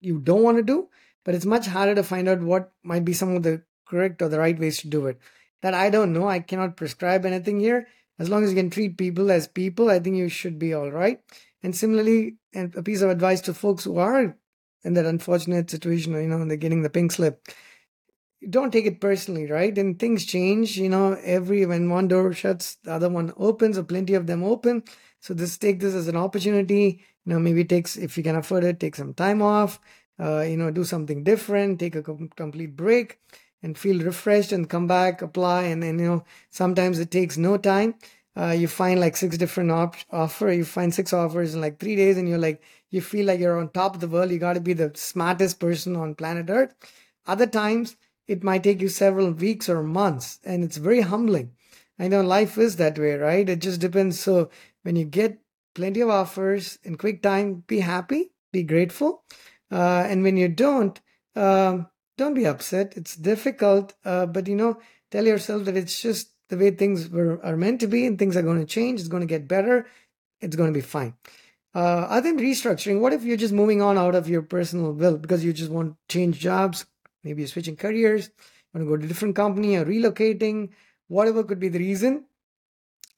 you 0.00 0.18
don't 0.18 0.42
want 0.42 0.58
to 0.58 0.62
do, 0.62 0.88
but 1.24 1.34
it's 1.34 1.46
much 1.46 1.66
harder 1.66 1.94
to 1.94 2.02
find 2.02 2.28
out 2.28 2.40
what 2.40 2.72
might 2.82 3.04
be 3.04 3.14
some 3.14 3.34
of 3.34 3.42
the 3.42 3.62
correct 3.86 4.20
or 4.20 4.28
the 4.28 4.38
right 4.38 4.58
ways 4.58 4.78
to 4.78 4.88
do 4.88 5.06
it. 5.06 5.18
That 5.62 5.74
I 5.74 5.88
don't 5.90 6.12
know. 6.12 6.28
I 6.28 6.40
cannot 6.40 6.76
prescribe 6.76 7.24
anything 7.24 7.58
here. 7.60 7.88
As 8.18 8.28
long 8.28 8.44
as 8.44 8.50
you 8.50 8.56
can 8.56 8.70
treat 8.70 8.96
people 8.96 9.30
as 9.30 9.48
people, 9.48 9.90
I 9.90 9.98
think 9.98 10.16
you 10.16 10.28
should 10.28 10.58
be 10.58 10.74
all 10.74 10.90
right. 10.90 11.20
And 11.62 11.74
similarly, 11.74 12.36
a 12.54 12.82
piece 12.82 13.00
of 13.00 13.10
advice 13.10 13.40
to 13.42 13.54
folks 13.54 13.84
who 13.84 13.98
are 13.98 14.36
in 14.84 14.94
that 14.94 15.06
unfortunate 15.06 15.70
situation, 15.70 16.12
you 16.12 16.28
know, 16.28 16.44
they're 16.44 16.56
getting 16.56 16.82
the 16.82 16.90
pink 16.90 17.12
slip 17.12 17.48
don't 18.50 18.72
take 18.72 18.86
it 18.86 19.00
personally, 19.00 19.50
right? 19.50 19.76
And 19.76 19.98
things 19.98 20.24
change, 20.26 20.76
you 20.78 20.88
know, 20.88 21.14
every 21.24 21.64
when 21.66 21.90
one 21.90 22.08
door 22.08 22.32
shuts, 22.32 22.76
the 22.84 22.92
other 22.92 23.08
one 23.08 23.32
opens, 23.36 23.78
or 23.78 23.82
plenty 23.84 24.14
of 24.14 24.26
them 24.26 24.44
open. 24.44 24.84
So 25.20 25.34
just 25.34 25.60
take 25.60 25.80
this 25.80 25.94
as 25.94 26.08
an 26.08 26.16
opportunity. 26.16 27.02
You 27.24 27.32
know, 27.32 27.38
maybe 27.38 27.64
takes 27.64 27.96
if 27.96 28.16
you 28.16 28.22
can 28.22 28.36
afford 28.36 28.64
it, 28.64 28.78
take 28.78 28.94
some 28.94 29.14
time 29.14 29.42
off. 29.42 29.80
Uh, 30.18 30.40
you 30.42 30.56
know, 30.56 30.70
do 30.70 30.84
something 30.84 31.24
different, 31.24 31.78
take 31.78 31.94
a 31.94 32.02
com- 32.02 32.30
complete 32.36 32.74
break, 32.76 33.18
and 33.62 33.76
feel 33.76 34.00
refreshed, 34.02 34.52
and 34.52 34.68
come 34.70 34.86
back, 34.86 35.20
apply, 35.22 35.64
and 35.64 35.82
then 35.82 35.98
you 35.98 36.06
know, 36.06 36.24
sometimes 36.50 36.98
it 36.98 37.10
takes 37.10 37.36
no 37.36 37.56
time. 37.58 37.94
Uh, 38.38 38.50
you 38.50 38.68
find 38.68 39.00
like 39.00 39.16
six 39.16 39.36
different 39.38 39.70
op- 39.70 39.96
offer, 40.10 40.50
you 40.52 40.64
find 40.64 40.94
six 40.94 41.12
offers 41.12 41.54
in 41.54 41.60
like 41.60 41.78
three 41.78 41.96
days, 41.96 42.16
and 42.16 42.28
you're 42.28 42.38
like, 42.38 42.62
you 42.90 43.00
feel 43.00 43.26
like 43.26 43.40
you're 43.40 43.58
on 43.58 43.68
top 43.70 43.94
of 43.94 44.00
the 44.00 44.08
world. 44.08 44.30
You 44.30 44.38
got 44.38 44.54
to 44.54 44.60
be 44.60 44.72
the 44.74 44.92
smartest 44.94 45.58
person 45.60 45.96
on 45.96 46.14
planet 46.14 46.46
Earth. 46.48 46.74
Other 47.26 47.46
times 47.46 47.96
it 48.26 48.42
might 48.42 48.64
take 48.64 48.80
you 48.80 48.88
several 48.88 49.30
weeks 49.30 49.68
or 49.68 49.82
months 49.82 50.38
and 50.44 50.64
it's 50.64 50.76
very 50.76 51.02
humbling. 51.02 51.52
I 51.98 52.08
know 52.08 52.22
life 52.22 52.58
is 52.58 52.76
that 52.76 52.98
way 52.98 53.14
right? 53.14 53.48
It 53.48 53.60
just 53.60 53.80
depends. 53.80 54.20
So 54.20 54.50
when 54.82 54.96
you 54.96 55.04
get 55.04 55.38
plenty 55.74 56.00
of 56.00 56.10
offers 56.10 56.78
in 56.82 56.96
quick 56.96 57.22
time 57.22 57.64
be 57.66 57.80
happy 57.80 58.30
be 58.52 58.62
grateful. 58.62 59.24
Uh, 59.70 60.04
and 60.08 60.22
when 60.22 60.36
you 60.36 60.48
don't 60.48 61.00
um, 61.34 61.88
don't 62.16 62.34
be 62.34 62.46
upset. 62.46 62.94
It's 62.96 63.14
difficult 63.16 63.94
uh, 64.04 64.26
but 64.26 64.48
you 64.48 64.56
know 64.56 64.78
tell 65.10 65.26
yourself 65.26 65.64
that 65.64 65.76
it's 65.76 66.00
just 66.00 66.30
the 66.48 66.56
way 66.56 66.70
things 66.70 67.08
were 67.08 67.44
are 67.44 67.56
meant 67.56 67.80
to 67.80 67.86
be 67.86 68.06
and 68.06 68.18
things 68.18 68.36
are 68.36 68.42
going 68.42 68.60
to 68.60 68.66
change 68.66 69.00
it's 69.00 69.08
going 69.08 69.20
to 69.20 69.26
get 69.26 69.48
better 69.48 69.86
it's 70.40 70.56
going 70.56 70.72
to 70.72 70.78
be 70.78 70.82
fine. 70.82 71.14
Uh, 71.74 72.06
other 72.08 72.32
than 72.32 72.40
restructuring 72.40 73.00
what 73.00 73.12
if 73.12 73.22
you're 73.22 73.36
just 73.36 73.52
moving 73.52 73.82
on 73.82 73.98
out 73.98 74.14
of 74.14 74.28
your 74.28 74.42
personal 74.42 74.92
will 74.92 75.18
because 75.18 75.44
you 75.44 75.52
just 75.52 75.70
want 75.70 75.92
to 75.92 76.12
change 76.12 76.38
jobs 76.38 76.86
Maybe 77.26 77.42
you're 77.42 77.48
switching 77.48 77.76
careers, 77.76 78.28
you 78.28 78.70
want 78.72 78.86
to 78.86 78.90
go 78.90 78.96
to 78.96 79.04
a 79.04 79.08
different 79.08 79.36
company 79.36 79.76
or 79.76 79.84
relocating, 79.84 80.70
whatever 81.08 81.42
could 81.42 81.58
be 81.58 81.68
the 81.68 81.80
reason. 81.80 82.24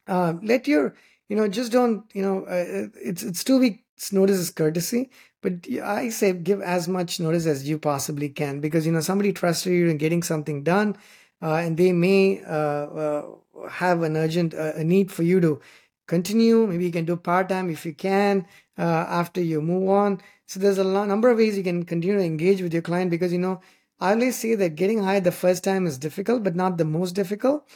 Uh, 0.07 0.35
let 0.43 0.67
your, 0.67 0.95
you 1.29 1.37
know, 1.37 1.47
just 1.47 1.71
don't, 1.71 2.05
you 2.15 2.23
know, 2.23 2.45
uh, 2.45 2.89
it's 3.11 3.23
it's 3.23 3.45
two 3.45 3.59
weeks 3.59 4.13
notice 4.13 4.39
is 4.39 4.51
courtesy, 4.51 5.11
but 5.43 5.53
I 5.83 6.09
say 6.09 6.33
give 6.33 6.63
as 6.63 6.89
much 6.89 7.21
notice 7.21 7.47
as 7.47 7.69
you 7.69 7.79
possibly 7.79 8.29
can 8.29 8.61
because 8.61 8.87
you 8.87 8.93
know 8.93 9.01
somebody 9.01 9.33
trusted 9.33 9.73
you 9.73 9.89
in 9.89 9.99
getting 9.99 10.23
something 10.23 10.63
done, 10.63 10.97
uh, 11.43 11.55
and 11.55 11.77
they 11.77 11.93
may 11.93 12.43
uh, 12.45 12.87
uh, 13.05 13.23
have 13.69 14.03
an 14.03 14.17
urgent 14.17 14.55
uh, 14.55 14.73
a 14.75 14.85
need 14.85 15.13
for 15.13 15.23
you 15.23 15.41
to 15.41 15.61
continue. 16.07 16.67
Maybe 16.67 16.87
you 16.87 16.93
can 16.93 17.05
do 17.05 17.17
part 17.17 17.49
time 17.49 17.69
if 17.71 17.85
you 17.85 17.95
can 17.95 18.47
after 18.79 19.43
you 19.43 19.61
move 19.61 19.89
on. 19.91 20.21
So 20.47 20.61
there's 20.61 20.79
a 20.79 20.85
lot, 20.85 21.09
number 21.09 21.29
of 21.29 21.37
ways 21.37 21.59
you 21.59 21.65
can 21.65 21.85
continue 21.85 22.17
to 22.17 22.25
engage 22.25 22.63
with 22.63 22.73
your 22.73 22.83
client 22.83 23.11
because 23.11 23.33
you 23.33 23.39
know 23.39 23.61
I 24.01 24.13
always 24.13 24.37
say 24.39 24.55
that 24.55 24.77
getting 24.77 25.03
hired 25.03 25.25
the 25.25 25.33
first 25.33 25.65
time 25.65 25.87
is 25.87 25.99
difficult, 25.99 26.43
but 26.45 26.55
not 26.57 26.79
the 26.79 26.85
most 26.85 27.13
difficult. 27.15 27.67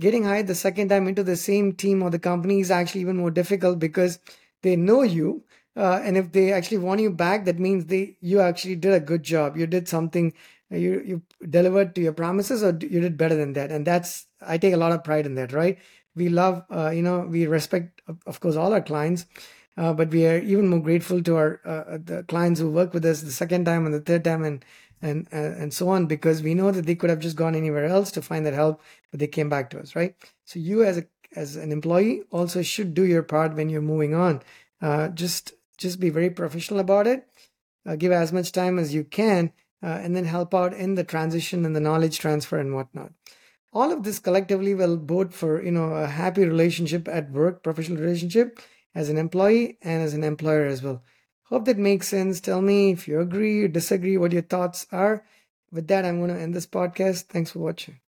getting 0.00 0.24
hired 0.24 0.48
the 0.48 0.56
second 0.56 0.88
time 0.90 1.06
into 1.08 1.22
the 1.24 1.36
same 1.36 1.72
team 1.80 2.02
or 2.02 2.10
the 2.10 2.18
company 2.18 2.60
is 2.60 2.70
actually 2.76 3.00
even 3.02 3.18
more 3.18 3.30
difficult 3.30 3.78
because 3.78 4.18
they 4.62 4.74
know 4.76 5.02
you 5.02 5.44
uh, 5.76 6.00
and 6.04 6.16
if 6.20 6.32
they 6.32 6.52
actually 6.52 6.78
want 6.78 7.00
you 7.00 7.10
back 7.20 7.44
that 7.46 7.60
means 7.66 7.86
they 7.86 8.16
you 8.32 8.40
actually 8.40 8.76
did 8.76 8.94
a 8.94 9.00
good 9.12 9.22
job. 9.22 9.56
You 9.56 9.68
did 9.68 9.88
something 9.88 10.32
uh, 10.72 10.76
you 10.86 10.92
you 11.12 11.22
delivered 11.58 11.94
to 11.96 12.02
your 12.08 12.14
promises 12.22 12.64
or 12.64 12.72
you 12.94 13.00
did 13.06 13.16
better 13.16 13.36
than 13.36 13.52
that. 13.54 13.70
And 13.70 13.86
that's 13.86 14.26
i 14.54 14.58
take 14.58 14.74
a 14.74 14.82
lot 14.84 14.92
of 14.98 15.04
pride 15.04 15.26
in 15.26 15.36
that 15.36 15.52
right? 15.52 15.78
We 16.16 16.28
love 16.42 16.64
uh, 16.70 16.90
you 16.90 17.02
know 17.02 17.20
we 17.36 17.46
respect 17.46 18.02
of 18.26 18.40
course 18.40 18.56
all 18.56 18.72
our 18.80 18.82
clients 18.92 19.26
uh, 19.76 19.92
but 19.92 20.10
we 20.10 20.26
are 20.26 20.38
even 20.38 20.68
more 20.68 20.80
grateful 20.80 21.22
to 21.22 21.36
our 21.36 21.60
uh, 21.64 21.98
the 22.04 22.24
clients 22.28 22.60
who 22.60 22.70
work 22.70 22.92
with 22.92 23.04
us 23.04 23.22
the 23.22 23.30
second 23.32 23.64
time 23.64 23.86
and 23.86 23.94
the 23.94 24.00
third 24.00 24.24
time. 24.24 24.44
And 24.44 24.64
and 25.02 25.26
uh, 25.32 25.36
and 25.36 25.74
so 25.74 25.88
on 25.88 26.06
because 26.06 26.42
we 26.42 26.54
know 26.54 26.70
that 26.70 26.86
they 26.86 26.94
could 26.94 27.10
have 27.10 27.18
just 27.18 27.36
gone 27.36 27.54
anywhere 27.54 27.84
else 27.84 28.10
to 28.12 28.22
find 28.22 28.46
that 28.46 28.54
help 28.54 28.80
but 29.10 29.20
they 29.20 29.26
came 29.26 29.48
back 29.48 29.68
to 29.70 29.78
us 29.78 29.94
right? 29.94 30.14
So 30.44 30.58
you 30.58 30.84
as 30.84 30.98
a 30.98 31.04
as 31.34 31.56
an 31.56 31.72
employee 31.72 32.22
also 32.30 32.62
should 32.62 32.94
do 32.94 33.04
your 33.04 33.22
part 33.22 33.54
when 33.54 33.68
you're 33.68 33.82
moving 33.82 34.14
on. 34.14 34.42
Uh, 34.80 35.08
just 35.08 35.52
just 35.76 35.98
be 36.00 36.10
very 36.10 36.30
professional 36.30 36.80
about 36.80 37.06
it. 37.06 37.28
Uh, 37.86 37.96
give 37.96 38.12
as 38.12 38.32
much 38.32 38.52
time 38.52 38.78
as 38.78 38.94
you 38.94 39.02
can 39.02 39.52
uh, 39.82 39.86
and 39.86 40.14
then 40.14 40.24
help 40.24 40.54
out 40.54 40.72
in 40.72 40.94
the 40.94 41.04
transition 41.04 41.64
and 41.64 41.74
the 41.74 41.80
knowledge 41.80 42.18
transfer 42.18 42.58
and 42.58 42.74
whatnot. 42.74 43.12
All 43.72 43.90
of 43.90 44.04
this 44.04 44.18
collectively 44.18 44.74
will 44.74 44.96
bode 44.96 45.34
for 45.34 45.62
you 45.62 45.72
know 45.72 45.94
a 45.94 46.06
happy 46.06 46.44
relationship 46.44 47.08
at 47.08 47.30
work 47.30 47.62
professional 47.62 48.00
relationship 48.00 48.60
as 48.94 49.08
an 49.08 49.18
employee 49.18 49.78
and 49.82 50.02
as 50.02 50.14
an 50.14 50.22
employer 50.22 50.66
as 50.66 50.82
well 50.82 51.02
hope 51.52 51.66
that 51.66 51.78
makes 51.78 52.08
sense. 52.08 52.40
Tell 52.40 52.62
me 52.62 52.90
if 52.92 53.06
you 53.06 53.20
agree 53.20 53.62
or 53.62 53.68
disagree 53.68 54.16
what 54.16 54.32
your 54.32 54.42
thoughts 54.42 54.86
are. 54.90 55.24
With 55.70 55.88
that 55.88 56.04
i'm 56.04 56.18
going 56.18 56.34
to 56.34 56.40
end 56.40 56.54
this 56.54 56.66
podcast. 56.66 57.24
Thanks 57.24 57.52
for 57.52 57.60
watching 57.60 58.01